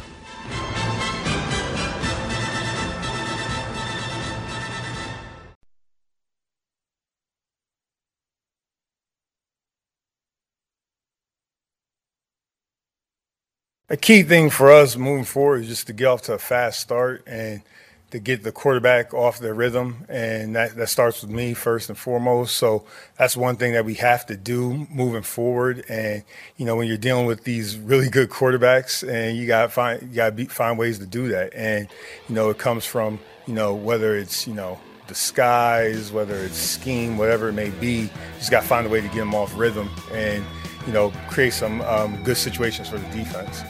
A 13.94 13.96
key 13.96 14.24
thing 14.24 14.50
for 14.50 14.72
us 14.72 14.96
moving 14.96 15.24
forward 15.24 15.60
is 15.60 15.68
just 15.68 15.86
to 15.86 15.92
get 15.92 16.08
off 16.08 16.22
to 16.22 16.32
a 16.32 16.38
fast 16.38 16.80
start 16.80 17.22
and 17.28 17.62
to 18.10 18.18
get 18.18 18.42
the 18.42 18.50
quarterback 18.50 19.14
off 19.14 19.38
their 19.38 19.54
rhythm. 19.54 20.04
And 20.08 20.56
that, 20.56 20.74
that 20.74 20.88
starts 20.88 21.22
with 21.22 21.30
me 21.30 21.54
first 21.54 21.88
and 21.88 21.96
foremost. 21.96 22.56
So 22.56 22.86
that's 23.16 23.36
one 23.36 23.54
thing 23.54 23.72
that 23.74 23.84
we 23.84 23.94
have 23.94 24.26
to 24.26 24.36
do 24.36 24.88
moving 24.90 25.22
forward. 25.22 25.84
And, 25.88 26.24
you 26.56 26.66
know, 26.66 26.74
when 26.74 26.88
you're 26.88 26.96
dealing 26.96 27.26
with 27.26 27.44
these 27.44 27.78
really 27.78 28.08
good 28.10 28.30
quarterbacks 28.30 29.08
and 29.08 29.38
you 29.38 29.46
got 29.46 29.62
to 29.62 29.68
find, 29.68 30.02
you 30.02 30.08
got 30.08 30.36
to 30.36 30.46
find 30.46 30.76
ways 30.76 30.98
to 30.98 31.06
do 31.06 31.28
that. 31.28 31.54
And, 31.54 31.86
you 32.28 32.34
know, 32.34 32.50
it 32.50 32.58
comes 32.58 32.84
from, 32.84 33.20
you 33.46 33.54
know, 33.54 33.76
whether 33.76 34.16
it's, 34.16 34.44
you 34.44 34.54
know, 34.54 34.80
disguise, 35.06 36.10
whether 36.10 36.34
it's 36.38 36.58
scheme, 36.58 37.16
whatever 37.16 37.48
it 37.48 37.52
may 37.52 37.70
be, 37.70 37.92
you 37.92 38.10
just 38.38 38.50
got 38.50 38.62
to 38.62 38.66
find 38.66 38.88
a 38.88 38.90
way 38.90 39.00
to 39.00 39.06
get 39.06 39.18
them 39.18 39.36
off 39.36 39.56
rhythm 39.56 39.88
and, 40.10 40.44
you 40.84 40.92
know, 40.92 41.12
create 41.28 41.52
some 41.52 41.80
um, 41.82 42.20
good 42.24 42.36
situations 42.36 42.88
for 42.88 42.98
the 42.98 43.08
defense. 43.10 43.62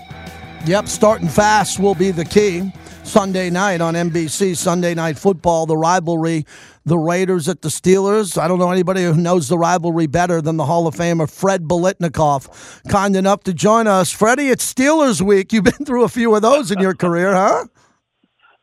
Yep, 0.67 0.89
starting 0.89 1.29
fast 1.29 1.79
will 1.79 1.95
be 1.95 2.11
the 2.11 2.25
key. 2.25 2.73
Sunday 3.03 3.51
night 3.51 3.83
on 3.83 3.93
NBC, 3.93 4.57
Sunday 4.57 4.95
Night 4.95 5.19
Football, 5.19 5.67
the 5.67 5.77
rivalry, 5.77 6.47
the 6.87 6.97
Raiders 6.97 7.51
at 7.51 7.61
the 7.61 7.69
Steelers. 7.69 8.41
I 8.41 8.49
don't 8.49 8.59
know 8.59 8.71
anybody 8.71 9.05
who 9.05 9.15
knows 9.15 9.49
the 9.49 9.59
rivalry 9.59 10.07
better 10.07 10.41
than 10.41 10.57
the 10.57 10.65
Hall 10.65 10.87
of 10.87 10.95
Famer 10.95 11.31
Fred 11.31 11.65
Biletnikoff. 11.65 12.83
Kind 12.89 13.15
enough 13.15 13.43
to 13.45 13.53
join 13.53 13.87
us. 13.87 14.11
Freddie, 14.11 14.49
it's 14.49 14.73
Steelers 14.73 15.21
week. 15.21 15.53
You've 15.53 15.65
been 15.65 15.85
through 15.85 16.05
a 16.05 16.09
few 16.09 16.35
of 16.35 16.41
those 16.41 16.71
in 16.71 16.79
your 16.79 16.95
career, 16.95 17.35
huh? 17.35 17.67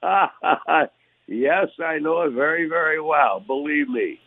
yes, 1.28 1.68
I 1.80 2.00
know 2.00 2.24
it 2.24 2.32
very, 2.32 2.68
very 2.68 3.00
well. 3.00 3.42
Believe 3.46 3.90
me. 3.90 4.20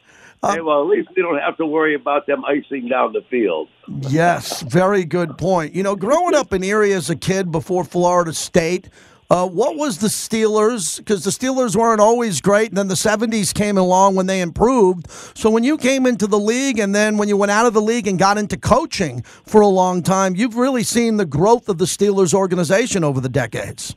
Hey, 0.53 0.61
well, 0.61 0.83
at 0.83 0.89
least 0.89 1.09
we 1.17 1.23
don't 1.23 1.39
have 1.39 1.57
to 1.59 1.67
worry 1.67 1.95
about 1.95 2.27
them 2.27 2.45
icing 2.45 2.89
down 2.89 3.13
the 3.13 3.23
field. 3.31 3.69
yes, 3.89 4.63
very 4.63 5.05
good 5.05 5.39
point. 5.39 5.75
You 5.75 5.83
know, 5.83 5.97
growing 5.97 6.35
up 6.35 6.53
in 6.53 6.63
Erie 6.63 6.93
as 6.93 7.11
a 7.11 7.17
kid 7.17 7.51
before 7.51 7.85
Florida 7.85 8.33
State, 8.33 8.89
uh, 9.31 9.49
what 9.49 9.77
was 9.77 9.99
the 9.99 10.09
Steelers? 10.09 10.99
Because 10.99 11.25
the 11.25 11.31
Steelers 11.31 11.75
weren't 11.75 12.01
always 12.01 12.41
great, 12.41 12.69
and 12.69 12.77
then 12.77 12.89
the 12.89 12.95
70s 12.95 13.55
came 13.55 13.79
along 13.79 14.15
when 14.15 14.27
they 14.27 14.41
improved. 14.41 15.11
So 15.35 15.51
when 15.51 15.65
you 15.65 15.79
came 15.79 16.07
into 16.07 16.27
the 16.27 16.39
league, 16.39 16.79
and 16.79 16.95
then 16.95 17.17
when 17.17 17.29
you 17.29 17.37
went 17.37 17.51
out 17.51 17.67
of 17.67 17.73
the 17.73 17.81
league 17.81 18.07
and 18.07 18.19
got 18.19 18.37
into 18.37 18.57
coaching 18.57 19.23
for 19.23 19.61
a 19.61 19.67
long 19.67 20.03
time, 20.03 20.37
you've 20.37 20.57
really 20.57 20.83
seen 20.83 21.17
the 21.17 21.25
growth 21.25 21.69
of 21.69 21.79
the 21.79 21.87
Steelers 21.87 22.35
organization 22.35 23.03
over 23.03 23.21
the 23.21 23.29
decades. 23.29 23.97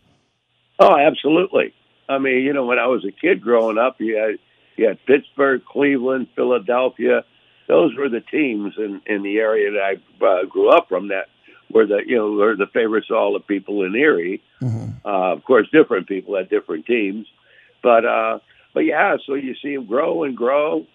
Oh, 0.80 0.96
absolutely. 0.98 1.74
I 2.08 2.20
mean, 2.20 2.44
you 2.44 2.54
know, 2.54 2.66
when 2.66 2.80
I 2.80 2.88
was 2.88 3.06
a 3.06 3.12
kid 3.12 3.42
growing 3.42 3.78
up, 3.78 3.98
you 4.00 4.16
had 4.16 4.40
you 4.78 4.88
had 4.88 5.04
Pittsburgh, 5.06 5.64
Cleveland, 5.66 6.28
Philadelphia. 6.36 7.26
Those 7.68 7.96
were 7.96 8.10
the 8.10 8.22
teams 8.22 8.76
in 8.78 9.02
in 9.06 9.24
the 9.24 9.38
area 9.40 9.72
that 9.72 9.82
I 9.82 10.26
uh, 10.26 10.46
grew 10.46 10.70
up 10.70 10.88
from. 10.88 11.10
That 11.10 11.26
were 11.70 11.86
the 11.86 12.02
you 12.06 12.16
know 12.16 12.32
were 12.32 12.56
the 12.56 12.68
favorites 12.68 13.08
of 13.10 13.18
all 13.18 13.34
the 13.34 13.40
people 13.40 13.84
in 13.84 13.96
Erie. 13.96 14.42
Mm-hmm. 14.62 15.06
Uh, 15.06 15.34
of 15.34 15.44
course, 15.44 15.68
different 15.72 16.08
people 16.08 16.38
had 16.38 16.50
different 16.50 16.86
teams, 16.86 17.28
but 17.84 18.06
uh, 18.06 18.40
but 18.74 18.82
yeah. 18.82 19.18
So 19.26 19.34
you 19.34 19.56
see 19.62 19.76
them 19.76 19.86
grow 19.86 20.24
and 20.24 20.38
grow, 20.38 20.86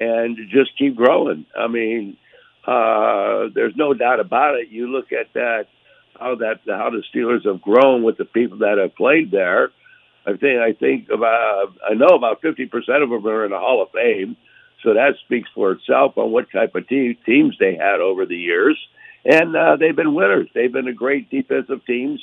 and 0.00 0.36
just 0.50 0.76
keep 0.76 0.96
growing. 0.96 1.46
I 1.56 1.68
mean, 1.68 2.16
uh, 2.66 3.48
there's 3.54 3.76
no 3.76 3.94
doubt 3.94 4.18
about 4.18 4.56
it. 4.56 4.68
You 4.68 4.88
look 4.88 5.12
at 5.12 5.32
that 5.34 5.66
how 6.18 6.36
that 6.36 6.60
how 6.66 6.90
the 6.90 7.02
Steelers 7.14 7.44
have 7.44 7.62
grown 7.62 8.02
with 8.02 8.16
the 8.16 8.24
people 8.24 8.58
that 8.58 8.78
have 8.78 8.94
played 8.96 9.30
there. 9.30 9.70
I 10.26 10.36
think 10.36 10.60
I 10.60 10.72
think 10.72 11.08
about 11.08 11.74
I 11.88 11.94
know 11.94 12.16
about 12.16 12.40
fifty 12.40 12.66
percent 12.66 13.02
of 13.02 13.10
them 13.10 13.26
are 13.26 13.44
in 13.44 13.52
the 13.52 13.58
Hall 13.58 13.82
of 13.82 13.90
Fame, 13.92 14.36
so 14.82 14.94
that 14.94 15.14
speaks 15.24 15.48
for 15.54 15.72
itself 15.72 16.18
on 16.18 16.32
what 16.32 16.50
type 16.50 16.74
of 16.74 16.88
te- 16.88 17.18
teams 17.24 17.56
they 17.58 17.76
had 17.76 18.00
over 18.00 18.26
the 18.26 18.36
years, 18.36 18.76
and 19.24 19.54
uh, 19.54 19.76
they've 19.76 19.94
been 19.94 20.14
winners. 20.14 20.48
They've 20.52 20.72
been 20.72 20.88
a 20.88 20.92
great 20.92 21.30
defensive 21.30 21.84
teams 21.86 22.20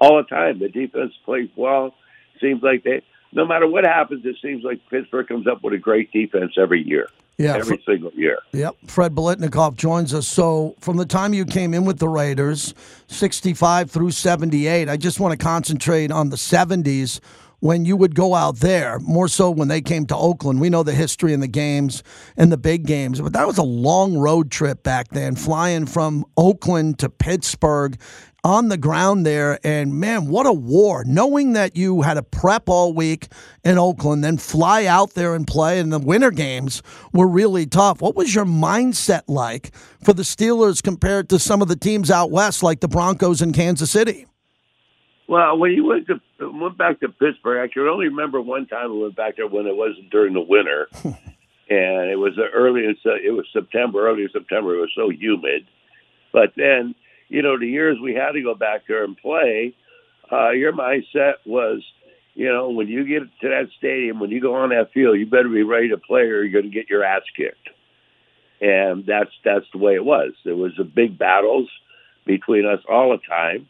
all 0.00 0.16
the 0.16 0.24
time. 0.24 0.58
The 0.58 0.68
defense 0.68 1.12
plays 1.24 1.48
well. 1.54 1.94
Seems 2.40 2.62
like 2.62 2.82
they 2.82 3.02
no 3.32 3.46
matter 3.46 3.68
what 3.68 3.84
happens, 3.84 4.24
it 4.24 4.36
seems 4.42 4.64
like 4.64 4.80
Pittsburgh 4.90 5.28
comes 5.28 5.46
up 5.46 5.62
with 5.62 5.74
a 5.74 5.78
great 5.78 6.10
defense 6.10 6.54
every 6.58 6.82
year. 6.82 7.08
Yeah, 7.38 7.56
every 7.56 7.82
single 7.86 8.10
year. 8.12 8.38
Yep. 8.52 8.76
Fred 8.86 9.14
Biletnikoff 9.14 9.74
joins 9.74 10.14
us. 10.14 10.26
So, 10.26 10.74
from 10.80 10.96
the 10.96 11.04
time 11.04 11.34
you 11.34 11.44
came 11.44 11.74
in 11.74 11.84
with 11.84 11.98
the 11.98 12.08
Raiders, 12.08 12.74
65 13.08 13.90
through 13.90 14.12
78, 14.12 14.88
I 14.88 14.96
just 14.96 15.20
want 15.20 15.38
to 15.38 15.44
concentrate 15.44 16.10
on 16.10 16.30
the 16.30 16.36
70s 16.36 17.20
when 17.60 17.84
you 17.84 17.96
would 17.96 18.14
go 18.14 18.34
out 18.34 18.56
there, 18.56 18.98
more 19.00 19.28
so 19.28 19.50
when 19.50 19.68
they 19.68 19.80
came 19.80 20.06
to 20.06 20.16
Oakland. 20.16 20.60
We 20.60 20.70
know 20.70 20.82
the 20.82 20.92
history 20.92 21.32
and 21.32 21.42
the 21.42 21.48
games 21.48 22.02
and 22.36 22.52
the 22.52 22.56
big 22.56 22.86
games, 22.86 23.20
but 23.20 23.32
that 23.32 23.46
was 23.46 23.58
a 23.58 23.62
long 23.62 24.16
road 24.16 24.50
trip 24.50 24.82
back 24.82 25.08
then, 25.08 25.36
flying 25.36 25.86
from 25.86 26.24
Oakland 26.36 26.98
to 27.00 27.08
Pittsburgh 27.08 27.98
on 28.46 28.68
the 28.68 28.78
ground 28.78 29.26
there. 29.26 29.58
And 29.66 29.98
man, 29.98 30.28
what 30.28 30.46
a 30.46 30.52
war. 30.52 31.02
Knowing 31.04 31.54
that 31.54 31.76
you 31.76 32.02
had 32.02 32.14
to 32.14 32.22
prep 32.22 32.68
all 32.68 32.92
week 32.92 33.26
in 33.64 33.76
Oakland, 33.76 34.22
then 34.22 34.38
fly 34.38 34.86
out 34.86 35.14
there 35.14 35.34
and 35.34 35.44
play, 35.44 35.80
and 35.80 35.92
the 35.92 35.98
winter 35.98 36.30
games 36.30 36.80
were 37.12 37.26
really 37.26 37.66
tough. 37.66 38.00
What 38.00 38.14
was 38.14 38.36
your 38.36 38.44
mindset 38.44 39.22
like 39.26 39.74
for 40.04 40.12
the 40.12 40.22
Steelers 40.22 40.80
compared 40.80 41.28
to 41.30 41.40
some 41.40 41.60
of 41.60 41.66
the 41.66 41.74
teams 41.74 42.08
out 42.08 42.30
west, 42.30 42.62
like 42.62 42.78
the 42.78 42.86
Broncos 42.86 43.42
in 43.42 43.52
Kansas 43.52 43.90
City? 43.90 44.26
Well, 45.28 45.58
when 45.58 45.72
you 45.72 45.84
went 45.84 46.06
to 46.06 46.20
went 46.38 46.78
back 46.78 47.00
to 47.00 47.08
Pittsburgh, 47.08 47.68
I 47.68 47.72
can 47.72 47.82
only 47.82 48.06
remember 48.06 48.40
one 48.40 48.68
time 48.68 48.92
I 48.92 48.94
went 48.94 49.16
back 49.16 49.36
there 49.36 49.48
when 49.48 49.66
it 49.66 49.74
wasn't 49.74 50.10
during 50.10 50.34
the 50.34 50.40
winter, 50.40 50.86
and 51.04 52.10
it 52.10 52.18
was 52.18 52.38
early. 52.54 52.86
Uh, 52.86 53.10
it 53.24 53.32
was 53.32 53.44
September, 53.52 54.06
early 54.08 54.28
September. 54.32 54.76
It 54.76 54.82
was 54.82 54.92
so 54.94 55.10
humid, 55.10 55.66
but 56.32 56.52
then 56.56 56.94
you 57.28 57.42
know 57.42 57.58
the 57.58 57.66
years 57.66 57.98
we 58.02 58.14
had 58.14 58.32
to 58.32 58.42
go 58.42 58.54
back 58.54 58.82
there 58.86 59.04
and 59.04 59.16
play, 59.16 59.74
uh, 60.30 60.50
your 60.50 60.72
mindset 60.72 61.34
was, 61.44 61.82
you 62.34 62.52
know, 62.52 62.70
when 62.70 62.88
you 62.88 63.04
get 63.04 63.22
to 63.40 63.48
that 63.48 63.68
stadium, 63.78 64.20
when 64.20 64.30
you 64.30 64.40
go 64.40 64.54
on 64.54 64.70
that 64.70 64.92
field, 64.92 65.18
you 65.18 65.26
better 65.26 65.48
be 65.48 65.62
ready 65.62 65.88
to 65.90 65.98
play, 65.98 66.22
or 66.22 66.42
you're 66.42 66.60
going 66.60 66.70
to 66.70 66.76
get 66.76 66.90
your 66.90 67.04
ass 67.04 67.22
kicked. 67.36 67.70
And 68.60 69.04
that's 69.06 69.30
that's 69.44 69.66
the 69.72 69.78
way 69.78 69.94
it 69.94 70.04
was. 70.04 70.32
There 70.44 70.56
was 70.56 70.72
a 70.78 70.84
big 70.84 71.18
battles 71.18 71.68
between 72.24 72.66
us 72.66 72.80
all 72.88 73.10
the 73.10 73.18
time 73.28 73.68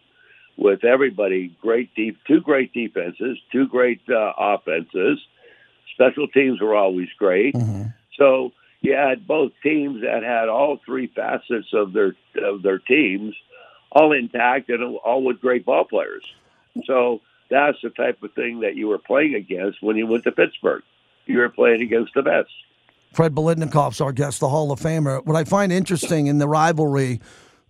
with 0.57 0.85
everybody. 0.85 1.57
Great 1.61 1.95
deep, 1.95 2.19
two 2.27 2.41
great 2.41 2.73
defenses, 2.73 3.39
two 3.53 3.67
great 3.67 4.01
uh, 4.09 4.33
offenses. 4.39 5.19
Special 5.95 6.29
teams 6.29 6.61
were 6.61 6.75
always 6.75 7.09
great. 7.19 7.55
Mm-hmm. 7.55 7.89
So 8.19 8.53
you 8.81 8.95
had 8.95 9.27
both 9.27 9.53
teams 9.63 10.03
that 10.03 10.23
had 10.23 10.49
all 10.49 10.79
three 10.85 11.09
facets 11.09 11.69
of 11.73 11.93
their 11.93 12.15
of 12.43 12.63
their 12.63 12.79
teams 12.79 13.35
all 13.97 14.13
intact 14.13 14.69
and 14.69 14.97
all 14.99 15.23
with 15.23 15.41
great 15.41 15.65
ball 15.65 15.85
players. 15.85 16.25
So 16.85 17.21
that's 17.51 17.79
the 17.83 17.91
type 17.91 18.23
of 18.23 18.33
thing 18.35 18.61
that 18.61 18.77
you 18.77 18.89
were 18.89 18.99
playing 18.99 19.35
against 19.35 19.83
when 19.83 19.97
you 19.97 20.07
went 20.07 20.25
to 20.25 20.33
Pittsburgh. 20.33 20.83
You 21.25 21.39
were 21.39 21.49
playing 21.49 21.81
against 21.81 22.13
the 22.15 22.23
best. 22.23 22.51
Fred 23.15 23.35
Biletnikoff's 23.35 24.01
our 24.01 24.13
guest, 24.13 24.41
the 24.41 24.49
Hall 24.49 24.71
of 24.71 24.81
Famer. 24.81 25.25
What 25.25 25.37
I 25.37 25.45
find 25.45 25.73
interesting 25.73 26.27
in 26.27 26.39
the 26.39 26.47
rivalry 26.47 27.21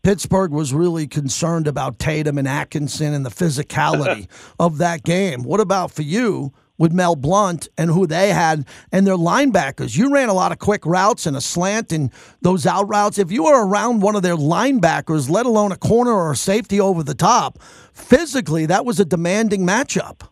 Pittsburgh 0.03 0.53
was 0.53 0.73
really 0.73 1.09
concerned 1.09 1.67
about 1.67 1.99
Tatum 1.99 2.39
and 2.39 2.47
Atkinson 2.47 3.13
and 3.13 3.27
the 3.27 3.31
physicality 3.31 4.29
of 4.61 4.79
that 4.79 5.03
game. 5.03 5.43
What 5.43 5.61
about 5.61 5.91
for 5.91 6.03
you? 6.03 6.53
With 6.79 6.93
Mel 6.93 7.17
Blount 7.17 7.69
and 7.79 7.91
who 7.91 8.07
they 8.07 8.31
had 8.31 8.67
and 8.93 9.07
their 9.07 9.17
linebackers. 9.17 9.97
You 9.97 10.13
ran 10.13 10.29
a 10.29 10.35
lot 10.35 10.53
of 10.53 10.59
quick 10.59 10.85
routes 10.85 11.25
and 11.25 11.35
a 11.35 11.41
slant 11.41 11.91
and 11.91 12.13
those 12.43 12.67
out 12.67 12.87
routes. 12.89 13.19
If 13.19 13.33
you 13.33 13.45
were 13.45 13.67
around 13.67 14.03
one 14.03 14.15
of 14.15 14.23
their 14.23 14.37
linebackers, 14.37 15.31
let 15.31 15.47
alone 15.47 15.73
a 15.73 15.77
corner 15.77 16.13
or 16.13 16.33
a 16.33 16.37
safety 16.37 16.79
over 16.79 17.03
the 17.03 17.15
top, 17.15 17.63
physically 17.95 18.67
that 18.67 18.85
was 18.85 19.01
a 19.01 19.07
demanding 19.07 19.67
matchup. 19.67 20.29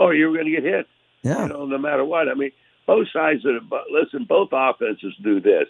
Oh, 0.00 0.10
you 0.10 0.26
were 0.26 0.34
going 0.34 0.46
to 0.46 0.50
get 0.50 0.64
hit. 0.64 0.86
Yeah. 1.22 1.44
You 1.44 1.48
know, 1.48 1.66
no 1.66 1.78
matter 1.78 2.04
what. 2.04 2.28
I 2.28 2.34
mean, 2.34 2.50
both 2.86 3.06
sides 3.12 3.44
of 3.44 3.68
the 3.68 3.78
listen. 3.90 4.26
Both 4.28 4.48
offenses 4.52 5.14
do 5.22 5.40
this. 5.40 5.68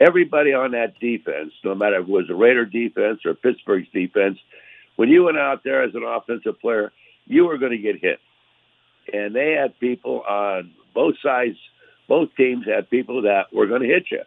Everybody 0.00 0.52
on 0.54 0.72
that 0.72 0.98
defense, 0.98 1.52
no 1.62 1.74
matter 1.74 1.96
if 2.00 2.08
it 2.08 2.08
was 2.08 2.30
a 2.30 2.34
Raider 2.34 2.64
defense 2.64 3.20
or 3.24 3.34
Pittsburgh's 3.34 3.86
defense, 3.92 4.38
when 4.96 5.08
you 5.08 5.24
went 5.24 5.38
out 5.38 5.62
there 5.62 5.82
as 5.82 5.94
an 5.94 6.02
offensive 6.02 6.58
player, 6.60 6.92
you 7.26 7.44
were 7.44 7.58
going 7.58 7.72
to 7.72 7.78
get 7.78 8.00
hit. 8.00 8.18
And 9.12 9.34
they 9.34 9.52
had 9.52 9.78
people 9.78 10.22
on 10.22 10.72
both 10.94 11.14
sides. 11.22 11.56
Both 12.08 12.34
teams 12.36 12.66
had 12.66 12.90
people 12.90 13.22
that 13.22 13.52
were 13.52 13.66
going 13.66 13.82
to 13.82 13.88
hit 13.88 14.06
you, 14.10 14.22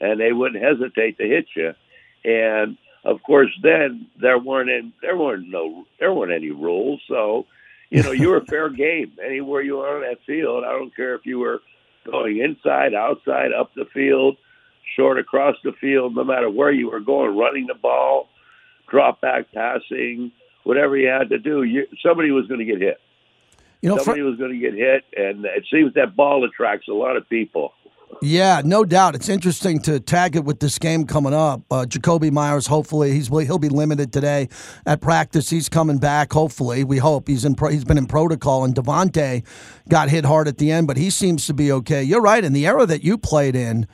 and 0.00 0.18
they 0.18 0.32
wouldn't 0.32 0.62
hesitate 0.62 1.18
to 1.18 1.24
hit 1.24 1.46
you. 1.54 1.74
And 2.24 2.78
of 3.04 3.22
course, 3.22 3.50
then 3.62 4.08
there 4.20 4.38
weren't 4.38 4.70
any, 4.70 4.92
there 5.02 5.16
weren't 5.16 5.48
no 5.48 5.86
there 6.00 6.12
weren't 6.12 6.32
any 6.32 6.50
rules, 6.50 7.00
so 7.06 7.46
you 7.90 8.02
know, 8.02 8.12
you 8.12 8.28
were 8.28 8.40
fair 8.48 8.70
game 8.70 9.12
anywhere 9.24 9.62
you 9.62 9.76
were 9.76 9.96
on 9.96 10.02
that 10.02 10.18
field. 10.26 10.64
I 10.64 10.72
don't 10.72 10.94
care 10.94 11.14
if 11.14 11.24
you 11.24 11.38
were 11.38 11.60
going 12.10 12.38
inside, 12.38 12.94
outside, 12.94 13.52
up 13.52 13.74
the 13.74 13.86
field, 13.92 14.36
short 14.96 15.18
across 15.18 15.56
the 15.64 15.72
field, 15.80 16.14
no 16.14 16.24
matter 16.24 16.50
where 16.50 16.72
you 16.72 16.90
were 16.90 17.00
going, 17.00 17.36
running 17.36 17.66
the 17.66 17.74
ball, 17.74 18.28
drop 18.90 19.20
back 19.20 19.52
passing, 19.52 20.32
whatever 20.64 20.96
you 20.96 21.08
had 21.08 21.28
to 21.30 21.38
do, 21.38 21.62
you, 21.62 21.86
somebody 22.02 22.30
was 22.30 22.46
going 22.46 22.60
to 22.60 22.66
get 22.66 22.80
hit. 22.80 23.00
You 23.80 23.90
know, 23.90 23.98
somebody 23.98 24.22
was 24.22 24.36
going 24.36 24.52
to 24.52 24.58
get 24.58 24.74
hit, 24.74 25.04
and 25.16 25.44
it 25.44 25.64
seems 25.72 25.94
that 25.94 26.16
ball 26.16 26.44
attracts 26.44 26.88
a 26.88 26.92
lot 26.92 27.16
of 27.16 27.28
people. 27.28 27.72
Yeah, 28.20 28.62
no 28.64 28.84
doubt. 28.84 29.14
It's 29.14 29.28
interesting 29.28 29.80
to 29.82 30.00
tag 30.00 30.34
it 30.34 30.44
with 30.44 30.60
this 30.60 30.78
game 30.78 31.06
coming 31.06 31.34
up. 31.34 31.60
Uh, 31.70 31.84
Jakobi 31.84 32.32
Meyers, 32.32 32.66
hopefully, 32.66 33.12
he's 33.12 33.28
he'll 33.28 33.58
be 33.58 33.68
limited 33.68 34.12
today 34.12 34.48
at 34.86 35.00
practice. 35.00 35.50
He's 35.50 35.68
coming 35.68 35.98
back. 35.98 36.32
Hopefully, 36.32 36.82
we 36.84 36.98
hope 36.98 37.28
he's 37.28 37.44
in. 37.44 37.54
Pro, 37.54 37.68
he's 37.68 37.84
been 37.84 37.98
in 37.98 38.06
protocol. 38.06 38.64
And 38.64 38.74
Davante 38.74 39.44
got 39.88 40.08
hit 40.08 40.24
hard 40.24 40.48
at 40.48 40.58
the 40.58 40.72
end, 40.72 40.86
but 40.86 40.96
he 40.96 41.10
seems 41.10 41.46
to 41.46 41.54
be 41.54 41.70
okay. 41.70 42.02
You're 42.02 42.22
right. 42.22 42.42
In 42.42 42.52
the 42.52 42.66
era 42.66 42.86
that 42.86 43.04
you 43.04 43.18
played 43.18 43.54
in, 43.54 43.86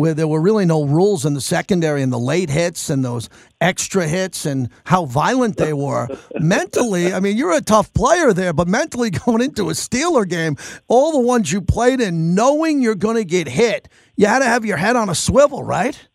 where 0.00 0.14
there 0.14 0.26
were 0.26 0.40
really 0.40 0.64
no 0.64 0.84
rules 0.84 1.24
in 1.24 1.34
the 1.34 1.40
secondary 1.40 2.02
and 2.02 2.12
the 2.12 2.18
late 2.18 2.50
hits 2.50 2.90
and 2.90 3.04
those 3.04 3.28
extra 3.60 4.08
hits 4.08 4.46
and 4.46 4.68
how 4.84 5.04
violent 5.04 5.56
they 5.56 5.72
were. 5.72 6.08
mentally, 6.40 7.12
I 7.12 7.20
mean, 7.20 7.36
you're 7.36 7.56
a 7.56 7.60
tough 7.60 7.92
player 7.92 8.32
there, 8.32 8.52
but 8.52 8.66
mentally 8.66 9.10
going 9.26 9.42
into 9.42 9.70
a 9.70 9.72
Steeler 9.72 10.28
game, 10.28 10.56
all 10.88 11.12
the 11.12 11.20
ones 11.20 11.52
you 11.52 11.60
played 11.60 12.00
in, 12.00 12.34
knowing 12.34 12.82
you're 12.82 12.94
going 12.94 13.16
to 13.16 13.24
get 13.24 13.46
hit, 13.46 13.88
you 14.16 14.26
had 14.26 14.40
to 14.40 14.46
have 14.46 14.64
your 14.64 14.76
head 14.76 14.96
on 14.96 15.08
a 15.08 15.14
swivel, 15.14 15.62
right? 15.62 16.08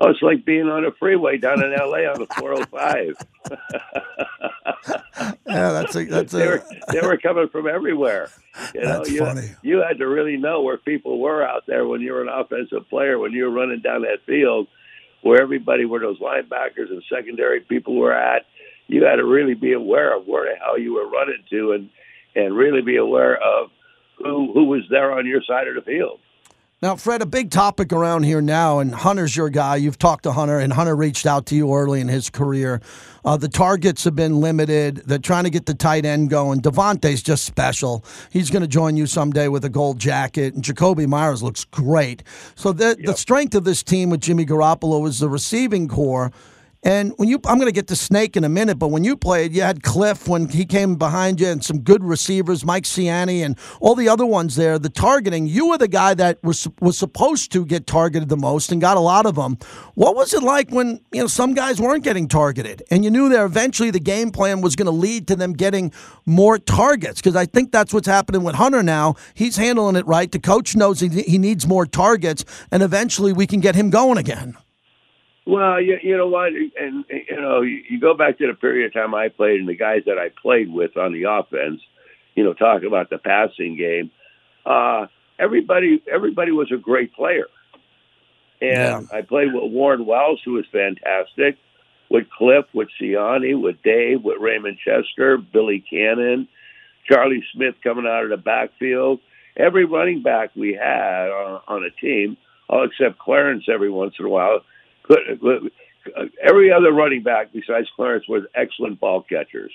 Oh, 0.00 0.10
it's 0.10 0.22
like 0.22 0.44
being 0.44 0.68
on 0.68 0.84
a 0.84 0.92
freeway 0.92 1.38
down 1.38 1.62
in 1.64 1.72
L.A. 1.72 2.06
on 2.06 2.20
the 2.20 2.26
405. 2.38 3.16
yeah, 5.46 5.72
that's 5.72 5.96
a, 5.96 6.04
that's 6.04 6.32
they, 6.32 6.46
a, 6.46 6.50
were, 6.50 6.64
they 6.92 7.00
were 7.00 7.16
coming 7.16 7.48
from 7.48 7.66
everywhere. 7.66 8.30
You 8.74 8.82
know, 8.82 8.98
That's 8.98 9.10
you, 9.10 9.18
funny. 9.18 9.50
You 9.62 9.78
had 9.78 9.98
to 9.98 10.06
really 10.06 10.36
know 10.36 10.62
where 10.62 10.76
people 10.76 11.18
were 11.18 11.42
out 11.42 11.64
there 11.66 11.86
when 11.86 12.00
you 12.00 12.12
were 12.12 12.22
an 12.22 12.28
offensive 12.28 12.88
player, 12.88 13.18
when 13.18 13.32
you 13.32 13.44
were 13.44 13.50
running 13.50 13.80
down 13.80 14.02
that 14.02 14.24
field, 14.24 14.68
where 15.22 15.42
everybody, 15.42 15.84
where 15.84 16.00
those 16.00 16.20
linebackers 16.20 16.90
and 16.90 17.02
secondary 17.12 17.60
people 17.60 17.96
were 17.96 18.14
at. 18.14 18.46
You 18.86 19.04
had 19.04 19.16
to 19.16 19.24
really 19.24 19.54
be 19.54 19.72
aware 19.72 20.16
of 20.16 20.26
where 20.26 20.44
the 20.44 20.58
hell 20.58 20.78
you 20.78 20.94
were 20.94 21.08
running 21.08 21.44
to, 21.50 21.72
and 21.72 21.90
and 22.34 22.56
really 22.56 22.82
be 22.82 22.96
aware 22.96 23.36
of 23.36 23.70
who 24.18 24.52
who 24.52 24.64
was 24.64 24.82
there 24.90 25.12
on 25.12 25.26
your 25.26 25.42
side 25.42 25.68
of 25.68 25.74
the 25.74 25.82
field. 25.82 26.20
Now, 26.80 26.94
Fred, 26.94 27.22
a 27.22 27.26
big 27.26 27.50
topic 27.50 27.92
around 27.92 28.22
here 28.22 28.40
now, 28.40 28.78
and 28.78 28.94
Hunter's 28.94 29.34
your 29.34 29.50
guy. 29.50 29.74
You've 29.74 29.98
talked 29.98 30.22
to 30.22 30.32
Hunter, 30.32 30.60
and 30.60 30.72
Hunter 30.72 30.94
reached 30.94 31.26
out 31.26 31.44
to 31.46 31.56
you 31.56 31.74
early 31.74 32.00
in 32.00 32.06
his 32.06 32.30
career. 32.30 32.80
Uh, 33.24 33.36
the 33.36 33.48
targets 33.48 34.04
have 34.04 34.14
been 34.14 34.40
limited. 34.40 34.98
They're 34.98 35.18
trying 35.18 35.42
to 35.42 35.50
get 35.50 35.66
the 35.66 35.74
tight 35.74 36.04
end 36.04 36.30
going. 36.30 36.60
Davante's 36.60 37.20
just 37.20 37.44
special. 37.44 38.04
He's 38.30 38.48
going 38.48 38.62
to 38.62 38.68
join 38.68 38.96
you 38.96 39.08
someday 39.08 39.48
with 39.48 39.64
a 39.64 39.68
gold 39.68 39.98
jacket, 39.98 40.54
and 40.54 40.62
Jakobi 40.62 41.08
Meyers 41.08 41.42
looks 41.42 41.64
great. 41.64 42.22
So 42.54 42.72
the, 42.72 42.96
the 43.04 43.14
strength 43.14 43.56
of 43.56 43.64
this 43.64 43.82
team 43.82 44.10
with 44.10 44.20
Jimmy 44.20 44.46
Garoppolo 44.46 45.04
is 45.08 45.18
the 45.18 45.28
receiving 45.28 45.88
corps. 45.88 46.30
And 46.84 47.12
when 47.16 47.28
you, 47.28 47.40
I'm 47.44 47.58
going 47.58 47.66
to 47.68 47.72
get 47.72 47.88
to 47.88 47.96
Snake 47.96 48.36
in 48.36 48.44
a 48.44 48.48
minute, 48.48 48.78
but 48.78 48.88
when 48.88 49.02
you 49.02 49.16
played, 49.16 49.52
you 49.52 49.62
had 49.62 49.82
Cliff 49.82 50.28
when 50.28 50.48
he 50.48 50.64
came 50.64 50.94
behind 50.94 51.40
you 51.40 51.48
and 51.48 51.64
some 51.64 51.80
good 51.80 52.04
receivers, 52.04 52.64
Mike 52.64 52.84
Siani 52.84 53.44
and 53.44 53.58
all 53.80 53.96
the 53.96 54.08
other 54.08 54.24
ones 54.24 54.54
there. 54.54 54.78
The 54.78 54.88
targeting, 54.88 55.48
you 55.48 55.68
were 55.68 55.78
the 55.78 55.88
guy 55.88 56.14
that 56.14 56.42
was 56.44 56.68
was 56.80 56.96
supposed 56.96 57.50
to 57.52 57.66
get 57.66 57.86
targeted 57.86 58.28
the 58.28 58.36
most 58.36 58.70
and 58.70 58.80
got 58.80 58.96
a 58.96 59.00
lot 59.00 59.26
of 59.26 59.34
them. 59.34 59.58
What 59.94 60.14
was 60.14 60.32
it 60.32 60.42
like 60.42 60.70
when 60.70 61.00
you 61.12 61.20
know 61.20 61.26
some 61.26 61.52
guys 61.52 61.80
weren't 61.80 62.04
getting 62.04 62.28
targeted, 62.28 62.84
and 62.90 63.04
you 63.04 63.10
knew 63.10 63.28
that 63.28 63.44
eventually 63.44 63.90
the 63.90 64.00
game 64.00 64.30
plan 64.30 64.60
was 64.60 64.76
going 64.76 64.86
to 64.86 64.92
lead 64.92 65.26
to 65.28 65.36
them 65.36 65.54
getting 65.54 65.92
more 66.26 66.58
targets? 66.58 67.20
Because 67.20 67.34
I 67.34 67.46
think 67.46 67.72
that's 67.72 67.92
what's 67.92 68.06
happening 68.06 68.44
with 68.44 68.54
Hunter 68.54 68.84
now. 68.84 69.16
He's 69.34 69.56
handling 69.56 69.96
it 69.96 70.06
right. 70.06 70.30
The 70.30 70.38
coach 70.38 70.76
knows 70.76 71.00
he, 71.00 71.08
he 71.08 71.38
needs 71.38 71.66
more 71.66 71.86
targets, 71.86 72.44
and 72.70 72.84
eventually 72.84 73.32
we 73.32 73.48
can 73.48 73.58
get 73.58 73.74
him 73.74 73.90
going 73.90 74.16
again. 74.16 74.56
Well, 75.48 75.80
you, 75.80 75.96
you 76.02 76.14
know 76.14 76.28
what, 76.28 76.52
and 76.52 77.06
you 77.08 77.40
know, 77.40 77.62
you, 77.62 77.82
you 77.88 77.98
go 77.98 78.12
back 78.12 78.36
to 78.36 78.46
the 78.46 78.52
period 78.52 78.88
of 78.88 78.92
time 78.92 79.14
I 79.14 79.30
played 79.30 79.60
and 79.60 79.66
the 79.66 79.74
guys 79.74 80.02
that 80.04 80.18
I 80.18 80.28
played 80.28 80.70
with 80.70 80.98
on 80.98 81.14
the 81.14 81.22
offense. 81.22 81.80
You 82.34 82.44
know, 82.44 82.52
talk 82.52 82.82
about 82.82 83.08
the 83.08 83.16
passing 83.16 83.78
game. 83.78 84.10
Uh, 84.66 85.06
everybody, 85.38 86.02
everybody 86.12 86.52
was 86.52 86.70
a 86.70 86.76
great 86.76 87.14
player, 87.14 87.46
and 88.60 89.08
I 89.10 89.22
played 89.22 89.54
with 89.54 89.72
Warren 89.72 90.04
Wells, 90.04 90.38
who 90.44 90.52
was 90.52 90.66
fantastic. 90.70 91.56
With 92.10 92.28
Cliff, 92.28 92.66
with 92.74 92.88
Siani, 93.00 93.58
with 93.58 93.82
Dave, 93.82 94.22
with 94.22 94.36
Raymond 94.40 94.76
Chester, 94.84 95.38
Billy 95.38 95.82
Cannon, 95.90 96.46
Charlie 97.10 97.42
Smith 97.54 97.76
coming 97.82 98.06
out 98.06 98.24
of 98.24 98.30
the 98.30 98.36
backfield. 98.36 99.20
Every 99.56 99.86
running 99.86 100.22
back 100.22 100.50
we 100.54 100.74
had 100.74 101.30
on, 101.30 101.62
on 101.68 101.84
a 101.84 101.90
team, 101.90 102.36
all 102.68 102.84
except 102.84 103.18
Clarence 103.18 103.64
every 103.72 103.90
once 103.90 104.14
in 104.18 104.26
a 104.26 104.28
while, 104.28 104.60
every 106.42 106.72
other 106.72 106.92
running 106.92 107.22
back 107.22 107.52
besides 107.52 107.88
Clarence 107.96 108.24
was 108.28 108.44
excellent 108.54 109.00
ball 109.00 109.22
catchers. 109.22 109.72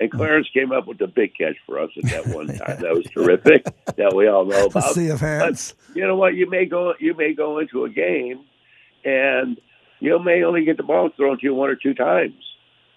And 0.00 0.12
Clarence 0.12 0.46
came 0.54 0.70
up 0.70 0.86
with 0.86 0.98
the 0.98 1.08
big 1.08 1.32
catch 1.36 1.56
for 1.66 1.80
us 1.80 1.90
at 1.96 2.10
that 2.10 2.26
one 2.28 2.46
time. 2.46 2.80
That 2.80 2.94
was 2.94 3.04
terrific. 3.06 3.64
that 3.96 4.14
we 4.14 4.28
all 4.28 4.44
know 4.44 4.66
about. 4.70 4.94
hands. 4.94 5.74
But 5.88 5.96
you 5.96 6.06
know 6.06 6.14
what? 6.14 6.34
You 6.34 6.48
may 6.48 6.66
go. 6.66 6.94
You 7.00 7.14
may 7.14 7.34
go 7.34 7.58
into 7.58 7.84
a 7.84 7.90
game, 7.90 8.44
and 9.04 9.60
you 9.98 10.16
may 10.20 10.44
only 10.44 10.64
get 10.64 10.76
the 10.76 10.84
ball 10.84 11.10
thrown 11.16 11.38
to 11.38 11.42
you 11.42 11.52
one 11.54 11.68
or 11.68 11.74
two 11.74 11.94
times, 11.94 12.34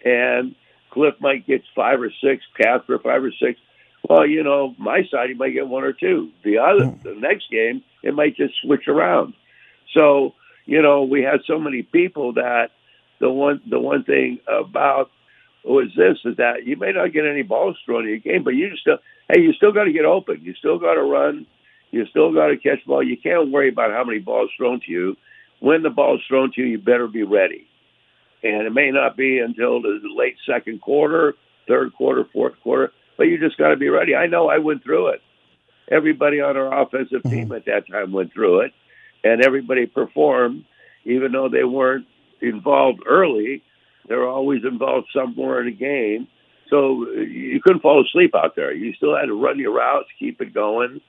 and 0.05 0.53
Cliff 0.91 1.15
might 1.19 1.47
get 1.47 1.63
five 1.75 1.99
or 2.01 2.11
six, 2.23 2.43
Casper 2.55 2.99
five 2.99 3.23
or 3.23 3.31
six. 3.31 3.59
Well, 4.07 4.27
you 4.27 4.43
know, 4.43 4.75
my 4.77 5.01
side 5.09 5.29
he 5.29 5.35
might 5.35 5.53
get 5.53 5.67
one 5.67 5.83
or 5.83 5.93
two. 5.93 6.29
The 6.43 6.59
other, 6.59 6.93
the 7.03 7.15
next 7.15 7.49
game, 7.49 7.83
it 8.03 8.13
might 8.13 8.35
just 8.35 8.53
switch 8.61 8.87
around. 8.87 9.33
So 9.95 10.33
you 10.65 10.81
know, 10.81 11.03
we 11.03 11.21
had 11.23 11.41
so 11.45 11.59
many 11.59 11.83
people 11.83 12.33
that 12.33 12.69
the 13.19 13.29
one 13.29 13.61
the 13.69 13.79
one 13.79 14.03
thing 14.03 14.39
about 14.47 15.11
was 15.63 15.87
this 15.95 16.17
is 16.25 16.37
that 16.37 16.65
you 16.65 16.75
may 16.75 16.91
not 16.91 17.13
get 17.13 17.25
any 17.25 17.43
balls 17.43 17.77
thrown 17.85 18.03
in 18.03 18.09
your 18.09 18.17
game, 18.17 18.43
but 18.43 18.55
you 18.55 18.75
still 18.77 18.97
hey, 19.29 19.41
you 19.41 19.53
still 19.53 19.71
got 19.71 19.85
to 19.85 19.91
get 19.91 20.05
open. 20.05 20.41
You 20.41 20.53
still 20.55 20.79
got 20.79 20.95
to 20.95 21.03
run. 21.03 21.45
You 21.91 22.05
still 22.07 22.33
got 22.33 22.47
to 22.47 22.57
catch 22.57 22.83
the 22.83 22.87
ball. 22.87 23.03
You 23.03 23.17
can't 23.17 23.51
worry 23.51 23.69
about 23.69 23.91
how 23.91 24.03
many 24.03 24.19
balls 24.19 24.49
thrown 24.57 24.79
to 24.85 24.91
you. 24.91 25.15
When 25.59 25.83
the 25.83 25.89
ball's 25.89 26.21
thrown 26.27 26.51
to 26.53 26.61
you, 26.61 26.67
you 26.67 26.77
better 26.79 27.07
be 27.07 27.23
ready. 27.23 27.67
And 28.43 28.65
it 28.65 28.73
may 28.73 28.89
not 28.89 29.15
be 29.15 29.39
until 29.39 29.81
the 29.81 29.99
late 30.15 30.35
second 30.49 30.81
quarter, 30.81 31.35
third 31.67 31.93
quarter, 31.93 32.25
fourth 32.33 32.53
quarter, 32.63 32.91
but 33.17 33.25
you 33.25 33.37
just 33.37 33.57
got 33.57 33.69
to 33.69 33.77
be 33.77 33.89
ready. 33.89 34.15
I 34.15 34.25
know 34.25 34.49
I 34.49 34.57
went 34.57 34.83
through 34.83 35.09
it. 35.09 35.21
Everybody 35.91 36.41
on 36.41 36.57
our 36.57 36.81
offensive 36.81 37.21
mm-hmm. 37.21 37.29
team 37.29 37.51
at 37.51 37.65
that 37.65 37.87
time 37.91 38.11
went 38.11 38.33
through 38.33 38.61
it, 38.61 38.71
and 39.23 39.43
everybody 39.43 39.85
performed, 39.85 40.65
even 41.05 41.31
though 41.31 41.49
they 41.49 41.63
weren't 41.63 42.07
involved 42.41 43.01
early. 43.05 43.63
They 44.07 44.15
were 44.15 44.27
always 44.27 44.63
involved 44.63 45.07
somewhere 45.13 45.61
in 45.61 45.67
a 45.67 45.71
game. 45.71 46.27
So 46.69 47.07
you 47.11 47.59
couldn't 47.61 47.81
fall 47.81 48.03
asleep 48.03 48.33
out 48.33 48.55
there. 48.55 48.73
You 48.73 48.93
still 48.93 49.15
had 49.15 49.25
to 49.25 49.39
run 49.39 49.59
your 49.59 49.73
routes, 49.73 50.07
keep 50.17 50.41
it 50.41 50.53
going, 50.53 51.01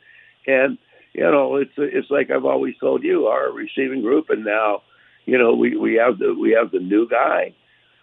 and 0.47 0.77
you 1.13 1.23
know 1.23 1.57
it's 1.57 1.73
it's 1.77 2.11
like 2.11 2.31
I've 2.31 2.45
always 2.45 2.75
told 2.79 3.05
you, 3.05 3.27
our 3.27 3.51
receiving 3.53 4.03
group, 4.03 4.29
and 4.31 4.45
now 4.45 4.83
you 5.25 5.39
know 5.39 5.55
we 5.55 5.77
we 5.77 5.95
have 5.95 6.19
the 6.19 6.35
we 6.35 6.51
have 6.53 6.73
the 6.73 6.81
new 6.81 7.09
guy 7.09 7.55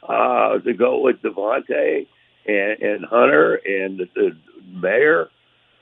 uh, 0.07 0.59
to 0.59 0.73
go 0.73 1.01
with 1.01 1.21
Davante 1.21 2.07
and, 2.45 2.81
and 2.81 3.05
Hunter 3.05 3.55
and 3.55 3.99
the, 3.99 4.07
the 4.15 4.37
mayor. 4.65 5.29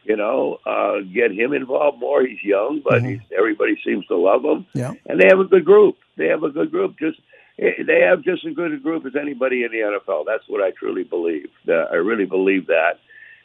You 0.07 0.15
know, 0.15 0.59
uh, 0.65 0.99
get 1.13 1.31
him 1.31 1.51
involved 1.51 1.99
more. 1.99 2.25
He's 2.25 2.41
young, 2.41 2.81
but 2.81 3.03
he's, 3.03 3.19
everybody 3.37 3.77
seems 3.83 4.05
to 4.07 4.15
love 4.15 4.43
him. 4.43 4.65
Yeah. 4.73 4.93
And 5.05 5.19
they 5.19 5.27
have 5.29 5.39
a 5.39 5.43
good 5.43 5.65
group. 5.65 5.97
They 6.15 6.27
have 6.27 6.43
a 6.43 6.49
good 6.49 6.71
group. 6.71 6.97
Just 6.97 7.19
eh, 7.59 7.83
they 7.85 8.01
have 8.01 8.23
just 8.23 8.45
as 8.45 8.55
good 8.55 8.71
a 8.71 8.77
group 8.77 9.05
as 9.05 9.17
anybody 9.19 9.63
in 9.63 9.71
the 9.71 9.79
NFL. 9.79 10.23
That's 10.25 10.47
what 10.47 10.63
I 10.63 10.71
truly 10.71 11.03
believe. 11.03 11.49
Uh, 11.67 11.73
I 11.91 11.95
really 11.95 12.25
believe 12.25 12.67
that. 12.67 12.99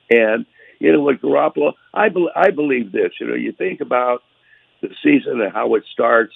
And 0.08 0.46
you 0.78 0.92
know, 0.92 1.02
with 1.02 1.20
Garoppolo, 1.20 1.72
I 1.92 2.08
be, 2.08 2.28
I 2.34 2.50
believe 2.50 2.92
this. 2.92 3.12
You 3.20 3.26
know, 3.26 3.34
you 3.34 3.52
think 3.52 3.80
about 3.80 4.22
the 4.82 4.88
season 5.02 5.40
and 5.40 5.52
how 5.52 5.74
it 5.74 5.84
starts. 5.92 6.32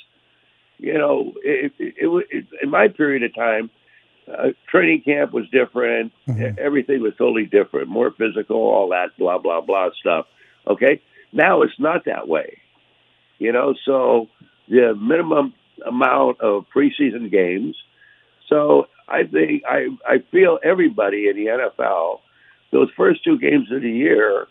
You 0.79 0.95
know, 0.95 1.35
it, 1.45 1.73
it, 1.79 1.95
it, 1.99 2.27
it 2.31 2.47
in 2.63 2.71
my 2.71 2.89
period 2.89 3.23
of 3.23 3.35
time, 3.35 3.71
uh, 4.33 4.49
training 4.69 5.03
camp 5.03 5.33
was 5.33 5.49
different. 5.51 6.13
Mm-hmm. 6.29 6.59
Everything 6.59 7.01
was 7.03 7.13
totally 7.17 7.47
different, 7.47 7.89
more 7.89 8.11
physical, 8.11 8.57
all 8.57 8.89
that 8.91 9.17
blah 9.19 9.39
blah 9.39 9.61
blah 9.61 9.91
stuff. 10.01 10.27
Okay, 10.67 11.01
now 11.33 11.63
it's 11.63 11.79
not 11.79 12.05
that 12.07 12.29
way. 12.29 12.59
You 13.39 13.53
know, 13.53 13.75
so 13.85 14.29
the 14.69 14.95
minimum 14.95 15.55
amount 15.85 16.41
of 16.41 16.67
preseason 16.75 17.31
games. 17.31 17.77
So 18.49 18.87
I 19.09 19.25
think 19.25 19.63
I 19.69 19.89
I 20.07 20.19
feel 20.31 20.59
everybody 20.63 21.29
in 21.29 21.37
the 21.37 21.47
NFL, 21.47 22.21
those 22.73 22.89
first 22.97 23.23
two 23.25 23.39
games 23.39 23.71
of 23.71 23.83
the 23.83 23.91
year 23.91 24.47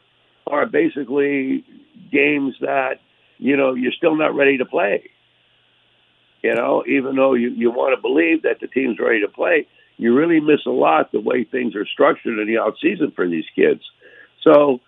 are 0.47 0.65
basically 0.65 1.63
games 2.11 2.55
that 2.61 2.99
you 3.37 3.57
know 3.57 3.73
you're 3.73 3.91
still 3.91 4.15
not 4.15 4.35
ready 4.35 4.57
to 4.57 4.65
play. 4.65 5.09
You 6.45 6.53
know, 6.53 6.83
even 6.87 7.15
though 7.15 7.33
you, 7.33 7.49
you 7.49 7.71
want 7.71 7.97
to 7.97 7.99
believe 7.99 8.43
that 8.43 8.59
the 8.61 8.67
team's 8.67 8.99
ready 8.99 9.21
to 9.21 9.27
play, 9.27 9.67
you 9.97 10.13
really 10.13 10.39
miss 10.39 10.59
a 10.67 10.69
lot 10.69 11.11
the 11.11 11.19
way 11.19 11.43
things 11.43 11.75
are 11.75 11.87
structured 11.87 12.37
in 12.37 12.45
the 12.45 12.59
out 12.59 12.75
season 12.79 13.11
for 13.15 13.27
these 13.27 13.45
kids. 13.55 13.81
So, 14.43 14.79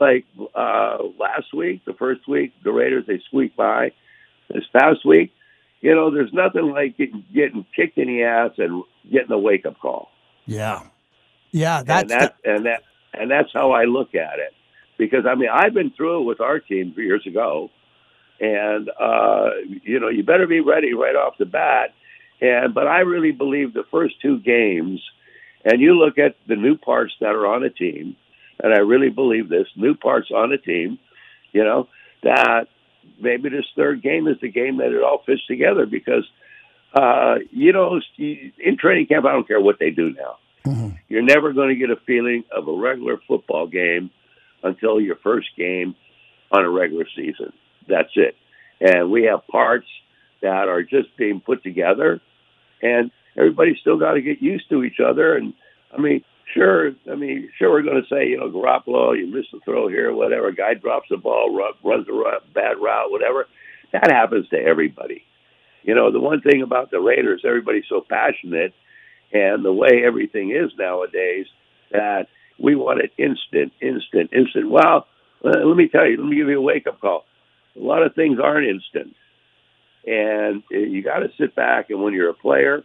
like 0.00 0.24
uh, 0.54 0.96
last 1.20 1.52
week, 1.52 1.84
the 1.84 1.92
first 1.92 2.26
week, 2.26 2.54
the 2.64 2.72
Raiders 2.72 3.04
they 3.06 3.20
squeaked 3.28 3.58
by. 3.58 3.92
This 4.48 4.64
past 4.72 5.04
week, 5.04 5.34
you 5.82 5.94
know, 5.94 6.10
there's 6.10 6.32
nothing 6.32 6.70
like 6.70 6.96
getting, 6.96 7.26
getting 7.30 7.66
kicked 7.76 7.98
in 7.98 8.08
the 8.08 8.22
ass 8.22 8.52
and 8.56 8.82
getting 9.10 9.32
a 9.32 9.38
wake 9.38 9.66
up 9.66 9.78
call. 9.80 10.08
Yeah, 10.46 10.80
yeah, 11.50 11.82
that's 11.82 12.10
and 12.10 12.10
that 12.10 12.36
and 12.42 12.64
that 12.64 12.82
and 13.12 13.30
that's 13.30 13.50
how 13.52 13.72
I 13.72 13.84
look 13.84 14.14
at 14.14 14.38
it. 14.38 14.54
Because 14.96 15.26
I 15.28 15.34
mean, 15.34 15.50
I've 15.52 15.74
been 15.74 15.90
through 15.90 16.22
it 16.22 16.24
with 16.24 16.40
our 16.40 16.58
team 16.58 16.94
years 16.96 17.26
ago, 17.26 17.68
and 18.40 18.90
uh, 18.98 19.50
you 19.82 20.00
know, 20.00 20.08
you 20.08 20.22
better 20.22 20.46
be 20.46 20.60
ready 20.60 20.94
right 20.94 21.16
off 21.16 21.38
the 21.38 21.46
bat. 21.46 21.94
And 22.40 22.74
but 22.74 22.86
I 22.86 23.00
really 23.00 23.32
believe 23.32 23.72
the 23.72 23.84
first 23.90 24.20
two 24.20 24.38
games, 24.38 25.00
and 25.64 25.80
you 25.80 25.94
look 25.94 26.18
at 26.18 26.36
the 26.48 26.56
new 26.56 26.76
parts 26.76 27.12
that 27.20 27.34
are 27.34 27.46
on 27.46 27.62
a 27.62 27.70
team, 27.70 28.16
and 28.60 28.74
I 28.74 28.78
really 28.78 29.10
believe 29.10 29.48
this 29.48 29.68
new 29.76 29.94
parts 29.94 30.30
on 30.34 30.52
a 30.52 30.58
team, 30.58 30.98
you 31.52 31.62
know, 31.62 31.88
that 32.22 32.66
maybe 33.20 33.48
this 33.48 33.66
third 33.76 34.02
game 34.02 34.26
is 34.26 34.36
the 34.40 34.50
game 34.50 34.78
that 34.78 34.92
it 34.92 35.02
all 35.02 35.22
fits 35.24 35.46
together 35.46 35.86
because 35.86 36.24
uh, 36.94 37.36
you 37.50 37.72
know 37.72 38.00
in 38.18 38.76
training 38.78 39.06
camp 39.06 39.24
I 39.24 39.32
don't 39.32 39.46
care 39.46 39.60
what 39.60 39.78
they 39.78 39.90
do 39.90 40.12
now. 40.12 40.36
Mm-hmm. 40.66 40.96
You're 41.08 41.22
never 41.22 41.52
going 41.52 41.68
to 41.68 41.74
get 41.74 41.90
a 41.90 42.00
feeling 42.06 42.44
of 42.54 42.68
a 42.68 42.72
regular 42.72 43.18
football 43.28 43.66
game 43.66 44.10
until 44.62 45.00
your 45.00 45.16
first 45.16 45.48
game 45.56 45.94
on 46.50 46.64
a 46.64 46.70
regular 46.70 47.06
season. 47.16 47.52
That's 47.88 48.12
it. 48.16 48.36
And 48.80 49.10
we 49.10 49.24
have 49.24 49.46
parts 49.46 49.86
that 50.40 50.68
are 50.68 50.82
just 50.82 51.16
being 51.16 51.40
put 51.40 51.62
together, 51.62 52.20
and 52.82 53.10
everybody's 53.36 53.78
still 53.80 53.98
got 53.98 54.14
to 54.14 54.20
get 54.20 54.42
used 54.42 54.68
to 54.70 54.82
each 54.82 54.98
other. 54.98 55.36
And 55.36 55.54
I 55.96 56.00
mean, 56.00 56.24
sure, 56.52 56.92
I 57.10 57.14
mean, 57.14 57.50
sure, 57.58 57.70
we're 57.70 57.82
going 57.82 58.02
to 58.02 58.08
say, 58.08 58.28
you 58.28 58.38
know, 58.38 58.50
Garoppolo, 58.50 59.16
you 59.16 59.26
missed 59.26 59.52
the 59.52 59.60
throw 59.64 59.88
here, 59.88 60.12
whatever. 60.12 60.50
Guy 60.50 60.74
drops 60.74 61.06
the 61.10 61.16
ball, 61.16 61.54
run, 61.54 61.72
runs 61.84 62.08
a 62.08 62.52
bad 62.52 62.78
route, 62.82 63.10
whatever. 63.10 63.46
That 63.92 64.10
happens 64.10 64.48
to 64.48 64.58
everybody. 64.58 65.22
You 65.82 65.94
know, 65.94 66.10
the 66.10 66.20
one 66.20 66.40
thing 66.40 66.62
about 66.62 66.90
the 66.90 67.00
Raiders, 67.00 67.42
everybody's 67.46 67.84
so 67.88 68.04
passionate, 68.08 68.72
and 69.32 69.64
the 69.64 69.72
way 69.72 70.02
everything 70.04 70.50
is 70.50 70.72
nowadays, 70.78 71.46
that 71.90 72.26
we 72.58 72.74
want 72.74 73.00
it 73.00 73.12
instant, 73.18 73.72
instant, 73.80 74.30
instant. 74.32 74.70
Well, 74.70 75.06
let 75.42 75.76
me 75.76 75.88
tell 75.88 76.06
you, 76.06 76.16
let 76.18 76.26
me 76.26 76.36
give 76.36 76.48
you 76.48 76.58
a 76.58 76.62
wake 76.62 76.86
up 76.86 77.00
call. 77.00 77.24
A 77.76 77.82
lot 77.82 78.02
of 78.02 78.14
things 78.14 78.38
aren't 78.42 78.66
instant, 78.66 79.16
and 80.06 80.62
uh, 80.72 80.78
you 80.78 81.02
got 81.02 81.20
to 81.20 81.30
sit 81.38 81.54
back. 81.54 81.90
And 81.90 82.02
when 82.02 82.12
you're 82.12 82.30
a 82.30 82.34
player, 82.34 82.84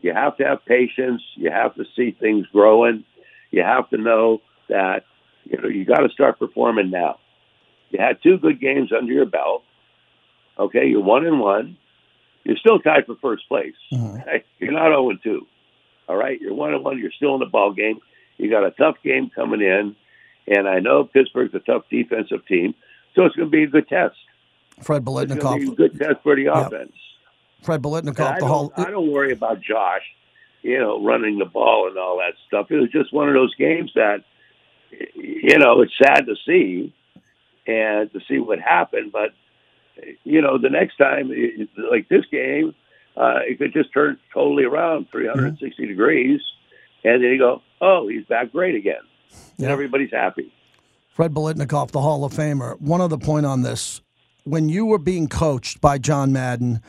you 0.00 0.12
have 0.14 0.36
to 0.38 0.44
have 0.44 0.64
patience. 0.64 1.22
You 1.34 1.50
have 1.50 1.74
to 1.74 1.84
see 1.96 2.12
things 2.12 2.46
growing. 2.52 3.04
You 3.50 3.62
have 3.62 3.88
to 3.90 3.98
know 3.98 4.40
that 4.68 5.04
you 5.44 5.60
know 5.60 5.68
you 5.68 5.84
got 5.84 6.00
to 6.00 6.08
start 6.08 6.38
performing 6.38 6.90
now. 6.90 7.18
You 7.90 7.98
had 8.00 8.22
two 8.22 8.38
good 8.38 8.60
games 8.60 8.90
under 8.96 9.12
your 9.12 9.26
belt. 9.26 9.64
Okay, 10.58 10.86
you're 10.86 11.02
one 11.02 11.26
and 11.26 11.40
one. 11.40 11.76
You're 12.44 12.56
still 12.56 12.80
tied 12.80 13.06
for 13.06 13.16
first 13.16 13.48
place. 13.48 13.74
Okay? 13.92 14.44
You're 14.58 14.72
not 14.72 14.88
zero 14.88 15.10
and 15.10 15.22
two. 15.22 15.46
All 16.08 16.16
right, 16.16 16.40
you're 16.40 16.54
one 16.54 16.74
and 16.74 16.84
one. 16.84 16.98
You're 16.98 17.12
still 17.12 17.34
in 17.34 17.40
the 17.40 17.46
ball 17.46 17.72
game. 17.72 18.00
You 18.38 18.50
got 18.50 18.64
a 18.64 18.70
tough 18.70 18.96
game 19.04 19.30
coming 19.34 19.60
in, 19.60 19.94
and 20.46 20.68
I 20.68 20.80
know 20.80 21.04
Pittsburgh's 21.04 21.54
a 21.54 21.60
tough 21.60 21.84
defensive 21.90 22.46
team, 22.46 22.74
so 23.14 23.24
it's 23.24 23.36
going 23.36 23.48
to 23.48 23.50
be 23.50 23.64
a 23.64 23.66
good 23.66 23.88
test. 23.88 24.16
Fred 24.82 25.02
It's 25.06 25.06
to 25.06 25.10
Biletnikoff. 25.36 25.58
be 25.58 25.68
a 25.68 25.74
good 25.74 25.98
test 25.98 26.22
for 26.22 26.34
the 26.36 26.42
Yep. 26.42 26.66
offense. 26.66 26.92
Fred 27.62 27.80
I 27.84 28.40
the 28.40 28.46
whole. 28.46 28.72
I 28.76 28.90
don't 28.90 29.10
worry 29.12 29.32
about 29.32 29.60
Josh, 29.60 30.02
you 30.62 30.78
know, 30.78 31.02
running 31.04 31.38
the 31.38 31.44
ball 31.44 31.88
and 31.88 31.96
all 31.98 32.18
that 32.18 32.34
stuff. 32.48 32.70
It 32.70 32.76
was 32.76 32.90
just 32.90 33.12
one 33.12 33.28
of 33.28 33.34
those 33.34 33.54
games 33.54 33.92
that, 33.94 34.24
you 35.14 35.58
know, 35.58 35.80
it's 35.82 35.92
sad 36.02 36.26
to 36.26 36.34
see 36.46 36.92
and 37.66 38.12
to 38.12 38.20
see 38.28 38.38
what 38.38 38.58
happened. 38.58 39.12
But, 39.12 39.30
you 40.24 40.42
know, 40.42 40.58
the 40.58 40.70
next 40.70 40.96
time, 40.96 41.30
like 41.90 42.08
this 42.08 42.24
game, 42.32 42.74
uh, 43.16 43.40
it 43.46 43.58
could 43.58 43.72
just 43.72 43.92
turn 43.92 44.18
totally 44.34 44.64
around 44.64 45.06
360 45.12 45.86
degrees. 45.86 46.40
And 47.04 47.22
then 47.22 47.30
you 47.30 47.38
go, 47.38 47.62
oh, 47.80 48.08
he's 48.08 48.24
back 48.24 48.50
great 48.52 48.74
again. 48.74 49.02
And 49.58 49.66
everybody's 49.68 50.10
happy. 50.12 50.52
Fred 51.12 51.34
Biletnikoff, 51.34 51.90
the 51.90 52.00
Hall 52.00 52.24
of 52.24 52.32
Famer. 52.32 52.80
One 52.80 53.02
other 53.02 53.18
point 53.18 53.44
on 53.44 53.62
this. 53.62 54.00
When 54.44 54.68
you 54.68 54.86
were 54.86 54.98
being 54.98 55.28
coached 55.28 55.80
by 55.80 55.98
John 55.98 56.32
Madden 56.32 56.80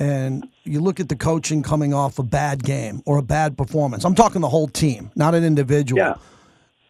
and 0.00 0.48
you 0.64 0.80
look 0.80 0.98
at 0.98 1.08
the 1.10 1.16
coaching 1.16 1.62
coming 1.62 1.92
off 1.92 2.18
a 2.18 2.22
bad 2.22 2.64
game 2.64 3.02
or 3.04 3.18
a 3.18 3.22
bad 3.22 3.56
performance, 3.58 4.04
I'm 4.04 4.14
talking 4.14 4.40
the 4.40 4.48
whole 4.48 4.66
team, 4.66 5.10
not 5.14 5.34
an 5.34 5.44
individual. 5.44 6.00
Yeah. 6.00 6.14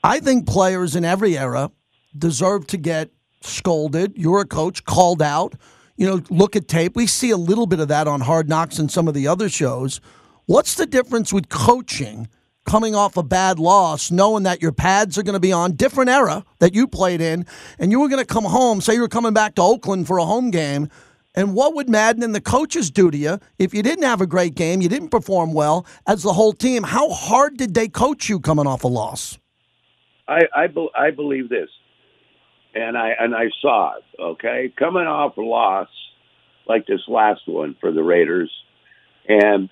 I 0.05 0.21
think 0.21 0.47
players 0.47 0.95
in 0.95 1.05
every 1.05 1.37
era 1.37 1.73
deserve 2.17 2.69
to 2.69 2.77
get 2.77 3.11
scolded. 3.41 4.13
You're 4.17 4.43
a 4.43 4.47
coach, 4.47 4.85
called 4.85 5.21
out. 5.21 5.55
You 5.97 6.07
know, 6.07 6.23
look 6.31 6.55
at 6.55 6.69
tape. 6.69 6.95
We 6.95 7.09
see 7.09 7.31
a 7.31 7.37
little 7.37 7.67
bit 7.67 7.81
of 7.81 7.89
that 7.89 8.07
on 8.07 8.21
Hard 8.21 8.49
Knocks 8.49 8.79
and 8.79 8.91
some 8.91 9.09
of 9.09 9.15
the 9.15 9.27
other 9.27 9.49
shows. 9.49 10.01
What's 10.47 10.75
the 10.75 10.87
difference 10.87 11.33
with 11.33 11.49
coaching 11.49 12.29
coming 12.67 12.95
off 12.95 13.17
a 13.17 13.23
bad 13.23 13.59
loss, 13.59 14.11
knowing 14.11 14.43
that 14.43 14.61
your 14.61 14.73
pads 14.73 15.17
are 15.17 15.23
going 15.23 15.35
to 15.35 15.41
be 15.41 15.53
on, 15.53 15.73
different 15.73 16.11
era 16.11 16.45
that 16.59 16.75
you 16.75 16.87
played 16.87 17.21
in, 17.21 17.47
and 17.79 17.91
you 17.91 18.01
were 18.01 18.09
going 18.09 18.25
to 18.25 18.35
come 18.35 18.45
home, 18.45 18.81
say 18.81 18.95
you 18.95 19.01
were 19.01 19.09
coming 19.09 19.33
back 19.33 19.55
to 19.55 19.63
Oakland 19.63 20.07
for 20.07 20.19
a 20.19 20.25
home 20.25 20.51
game, 20.51 20.91
and 21.37 21.55
what 21.55 21.75
would 21.75 21.89
Madden 21.89 22.23
and 22.23 22.35
the 22.35 22.41
coaches 22.41 22.91
do 22.91 23.11
to 23.11 23.17
you 23.17 23.39
if 23.59 23.75
you 23.75 23.83
didn't 23.83 24.05
have 24.05 24.23
a 24.23 24.27
great 24.27 24.55
game, 24.55 24.81
you 24.81 24.89
didn't 24.89 25.11
perform 25.11 25.53
well 25.53 25.87
as 26.07 26.23
the 26.23 26.33
whole 26.33 26.55
team? 26.55 26.83
How 26.83 27.11
hard 27.11 27.59
did 27.59 27.75
they 27.75 27.89
coach 27.89 28.29
you 28.29 28.41
coming 28.41 28.67
off 28.67 28.85
a 28.85 28.89
loss? 28.89 29.39
I 30.27 30.43
I, 30.55 30.67
be, 30.67 30.89
I 30.99 31.11
believe 31.11 31.49
this, 31.49 31.69
and 32.75 32.97
I 32.97 33.11
and 33.19 33.35
I 33.35 33.51
saw 33.61 33.97
it. 33.97 34.05
Okay, 34.21 34.73
coming 34.79 35.07
off 35.07 35.37
a 35.37 35.43
loss 35.43 35.89
like 36.67 36.87
this 36.87 37.03
last 37.07 37.43
one 37.47 37.77
for 37.81 37.93
the 37.93 38.03
Raiders, 38.03 38.51
and 39.29 39.69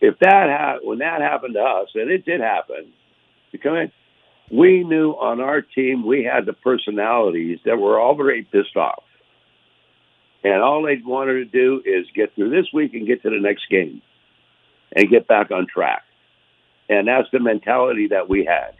if 0.00 0.18
that 0.20 0.48
ha- 0.50 0.78
when 0.82 0.98
that 0.98 1.20
happened 1.20 1.54
to 1.54 1.60
us, 1.60 1.88
and 1.94 2.10
it 2.10 2.24
did 2.24 2.40
happen, 2.40 2.92
because 3.52 3.88
we 4.50 4.84
knew 4.84 5.12
on 5.12 5.40
our 5.40 5.62
team 5.62 6.06
we 6.06 6.24
had 6.24 6.46
the 6.46 6.52
personalities 6.52 7.58
that 7.64 7.78
were 7.78 8.00
already 8.00 8.42
pissed 8.42 8.76
off, 8.76 9.04
and 10.42 10.62
all 10.62 10.82
they 10.82 11.00
wanted 11.04 11.34
to 11.34 11.44
do 11.46 11.82
is 11.84 12.06
get 12.14 12.34
through 12.34 12.50
this 12.50 12.66
week 12.72 12.94
and 12.94 13.06
get 13.06 13.22
to 13.22 13.30
the 13.30 13.40
next 13.40 13.68
game, 13.70 14.02
and 14.94 15.10
get 15.10 15.26
back 15.26 15.50
on 15.50 15.66
track, 15.66 16.02
and 16.88 17.08
that's 17.08 17.28
the 17.32 17.40
mentality 17.40 18.08
that 18.08 18.28
we 18.28 18.44
had 18.44 18.74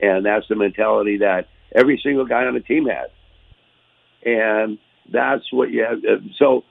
and 0.00 0.24
that's 0.24 0.46
the 0.48 0.54
mentality 0.54 1.18
that 1.18 1.48
every 1.74 2.00
single 2.02 2.24
guy 2.24 2.44
on 2.44 2.54
the 2.54 2.60
team 2.60 2.86
had. 2.86 3.08
And 4.24 4.78
that's 5.12 5.52
what 5.52 5.70
you 5.70 5.84
have. 5.84 5.98
uh, 6.04 6.20
So, 6.38 6.64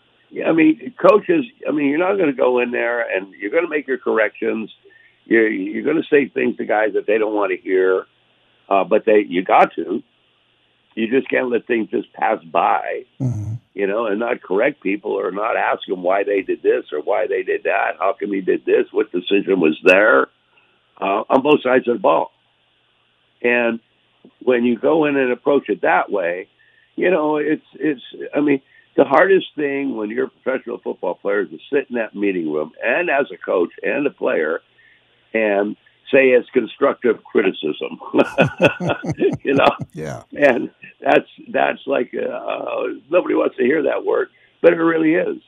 I 0.45 0.51
mean, 0.51 0.93
coaches. 0.99 1.45
I 1.67 1.71
mean, 1.71 1.87
you're 1.87 1.99
not 1.99 2.15
going 2.17 2.29
to 2.29 2.35
go 2.35 2.59
in 2.59 2.71
there 2.71 3.01
and 3.01 3.33
you're 3.33 3.51
going 3.51 3.63
to 3.63 3.69
make 3.69 3.87
your 3.87 3.97
corrections. 3.97 4.69
You're 5.25 5.49
you're 5.49 5.83
going 5.83 6.01
to 6.01 6.07
say 6.09 6.27
things 6.27 6.57
to 6.57 6.65
guys 6.65 6.93
that 6.93 7.07
they 7.07 7.17
don't 7.17 7.33
want 7.33 7.51
to 7.51 7.57
hear, 7.57 8.05
uh, 8.69 8.83
but 8.83 9.05
they 9.05 9.25
you 9.27 9.43
got 9.43 9.73
to. 9.75 10.03
You 10.95 11.07
just 11.09 11.29
can't 11.29 11.49
let 11.49 11.67
things 11.67 11.89
just 11.91 12.11
pass 12.13 12.43
by, 12.43 13.03
you 13.75 13.85
know, 13.85 14.07
and 14.07 14.19
not 14.19 14.41
correct 14.41 14.81
people 14.81 15.11
or 15.11 15.31
not 15.31 15.55
ask 15.55 15.81
them 15.87 16.01
why 16.01 16.23
they 16.23 16.41
did 16.41 16.63
this 16.63 16.85
or 16.91 17.01
why 17.01 17.27
they 17.27 17.43
did 17.43 17.63
that. 17.63 17.97
How 17.99 18.15
come 18.19 18.33
he 18.33 18.41
did 18.41 18.65
this? 18.65 18.87
What 18.91 19.11
decision 19.11 19.59
was 19.59 19.77
there? 19.83 20.27
Uh, 20.99 21.23
on 21.29 21.43
both 21.43 21.61
sides 21.61 21.87
of 21.87 21.97
the 21.97 21.99
ball. 21.99 22.31
And 23.43 23.79
when 24.41 24.63
you 24.63 24.79
go 24.79 25.05
in 25.05 25.15
and 25.15 25.31
approach 25.31 25.69
it 25.69 25.83
that 25.83 26.11
way, 26.11 26.47
you 26.95 27.11
know, 27.11 27.37
it's 27.37 27.65
it's. 27.75 28.01
I 28.35 28.41
mean, 28.41 28.61
the 28.97 29.05
hardest 29.05 29.47
thing 29.55 29.95
when 29.95 30.09
you're 30.09 30.25
a 30.25 30.29
professional 30.29 30.79
football 30.79 31.15
player 31.15 31.41
is 31.41 31.49
to 31.49 31.59
sit 31.71 31.87
in 31.89 31.95
that 31.95 32.15
meeting 32.15 32.51
room 32.51 32.71
and 32.83 33.09
as 33.09 33.27
a 33.31 33.37
coach 33.37 33.69
and 33.83 34.05
a 34.07 34.09
player 34.09 34.59
and 35.33 35.77
say 36.11 36.33
as 36.33 36.45
constructive 36.51 37.23
criticism. 37.23 37.99
you 39.43 39.53
know, 39.53 39.69
yeah, 39.93 40.23
and 40.35 40.71
that's 40.99 41.29
that's 41.49 41.79
like 41.85 42.13
uh, 42.15 42.83
nobody 43.09 43.35
wants 43.35 43.55
to 43.57 43.63
hear 43.63 43.83
that 43.83 44.03
word, 44.03 44.29
but 44.61 44.73
it 44.73 44.77
really 44.77 45.13
is. 45.13 45.41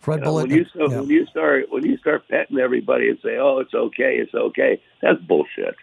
Fred 0.00 0.20
You 0.20 0.24
know, 0.24 0.34
when 0.34 0.50
you 0.50 0.64
start, 0.64 0.90
when 0.90 1.08
you 1.08 1.26
start 1.26 1.64
when 1.70 1.84
you 1.84 1.96
start 1.98 2.28
petting 2.28 2.58
everybody 2.58 3.08
and 3.08 3.18
say, 3.22 3.36
"Oh, 3.38 3.58
it's 3.58 3.74
okay, 3.74 4.16
it's 4.16 4.34
okay," 4.34 4.80
that's 5.00 5.20
bullshit. 5.20 5.76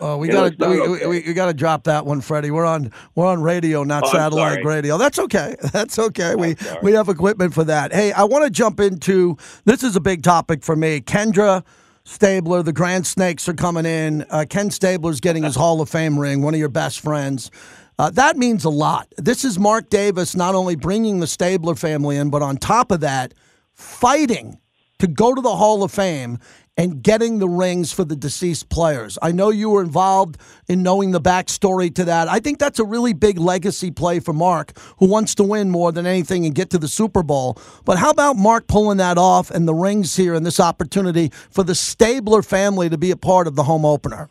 Oh, 0.00 0.16
we 0.18 0.28
got 0.28 0.58
to 0.58 0.68
we, 0.68 0.80
okay. 0.80 1.06
we, 1.06 1.22
we 1.26 1.32
got 1.32 1.46
to 1.46 1.54
drop 1.54 1.84
that 1.84 2.06
one, 2.06 2.20
Freddie. 2.20 2.50
We're 2.50 2.64
on 2.66 2.92
we're 3.14 3.26
on 3.26 3.42
radio, 3.42 3.84
not 3.84 4.04
Oh, 4.06 4.12
satellite 4.12 4.64
radio. 4.64 4.98
That's 4.98 5.18
okay. 5.18 5.56
That's 5.72 5.98
okay. 5.98 6.34
we 6.34 6.56
sorry. 6.56 6.78
we 6.82 6.92
have 6.92 7.08
equipment 7.08 7.54
for 7.54 7.64
that. 7.64 7.92
Hey, 7.92 8.12
I 8.12 8.24
want 8.24 8.44
to 8.44 8.50
jump 8.50 8.80
into 8.80 9.36
this 9.64 9.82
is 9.82 9.96
a 9.96 10.00
big 10.00 10.22
topic 10.22 10.62
for 10.62 10.76
me. 10.76 11.00
Kendra 11.00 11.64
Stabler, 12.04 12.62
the 12.62 12.72
Grand 12.72 13.06
Snakes 13.06 13.48
are 13.48 13.54
coming 13.54 13.86
in. 13.86 14.24
Uh, 14.30 14.44
Ken 14.48 14.70
Stabler's 14.70 15.20
getting 15.20 15.42
his 15.44 15.54
Hall 15.56 15.80
of 15.80 15.88
Fame 15.88 16.18
ring. 16.18 16.42
One 16.42 16.54
of 16.54 16.60
your 16.60 16.68
best 16.68 17.00
friends. 17.00 17.50
Uh, 17.98 18.08
that 18.10 18.38
means 18.38 18.64
a 18.64 18.70
lot. 18.70 19.08
This 19.18 19.44
is 19.44 19.58
Mark 19.58 19.90
Davis 19.90 20.34
not 20.34 20.54
only 20.54 20.74
bringing 20.74 21.20
the 21.20 21.26
Stabler 21.26 21.74
family 21.74 22.16
in, 22.16 22.30
but 22.30 22.40
on 22.40 22.56
top 22.56 22.90
of 22.90 23.00
that, 23.00 23.34
fighting 23.74 24.58
to 25.00 25.06
go 25.06 25.34
to 25.34 25.40
the 25.40 25.54
Hall 25.56 25.82
of 25.82 25.92
Fame 25.92 26.38
and 26.80 27.02
getting 27.02 27.40
the 27.40 27.48
rings 27.48 27.92
for 27.92 28.04
the 28.04 28.16
deceased 28.16 28.70
players. 28.70 29.18
I 29.20 29.32
know 29.32 29.50
you 29.50 29.68
were 29.68 29.82
involved 29.82 30.38
in 30.66 30.82
knowing 30.82 31.10
the 31.10 31.20
backstory 31.20 31.94
to 31.94 32.06
that. 32.06 32.26
I 32.26 32.40
think 32.40 32.58
that's 32.58 32.78
a 32.78 32.86
really 32.86 33.12
big 33.12 33.38
legacy 33.38 33.90
play 33.90 34.18
for 34.18 34.32
Mark, 34.32 34.72
who 34.98 35.06
wants 35.06 35.34
to 35.34 35.42
win 35.42 35.68
more 35.68 35.92
than 35.92 36.06
anything 36.06 36.46
and 36.46 36.54
get 36.54 36.70
to 36.70 36.78
the 36.78 36.88
Super 36.88 37.22
Bowl. 37.22 37.58
But 37.84 37.98
how 37.98 38.08
about 38.08 38.36
Mark 38.36 38.66
pulling 38.66 38.96
that 38.96 39.18
off 39.18 39.50
and 39.50 39.68
the 39.68 39.74
rings 39.74 40.16
here 40.16 40.32
and 40.32 40.46
this 40.46 40.58
opportunity 40.58 41.30
for 41.50 41.62
the 41.62 41.74
Stabler 41.74 42.40
family 42.40 42.88
to 42.88 42.96
be 42.96 43.10
a 43.10 43.16
part 43.16 43.46
of 43.46 43.56
the 43.56 43.64
home 43.64 43.84
opener? 43.84 44.30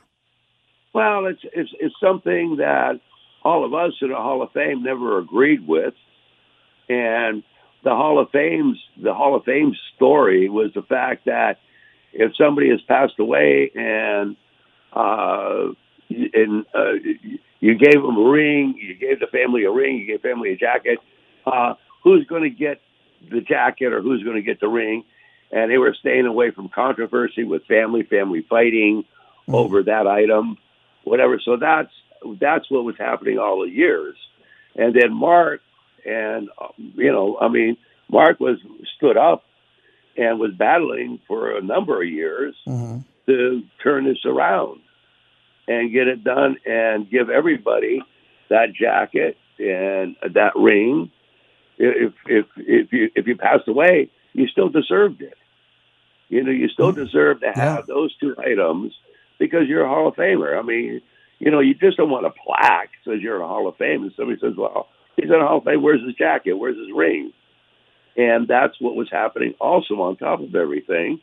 Well, 0.91 1.27
it's 1.27 1.41
it's 1.53 1.69
it's 1.79 1.95
something 2.03 2.55
that 2.57 2.99
all 3.43 3.63
of 3.63 3.75
us 3.75 3.93
in 4.01 4.09
the 4.09 4.15
Hall 4.15 4.41
of 4.41 4.51
Fame 4.53 4.81
never 4.81 5.19
agreed 5.19 5.67
with, 5.67 5.93
and 6.89 7.43
the 7.83 7.91
Hall 7.91 8.17
of 8.19 8.31
Fame's 8.31 8.79
the 8.99 9.13
Hall 9.13 9.35
of 9.35 9.43
Fame 9.43 9.75
story 9.95 10.49
was 10.49 10.71
the 10.73 10.81
fact 10.81 11.25
that 11.25 11.57
if 12.13 12.35
somebody 12.35 12.69
has 12.69 12.81
passed 12.81 13.19
away 13.19 13.71
and 13.75 14.35
uh, 14.93 15.67
and 16.09 16.65
uh, 16.73 16.93
you 17.59 17.75
gave 17.75 18.01
them 18.01 18.17
a 18.17 18.29
ring, 18.29 18.75
you 18.77 18.95
gave 18.95 19.19
the 19.19 19.27
family 19.27 19.65
a 19.65 19.71
ring, 19.71 19.97
you 19.97 20.07
gave 20.07 20.21
family 20.21 20.53
a 20.53 20.57
jacket, 20.57 20.99
uh, 21.45 21.75
who's 22.03 22.25
going 22.25 22.43
to 22.43 22.49
get 22.49 22.81
the 23.29 23.41
jacket 23.41 23.93
or 23.93 24.01
who's 24.01 24.23
going 24.23 24.35
to 24.35 24.41
get 24.41 24.59
the 24.59 24.67
ring? 24.67 25.03
And 25.51 25.71
they 25.71 25.77
were 25.77 25.95
staying 25.99 26.25
away 26.25 26.51
from 26.51 26.69
controversy 26.69 27.43
with 27.43 27.65
family, 27.65 28.03
family 28.03 28.45
fighting 28.49 29.05
over 29.47 29.83
that 29.83 30.07
item, 30.07 30.57
whatever. 31.03 31.39
So 31.43 31.57
that's 31.57 31.91
that's 32.39 32.69
what 32.69 32.83
was 32.83 32.95
happening 32.97 33.39
all 33.39 33.61
the 33.61 33.69
years. 33.69 34.15
And 34.75 34.93
then 34.93 35.13
Mark, 35.13 35.61
and 36.05 36.49
um, 36.61 36.93
you 36.95 37.11
know, 37.11 37.37
I 37.39 37.47
mean, 37.47 37.77
Mark 38.09 38.39
was 38.39 38.57
stood 38.95 39.17
up 39.17 39.43
and 40.19 40.37
was 40.37 40.51
battling 40.51 41.19
for 41.27 41.57
a 41.57 41.61
number 41.61 42.01
of 42.01 42.07
years 42.07 42.53
mm-hmm. 42.67 42.99
to 43.25 43.63
turn 43.81 44.03
this 44.03 44.25
around 44.25 44.81
and 45.67 45.93
get 45.93 46.07
it 46.07 46.23
done 46.23 46.57
and 46.65 47.09
give 47.09 47.29
everybody 47.29 48.01
that 48.49 48.73
jacket 48.73 49.37
and 49.57 50.17
that 50.33 50.51
ring. 50.55 51.09
If 51.77 52.13
if 52.25 52.45
if 52.57 52.91
you 52.91 53.09
if 53.15 53.27
you 53.27 53.37
passed 53.37 53.67
away, 53.69 54.09
you 54.33 54.47
still 54.47 54.67
deserved 54.67 55.21
it. 55.21 55.37
You 56.27 56.43
know, 56.43 56.51
you 56.51 56.67
still 56.67 56.91
mm-hmm. 56.91 57.05
deserve 57.05 57.39
to 57.39 57.51
have 57.53 57.87
those 57.87 58.13
two 58.17 58.35
items 58.37 58.93
because 59.39 59.67
you're 59.67 59.85
a 59.85 59.87
Hall 59.87 60.09
of 60.09 60.15
Famer. 60.15 60.59
I 60.59 60.61
mean, 60.61 61.01
you 61.39 61.49
know, 61.49 61.61
you 61.61 61.75
just 61.75 61.95
don't 61.95 62.09
want 62.09 62.25
a 62.25 62.31
plaque 62.45 62.89
says 63.05 63.21
you're 63.21 63.41
a 63.41 63.47
Hall 63.47 63.69
of 63.69 63.77
Fame, 63.77 64.03
and 64.03 64.11
somebody 64.17 64.37
says, 64.41 64.57
"Well, 64.57 64.89
he's 65.15 65.29
in 65.29 65.35
a 65.35 65.47
Hall 65.47 65.59
of 65.59 65.63
Fame. 65.63 65.81
Where's 65.81 66.03
his 66.03 66.15
jacket? 66.15 66.53
Where's 66.53 66.77
his 66.77 66.93
ring?" 66.93 67.31
And 68.19 68.49
that's 68.49 68.75
what 68.81 68.97
was 68.97 69.07
happening 69.09 69.53
also 69.61 70.01
on 70.01 70.17
top 70.17 70.41
of 70.41 70.53
everything. 70.53 71.21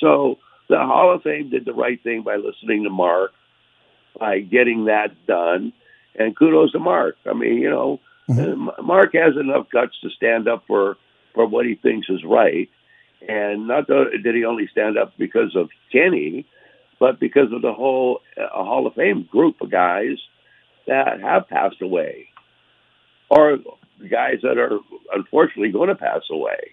So 0.00 0.38
the 0.68 0.78
Hall 0.78 1.14
of 1.14 1.22
Fame 1.22 1.50
did 1.50 1.66
the 1.66 1.74
right 1.74 2.02
thing 2.02 2.22
by 2.22 2.36
listening 2.36 2.84
to 2.84 2.90
Mark, 2.90 3.32
by 4.18 4.40
getting 4.40 4.86
that 4.86 5.26
done, 5.26 5.74
and 6.18 6.34
kudos 6.34 6.72
to 6.72 6.78
Mark. 6.78 7.16
I 7.26 7.34
mean, 7.34 7.58
you 7.58 7.68
know, 7.68 8.00
uh, 8.30 8.82
Mark 8.82 9.12
has 9.12 9.36
enough 9.38 9.66
guts 9.70 10.00
to 10.02 10.08
stand 10.10 10.48
up 10.48 10.64
for 10.66 10.96
for 11.34 11.46
what 11.46 11.66
he 11.66 11.74
thinks 11.74 12.08
is 12.08 12.24
right, 12.24 12.70
and 13.28 13.68
not 13.68 13.86
that 13.88 14.20
did 14.24 14.34
he 14.34 14.46
only 14.46 14.68
stand 14.68 14.96
up 14.96 15.12
because 15.18 15.54
of 15.54 15.68
Kenny, 15.92 16.46
but 16.98 17.20
because 17.20 17.52
of 17.52 17.60
the 17.60 17.74
whole 17.74 18.20
uh, 18.38 18.48
Hall 18.48 18.86
of 18.86 18.94
Fame 18.94 19.28
group 19.30 19.60
of 19.60 19.70
guys 19.70 20.16
that 20.86 21.20
have 21.20 21.48
passed 21.48 21.82
away, 21.82 22.28
or 23.28 23.58
guys 24.10 24.40
that 24.42 24.58
are 24.58 24.78
unfortunately 25.12 25.70
going 25.70 25.88
to 25.88 25.94
pass 25.94 26.22
away 26.30 26.72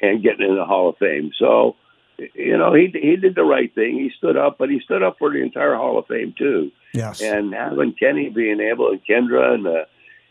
and 0.00 0.22
getting 0.22 0.48
in 0.48 0.56
the 0.56 0.64
Hall 0.64 0.90
of 0.90 0.98
Fame. 0.98 1.32
So, 1.38 1.76
you 2.18 2.56
know, 2.56 2.74
he 2.74 2.90
he 2.92 3.16
did 3.16 3.34
the 3.34 3.44
right 3.44 3.74
thing. 3.74 3.94
He 3.94 4.10
stood 4.16 4.36
up, 4.36 4.56
but 4.58 4.70
he 4.70 4.80
stood 4.80 5.02
up 5.02 5.16
for 5.18 5.30
the 5.30 5.42
entire 5.42 5.74
Hall 5.74 5.98
of 5.98 6.06
Fame 6.06 6.34
too. 6.36 6.70
Yes. 6.92 7.20
And 7.20 7.52
having 7.52 7.94
Kenny 7.94 8.28
being 8.28 8.60
able, 8.60 8.90
and 8.90 9.00
Kendra, 9.04 9.54
and 9.54 9.64
the 9.64 9.86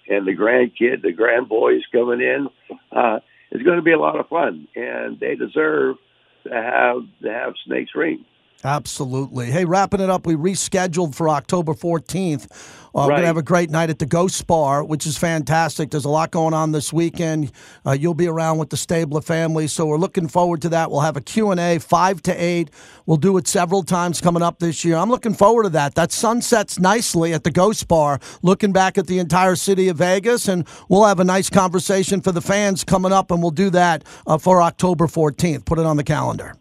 and 0.08 0.26
the 0.26 0.36
grandkid, 0.36 1.02
the 1.02 1.12
grand 1.12 1.50
boys 1.50 1.82
coming 1.92 2.22
in, 2.22 2.50
uh, 2.92 3.20
it's 3.52 3.64
going 3.64 3.78
to 3.78 3.84
be 3.84 3.92
a 3.92 4.00
lot 4.00 4.20
of 4.20 4.28
fun, 4.30 4.68
and 4.76 5.20
they 5.20 5.36
deserve 5.36 5.98
to 6.44 6.54
have 6.54 7.04
to 7.22 7.30
have 7.32 7.54
Snake's 7.66 7.96
ring. 7.96 8.26
Absolutely. 8.64 9.52
Hey, 9.52 9.66
wrapping 9.66 10.00
it 10.00 10.10
up, 10.10 10.26
we 10.26 10.36
rescheduled 10.36 11.16
for 11.16 11.28
October 11.28 11.74
14th. 11.74 12.50
Uh, 12.96 13.02
We're 13.02 13.08
going 13.08 13.22
to 13.22 13.28
have 13.28 13.38
a 13.38 13.42
great 13.42 13.72
night 13.72 13.90
at 13.90 13.98
the 13.98 14.06
Ghost 14.06 14.46
Bar, 14.46 14.84
which 14.84 15.08
is 15.08 15.18
fantastic. 15.18 15.90
There's 15.90 16.06
a 16.06 16.10
lot 16.10 16.30
going 16.30 16.54
on 16.54 16.72
this 16.72 16.94
weekend. 16.94 17.52
Uh, 17.86 17.92
you'll 17.92 18.14
be 18.14 18.28
around 18.28 18.60
with 18.60 18.70
the 18.70 18.78
Stabler 18.78 19.20
family, 19.20 19.68
so 19.68 19.88
we're 19.88 19.98
looking 19.98 20.28
forward 20.28 20.62
to 20.62 20.70
that. 20.70 20.92
We'll 20.92 21.02
have 21.02 21.18
a 21.18 21.22
Q&A 21.22 21.80
5 21.80 22.22
to 22.22 22.32
8. 22.32 22.70
We'll 23.08 23.18
do 23.18 23.36
it 23.38 23.48
several 23.48 23.82
times 23.82 24.22
coming 24.22 24.44
up 24.44 24.60
this 24.60 24.86
year. 24.86 24.96
I'm 24.96 25.10
looking 25.10 25.34
forward 25.34 25.64
to 25.64 25.70
that. 25.70 25.96
That 25.96 26.12
sunsets 26.12 26.80
nicely 26.80 27.34
at 27.34 27.44
the 27.44 27.52
Ghost 27.52 27.88
Bar, 27.88 28.20
looking 28.44 28.72
back 28.72 28.98
at 29.00 29.08
the 29.08 29.18
entire 29.18 29.56
city 29.56 29.90
of 29.90 29.98
Vegas, 29.98 30.48
and 30.48 30.68
we'll 30.88 31.06
have 31.06 31.20
a 31.20 31.26
nice 31.26 31.50
conversation 31.50 32.22
for 32.22 32.32
the 32.32 32.42
fans 32.42 32.84
coming 32.84 33.12
up, 33.12 33.32
and 33.32 33.42
we'll 33.42 33.52
do 33.52 33.72
that 33.72 34.04
uh, 34.28 34.38
for 34.38 34.62
October 34.62 35.08
14th. 35.08 35.66
Put 35.66 35.80
it 35.80 35.86
on 35.86 35.98
the 35.98 36.04
calendar. 36.04 36.54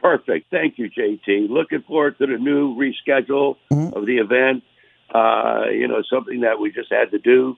Perfect. 0.00 0.50
Thank 0.50 0.78
you, 0.78 0.88
JT. 0.90 1.48
Looking 1.50 1.82
forward 1.82 2.18
to 2.18 2.26
the 2.26 2.38
new 2.38 2.74
reschedule 2.76 3.56
Mm-hmm. 3.72 3.96
of 3.96 4.06
the 4.06 4.18
event. 4.18 4.62
Uh, 5.12 5.64
you 5.72 5.88
know, 5.88 6.02
something 6.12 6.40
that 6.42 6.60
we 6.60 6.70
just 6.70 6.92
had 6.92 7.10
to 7.12 7.18
do. 7.18 7.56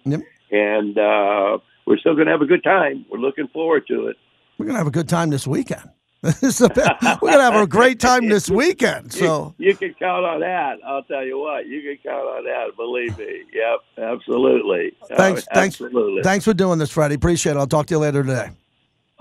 And 0.52 0.96
uh, 0.98 1.58
we're 1.86 1.98
still 1.98 2.14
going 2.14 2.26
to 2.26 2.32
have 2.32 2.42
a 2.42 2.46
good 2.46 2.62
time. 2.64 3.04
We're 3.10 3.18
looking 3.18 3.48
forward 3.48 3.86
to 3.88 4.06
it. 4.08 4.16
We're 4.58 4.66
gonna 4.66 4.78
have 4.78 4.86
a 4.86 4.90
good 4.90 5.08
time 5.08 5.30
this 5.30 5.46
weekend. 5.46 5.88
This 6.22 6.42
is 6.42 6.60
a- 6.60 7.18
We're 7.22 7.30
gonna 7.30 7.42
have 7.50 7.54
a 7.62 7.66
great 7.66 7.98
time 7.98 8.28
this 8.28 8.50
weekend. 8.50 9.10
So 9.20 9.54
you, 9.56 9.68
you 9.68 9.74
can 9.74 9.94
count 9.94 10.26
on 10.26 10.40
that. 10.40 10.76
I'll 10.86 11.02
tell 11.04 11.24
you 11.24 11.38
what, 11.38 11.66
you 11.66 11.80
can 11.80 11.96
count 12.04 12.26
on 12.26 12.44
that. 12.44 12.76
Believe 12.76 13.16
me. 13.16 13.44
Yep, 13.54 14.06
absolutely. 14.12 14.92
thanks, 15.16 15.46
thanks, 15.54 15.80
absolutely. 15.80 16.22
thanks 16.22 16.44
for 16.44 16.52
doing 16.52 16.78
this, 16.78 16.90
Freddie. 16.90 17.14
Appreciate 17.14 17.52
it. 17.52 17.56
I'll 17.58 17.66
talk 17.66 17.86
to 17.86 17.94
you 17.94 17.98
later 18.00 18.22
today. 18.22 18.50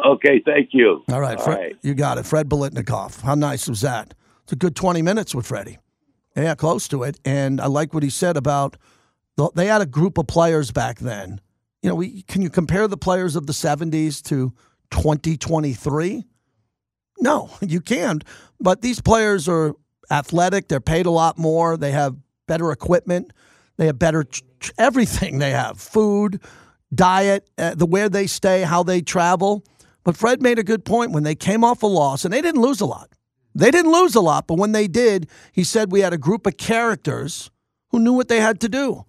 Okay, 0.06 0.42
thank 0.46 0.70
you. 0.72 1.04
All 1.12 1.20
right, 1.20 1.38
All 1.38 1.44
Fred, 1.44 1.58
right. 1.58 1.78
you 1.82 1.94
got 1.94 2.18
it. 2.18 2.26
Fred 2.26 2.50
Biletnikoff. 2.50 3.22
How 3.22 3.36
nice 3.36 3.68
was 3.68 3.82
that? 3.82 4.14
It's 4.44 4.54
a 4.54 4.56
good 4.56 4.76
twenty 4.76 5.02
minutes 5.02 5.36
with 5.36 5.46
Freddie. 5.46 5.78
Yeah, 6.36 6.56
close 6.56 6.88
to 6.90 7.04
it. 7.04 7.20
And 7.26 7.60
I 7.60 7.68
like 7.68 7.94
what 7.94 8.04
he 8.04 8.10
said 8.10 8.38
about 8.38 8.78
the, 9.36 9.50
they 9.56 9.66
had 9.66 9.82
a 9.82 9.86
group 9.86 10.18
of 10.18 10.28
players 10.28 10.72
back 10.72 11.00
then. 11.00 11.42
You 11.82 11.90
know, 11.90 11.96
we 11.96 12.22
can 12.24 12.42
you 12.42 12.50
compare 12.50 12.88
the 12.88 12.98
players 12.98 13.36
of 13.36 13.46
the 13.48 13.54
'70s 13.54 14.22
to 14.24 14.54
2023? 14.92 16.24
No, 17.20 17.50
you 17.62 17.82
can't. 17.82 18.24
But 18.60 18.82
these 18.82 19.02
players 19.02 19.48
are 19.48 19.76
athletic. 20.12 20.68
They're 20.68 20.80
paid 20.80 21.06
a 21.06 21.12
lot 21.12 21.38
more. 21.38 21.78
They 21.78 21.92
have 21.92 22.16
better 22.48 22.72
equipment. 22.72 23.32
They 23.78 23.86
have 23.86 24.00
better 24.00 24.26
everything. 24.78 25.40
They 25.40 25.52
have 25.52 25.80
food, 25.80 26.42
diet, 26.94 27.50
uh, 27.58 27.76
the 27.76 27.86
where 27.86 28.10
they 28.10 28.28
stay, 28.28 28.64
how 28.64 28.84
they 28.84 29.02
travel. 29.02 29.64
But 30.04 30.18
Fred 30.18 30.42
made 30.42 30.60
a 30.60 30.64
good 30.64 30.86
point 30.86 31.12
when 31.12 31.24
they 31.24 31.36
came 31.36 31.64
off 31.64 31.84
a 31.84 31.88
loss, 31.88 32.26
and 32.26 32.34
they 32.34 32.42
didn't 32.42 32.62
lose 32.62 32.82
a 32.82 32.86
lot. 32.86 33.10
They 33.56 33.72
didn't 33.72 33.92
lose 33.92 34.16
a 34.16 34.22
lot, 34.22 34.48
but 34.48 34.58
when 34.58 34.72
they 34.72 34.88
did, 34.88 35.28
he 35.52 35.64
said 35.64 35.92
we 35.92 36.02
had 36.02 36.14
a 36.14 36.18
group 36.18 36.46
of 36.48 36.58
characters 36.58 37.50
who 37.90 38.00
knew 38.00 38.14
what 38.14 38.28
they 38.28 38.40
had 38.40 38.60
to 38.62 38.70
do. 38.70 39.06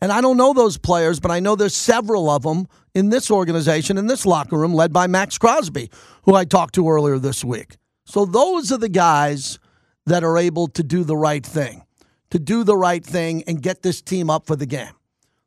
And 0.00 0.10
I 0.12 0.20
don't 0.20 0.38
know 0.38 0.54
those 0.54 0.78
players, 0.78 1.20
but 1.20 1.30
I 1.30 1.40
know 1.40 1.56
there's 1.56 1.76
several 1.76 2.30
of 2.30 2.42
them 2.42 2.66
in 2.94 3.10
this 3.10 3.30
organization, 3.30 3.98
in 3.98 4.06
this 4.06 4.24
locker 4.24 4.56
room, 4.56 4.72
led 4.72 4.92
by 4.92 5.06
Maxx 5.06 5.36
Crosby, 5.36 5.90
who 6.22 6.34
I 6.34 6.44
talked 6.44 6.74
to 6.76 6.88
earlier 6.88 7.18
this 7.18 7.44
week. 7.44 7.76
So 8.06 8.24
those 8.24 8.72
are 8.72 8.78
the 8.78 8.88
guys 8.88 9.58
that 10.06 10.24
are 10.24 10.38
able 10.38 10.68
to 10.68 10.82
do 10.82 11.04
the 11.04 11.16
right 11.16 11.44
thing, 11.44 11.84
to 12.30 12.38
do 12.38 12.64
the 12.64 12.76
right 12.76 13.04
thing 13.04 13.44
and 13.46 13.60
get 13.60 13.82
this 13.82 14.00
team 14.00 14.30
up 14.30 14.46
for 14.46 14.56
the 14.56 14.66
game. 14.66 14.94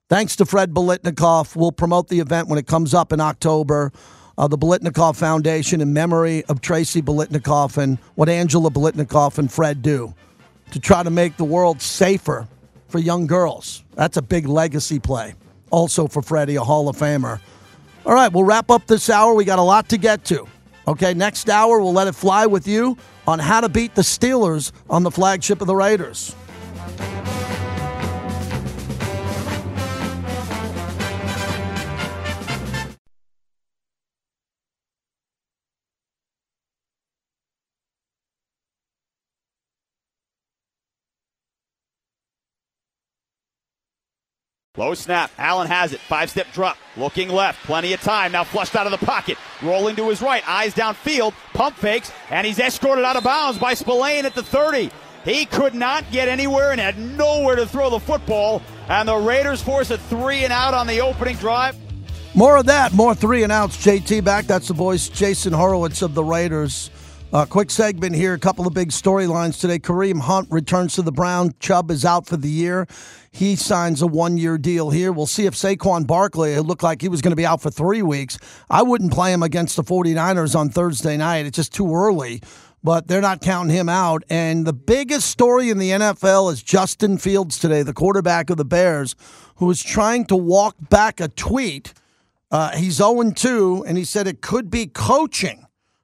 Thanks 0.09 0.35
to 0.35 0.45
Fred 0.45 0.73
Biletnikoff. 0.73 1.55
We'll 1.55 1.71
promote 1.71 2.09
the 2.09 2.19
event 2.19 2.47
when 2.47 2.59
it 2.59 2.67
comes 2.67 2.93
up 2.93 3.11
in 3.11 3.19
October. 3.19 3.91
Uh, 4.37 4.47
the 4.47 4.57
Biletnikoff 4.57 5.15
Foundation 5.15 5.79
in 5.79 5.93
memory 5.93 6.43
of 6.45 6.59
Tracy 6.59 7.01
Biletnikoff 7.01 7.77
and 7.77 7.99
what 8.15 8.29
Angela 8.29 8.71
Biletnikoff 8.71 9.37
and 9.37 9.51
Fred 9.51 9.81
do 9.81 10.13
to 10.71 10.79
try 10.79 11.03
to 11.03 11.11
make 11.11 11.37
the 11.37 11.43
world 11.43 11.81
safer 11.81 12.47
for 12.87 12.97
young 12.97 13.27
girls. 13.27 13.83
That's 13.93 14.17
a 14.17 14.21
big 14.21 14.47
legacy 14.47 14.99
play. 14.99 15.35
Also 15.69 16.07
for 16.07 16.21
Freddie, 16.21 16.55
a 16.55 16.63
Hall 16.63 16.89
of 16.89 16.97
Famer. 16.97 17.39
All 18.05 18.13
right, 18.13 18.31
we'll 18.31 18.43
wrap 18.43 18.71
up 18.71 18.87
this 18.87 19.09
hour. 19.09 19.33
We 19.33 19.45
got 19.45 19.59
a 19.59 19.63
lot 19.63 19.89
to 19.89 19.97
get 19.97 20.25
to. 20.25 20.47
Okay, 20.87 21.13
next 21.13 21.49
hour, 21.49 21.79
we'll 21.79 21.93
let 21.93 22.07
it 22.07 22.15
fly 22.15 22.45
with 22.45 22.67
you 22.67 22.97
on 23.27 23.39
how 23.39 23.61
to 23.61 23.69
beat 23.69 23.95
the 23.95 24.01
Steelers 24.01 24.71
on 24.89 25.03
the 25.03 25.11
flagship 25.11 25.61
of 25.61 25.67
the 25.67 25.75
Raiders. 25.75 26.35
Low 44.75 44.95
snap. 44.95 45.29
Allen 45.37 45.67
has 45.67 45.93
it. 45.93 45.99
Five 45.99 46.31
step 46.31 46.47
drop. 46.51 46.77
Looking 46.97 47.29
left. 47.29 47.63
Plenty 47.63 47.93
of 47.93 48.01
time. 48.01 48.31
Now 48.31 48.43
flushed 48.43 48.75
out 48.75 48.87
of 48.87 48.91
the 48.99 49.05
pocket. 49.05 49.37
Rolling 49.61 49.95
to 49.97 50.09
his 50.09 50.19
right. 50.19 50.41
Eyes 50.49 50.73
downfield. 50.73 51.35
Pump 51.53 51.75
fakes. 51.75 52.11
And 52.31 52.47
he's 52.47 52.57
escorted 52.57 53.05
out 53.05 53.15
of 53.15 53.23
bounds 53.23 53.59
by 53.59 53.75
Spillane 53.75 54.25
at 54.25 54.33
the 54.33 54.41
30. 54.41 54.89
He 55.25 55.45
could 55.45 55.75
not 55.75 56.09
get 56.09 56.27
anywhere 56.27 56.71
and 56.71 56.81
had 56.81 56.97
nowhere 56.97 57.55
to 57.55 57.67
throw 57.67 57.91
the 57.91 57.99
football. 57.99 58.63
And 58.89 59.07
the 59.07 59.15
Raiders 59.15 59.61
force 59.61 59.91
a 59.91 59.99
three 59.99 60.43
and 60.43 60.51
out 60.51 60.73
on 60.73 60.87
the 60.87 61.01
opening 61.01 61.35
drive. 61.35 61.77
More 62.33 62.57
of 62.57 62.65
that. 62.65 62.93
More 62.93 63.13
three 63.13 63.43
and 63.43 63.51
outs. 63.51 63.77
JT 63.77 64.23
back. 64.23 64.45
That's 64.45 64.69
the 64.69 64.73
voice. 64.73 65.07
Jason 65.07 65.53
Horwitz 65.53 66.01
of 66.01 66.15
the 66.15 66.23
Raiders. 66.23 66.89
Uh, 67.33 67.47
quick 67.47 67.71
segment 67.71 68.13
here. 68.13 68.35
A 68.35 68.39
couple 68.39 68.67
of 68.67 68.75
big 68.75 68.89
storylines 68.89 69.59
today. 69.59 69.79
Kareem 69.79 70.21
Hunt 70.21 70.47
returns 70.51 70.93
to 70.93 71.01
the 71.01 71.11
Brown. 71.11 71.55
Chubb 71.59 71.89
is 71.89 72.05
out 72.05 72.27
for 72.27 72.37
the 72.37 72.47
year. 72.47 72.85
He 73.31 73.55
signs 73.55 74.03
a 74.03 74.07
one 74.07 74.37
year 74.37 74.59
deal 74.59 74.91
here. 74.91 75.11
We'll 75.11 75.25
see 75.25 75.47
if 75.47 75.55
Saquon 75.55 76.05
Barkley, 76.05 76.53
it 76.53 76.61
looked 76.61 76.83
like 76.83 77.01
he 77.01 77.09
was 77.09 77.23
going 77.23 77.31
to 77.31 77.35
be 77.35 77.45
out 77.45 77.59
for 77.59 77.71
three 77.71 78.03
weeks, 78.03 78.37
I 78.69 78.83
wouldn't 78.83 79.11
play 79.11 79.33
him 79.33 79.41
against 79.41 79.75
the 79.75 79.83
49ers 79.83 80.55
on 80.55 80.69
Thursday 80.69 81.17
night. 81.17 81.47
It's 81.47 81.55
just 81.55 81.73
too 81.73 81.91
early, 81.95 82.39
but 82.83 83.07
they're 83.07 83.19
not 83.19 83.41
counting 83.41 83.75
him 83.75 83.89
out. 83.89 84.21
And 84.29 84.67
the 84.67 84.73
biggest 84.73 85.31
story 85.31 85.71
in 85.71 85.79
the 85.79 85.89
NFL 85.89 86.53
is 86.53 86.61
Justin 86.61 87.17
Fields 87.17 87.57
today, 87.57 87.81
the 87.81 87.93
quarterback 87.93 88.51
of 88.51 88.57
the 88.57 88.65
Bears, 88.65 89.15
who 89.55 89.71
is 89.71 89.81
trying 89.81 90.25
to 90.25 90.35
walk 90.35 90.75
back 90.79 91.19
a 91.19 91.29
tweet. 91.29 91.95
Uh, 92.51 92.77
he's 92.77 92.97
0 92.97 93.31
2, 93.31 93.85
and 93.87 93.97
he 93.97 94.05
said 94.05 94.27
it 94.27 94.41
could 94.41 94.69
be 94.69 94.85
coaching. 94.85 95.62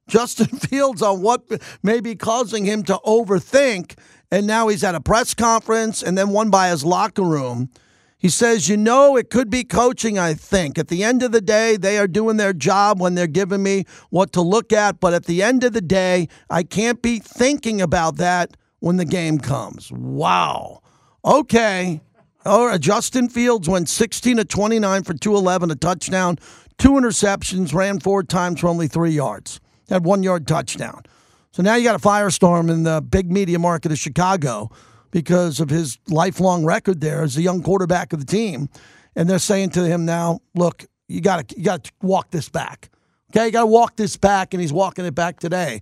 Justin 0.10 0.48
Fields 0.60 1.02
on 1.02 1.22
what 1.22 1.44
may 1.82 2.02
be 2.02 2.16
causing 2.16 2.66
him 2.66 2.84
to 2.84 3.00
overthink. 3.06 3.98
And 4.32 4.46
now 4.46 4.68
he's 4.68 4.84
at 4.84 4.96
a 4.96 5.02
press 5.02 5.34
conference 5.34 6.04
and 6.04 6.18
then 6.18 6.30
one 6.30 6.50
by 6.50 6.70
his 6.70 6.84
locker 6.84 7.24
room. 7.24 7.70
He 8.18 8.30
says, 8.30 8.68
You 8.68 8.76
know, 8.76 9.16
it 9.16 9.30
could 9.30 9.50
be 9.50 9.64
coaching, 9.64 10.20
I 10.20 10.34
think. 10.34 10.78
At 10.78 10.90
the 10.90 11.04
end 11.04 11.24
of 11.24 11.32
the 11.32 11.42
day, 11.42 11.78
they 11.78 11.98
are 11.98 12.08
doing 12.08 12.38
their 12.38 12.54
job 12.54 13.00
when 13.00 13.16
they're 13.16 13.28
giving 13.28 13.64
me 13.64 13.86
what 14.10 14.34
to 14.34 14.42
look 14.42 14.74
at. 14.74 15.00
But 15.00 15.14
at 15.14 15.26
the 15.26 15.42
end 15.42 15.64
of 15.64 15.72
the 15.72 15.82
day, 15.82 16.28
I 16.50 16.64
can't 16.64 17.02
be 17.02 17.20
thinking 17.20 17.82
about 17.82 18.18
that 18.18 18.58
when 18.80 18.98
the 18.98 19.06
game 19.06 19.40
comes. 19.40 19.92
Wow. 19.92 20.82
Okay. 21.24 22.02
All 22.46 22.68
right. 22.68 22.80
Justin 22.80 23.30
Fields 23.30 23.70
went 23.70 23.88
16 23.88 24.38
to 24.38 24.46
29 24.46 25.04
for 25.04 25.14
211, 25.14 25.72
a 25.72 25.76
touchdown, 25.76 26.38
two 26.78 26.92
interceptions, 26.92 27.74
ran 27.74 28.00
four 28.00 28.22
times 28.24 28.60
for 28.60 28.68
only 28.68 28.90
three 28.90 29.12
yards 29.12 29.62
had 29.90 30.06
one 30.06 30.24
yard 30.24 30.48
touchdown. 30.48 31.04
So 31.52 31.64
now 31.64 31.76
you 31.76 31.84
got 31.84 31.96
a 31.96 32.00
firestorm 32.00 32.70
in 32.70 32.84
the 32.84 33.02
big 33.02 33.32
media 33.32 33.60
market 33.60 33.92
of 33.92 33.98
Chicago 33.98 34.70
because 35.12 35.60
of 35.60 35.70
his 35.70 35.98
lifelong 36.08 36.64
record 36.64 37.02
there 37.02 37.24
as 37.24 37.36
a 37.38 37.42
young 37.42 37.64
quarterback 37.64 38.14
of 38.14 38.20
the 38.20 38.26
team. 38.26 38.70
And 39.16 39.30
they're 39.30 39.40
saying 39.40 39.72
to 39.72 39.86
him 39.86 40.06
now, 40.06 40.40
look, 40.56 40.86
you 41.08 41.22
got 41.22 41.48
to 41.48 41.58
you 41.58 41.66
got 41.66 41.84
to 41.86 41.92
walk 42.02 42.32
this 42.32 42.50
back. 42.50 42.90
Okay, 43.32 43.48
you 43.48 43.52
got 43.52 43.62
to 43.62 43.68
walk 43.68 43.96
this 43.96 44.18
back, 44.18 44.54
and 44.54 44.62
he's 44.62 44.74
walking 44.74 45.06
it 45.06 45.14
back 45.14 45.40
today. 45.40 45.82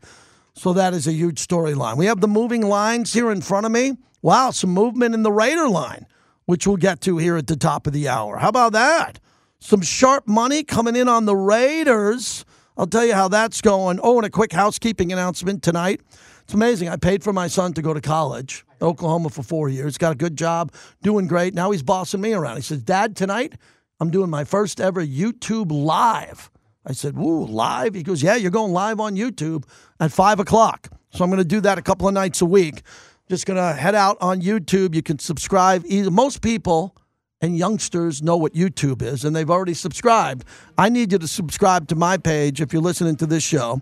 So 0.54 0.74
that 0.74 0.94
is 0.94 1.08
a 1.08 1.14
huge 1.14 1.46
storyline. 1.46 1.98
We 1.98 2.08
have 2.08 2.20
the 2.20 2.28
moving 2.28 2.62
lines 2.62 3.14
here 3.14 3.32
in 3.32 3.42
front 3.42 3.66
of 3.66 3.72
me. 3.72 3.94
Wow, 4.22 4.52
some 4.52 4.72
movement 4.72 5.14
in 5.14 5.24
the 5.24 5.32
Raider 5.32 5.70
line, 5.70 6.08
which 6.46 6.66
we'll 6.66 6.78
get 6.78 7.00
to 7.02 7.18
here 7.18 7.38
at 7.38 7.48
the 7.48 7.56
top 7.56 7.88
of 7.88 7.94
the 7.94 8.08
hour. 8.08 8.38
How 8.38 8.50
about 8.50 8.74
that? 8.74 9.20
Some 9.60 9.82
sharp 9.82 10.28
money 10.28 10.64
coming 10.64 10.96
in 10.96 11.08
on 11.08 11.26
the 11.26 11.36
Raiders. 11.36 12.44
I'll 12.78 12.88
tell 12.88 13.06
you 13.06 13.14
how 13.14 13.28
that's 13.28 13.60
going. 13.62 14.00
Oh, 14.04 14.18
and 14.18 14.26
a 14.26 14.30
quick 14.30 14.54
housekeeping 14.54 15.12
announcement 15.12 15.64
tonight. 15.64 16.02
It's 16.44 16.54
amazing. 16.54 16.90
I 16.90 16.96
paid 16.96 17.24
for 17.24 17.34
my 17.34 17.48
son 17.48 17.74
to 17.74 17.82
go 17.82 17.94
to 17.94 18.00
college, 18.00 18.66
Oklahoma, 18.82 19.30
for 19.30 19.42
four 19.42 19.68
years. 19.68 19.98
Got 19.98 20.14
a 20.14 20.16
good 20.16 20.38
job, 20.38 20.72
doing 21.02 21.28
great. 21.28 21.54
Now 21.54 21.72
he's 21.72 21.82
bossing 21.82 22.22
me 22.22 22.34
around. 22.34 22.58
He 22.58 22.62
says, 22.62 22.84
Dad, 22.84 23.16
tonight 23.16 23.56
I'm 24.00 24.12
doing 24.12 24.30
my 24.30 24.44
first 24.44 24.80
ever 24.80 25.04
YouTube 25.04 25.72
live. 25.72 26.52
I 26.86 26.94
said, 26.94 27.18
Woo, 27.18 27.46
live? 27.46 27.96
He 27.96 28.04
goes, 28.04 28.22
Yeah, 28.22 28.36
you're 28.36 28.52
going 28.52 28.72
live 28.72 29.00
on 29.00 29.16
YouTube 29.16 29.66
at 30.00 30.12
five 30.12 30.40
o'clock. 30.40 30.90
So 31.10 31.24
I'm 31.24 31.32
going 31.32 31.40
to 31.40 31.46
do 31.46 31.62
that 31.62 31.78
a 31.78 31.82
couple 31.82 32.08
of 32.08 32.14
nights 32.14 32.42
a 32.42 32.46
week. 32.46 32.84
Just 33.28 33.46
going 33.46 33.58
to 33.58 33.74
head 33.74 33.96
out 33.96 34.18
on 34.22 34.42
YouTube. 34.42 34.94
You 34.94 35.02
can 35.02 35.20
subscribe. 35.20 35.84
Most 35.90 36.42
people 36.42 36.96
and 37.42 37.58
youngsters 37.58 38.22
know 38.22 38.36
what 38.36 38.54
YouTube 38.54 39.02
is 39.02 39.24
and 39.24 39.36
they've 39.36 39.50
already 39.50 39.74
subscribed. 39.74 40.46
I 40.78 40.90
need 40.90 41.12
you 41.12 41.20
to 41.20 41.28
subscribe 41.28 41.88
to 41.90 41.96
my 41.96 42.18
page 42.18 42.62
if 42.62 42.74
you're 42.74 42.82
listening 42.82 43.16
to 43.18 43.26
this 43.26 43.44
show. 43.44 43.82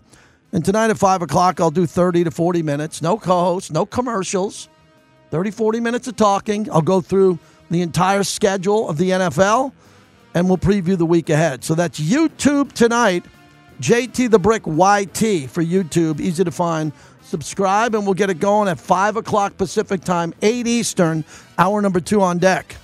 And 0.51 0.63
tonight 0.63 0.89
at 0.89 0.97
5 0.97 1.21
o'clock, 1.21 1.59
I'll 1.59 1.71
do 1.71 1.85
30 1.85 2.25
to 2.25 2.31
40 2.31 2.63
minutes. 2.63 3.01
No 3.01 3.17
co 3.17 3.41
hosts, 3.41 3.71
no 3.71 3.85
commercials. 3.85 4.69
30, 5.31 5.51
40 5.51 5.79
minutes 5.79 6.07
of 6.07 6.15
talking. 6.15 6.69
I'll 6.71 6.81
go 6.81 7.01
through 7.01 7.39
the 7.69 7.81
entire 7.81 8.23
schedule 8.23 8.87
of 8.87 8.97
the 8.97 9.09
NFL 9.09 9.73
and 10.33 10.47
we'll 10.47 10.57
preview 10.57 10.97
the 10.97 11.05
week 11.05 11.29
ahead. 11.29 11.63
So 11.63 11.75
that's 11.75 11.99
YouTube 11.99 12.71
tonight. 12.73 13.25
JT 13.81 14.29
the 14.31 14.39
Brick 14.39 14.65
YT 14.65 15.49
for 15.49 15.63
YouTube. 15.63 16.19
Easy 16.19 16.43
to 16.43 16.51
find. 16.51 16.93
Subscribe 17.23 17.95
and 17.95 18.05
we'll 18.05 18.13
get 18.13 18.29
it 18.29 18.39
going 18.39 18.67
at 18.69 18.79
5 18.79 19.17
o'clock 19.17 19.57
Pacific 19.57 20.01
time, 20.01 20.33
8 20.41 20.67
Eastern, 20.67 21.25
hour 21.57 21.81
number 21.81 21.99
two 21.99 22.21
on 22.21 22.37
deck. 22.37 22.75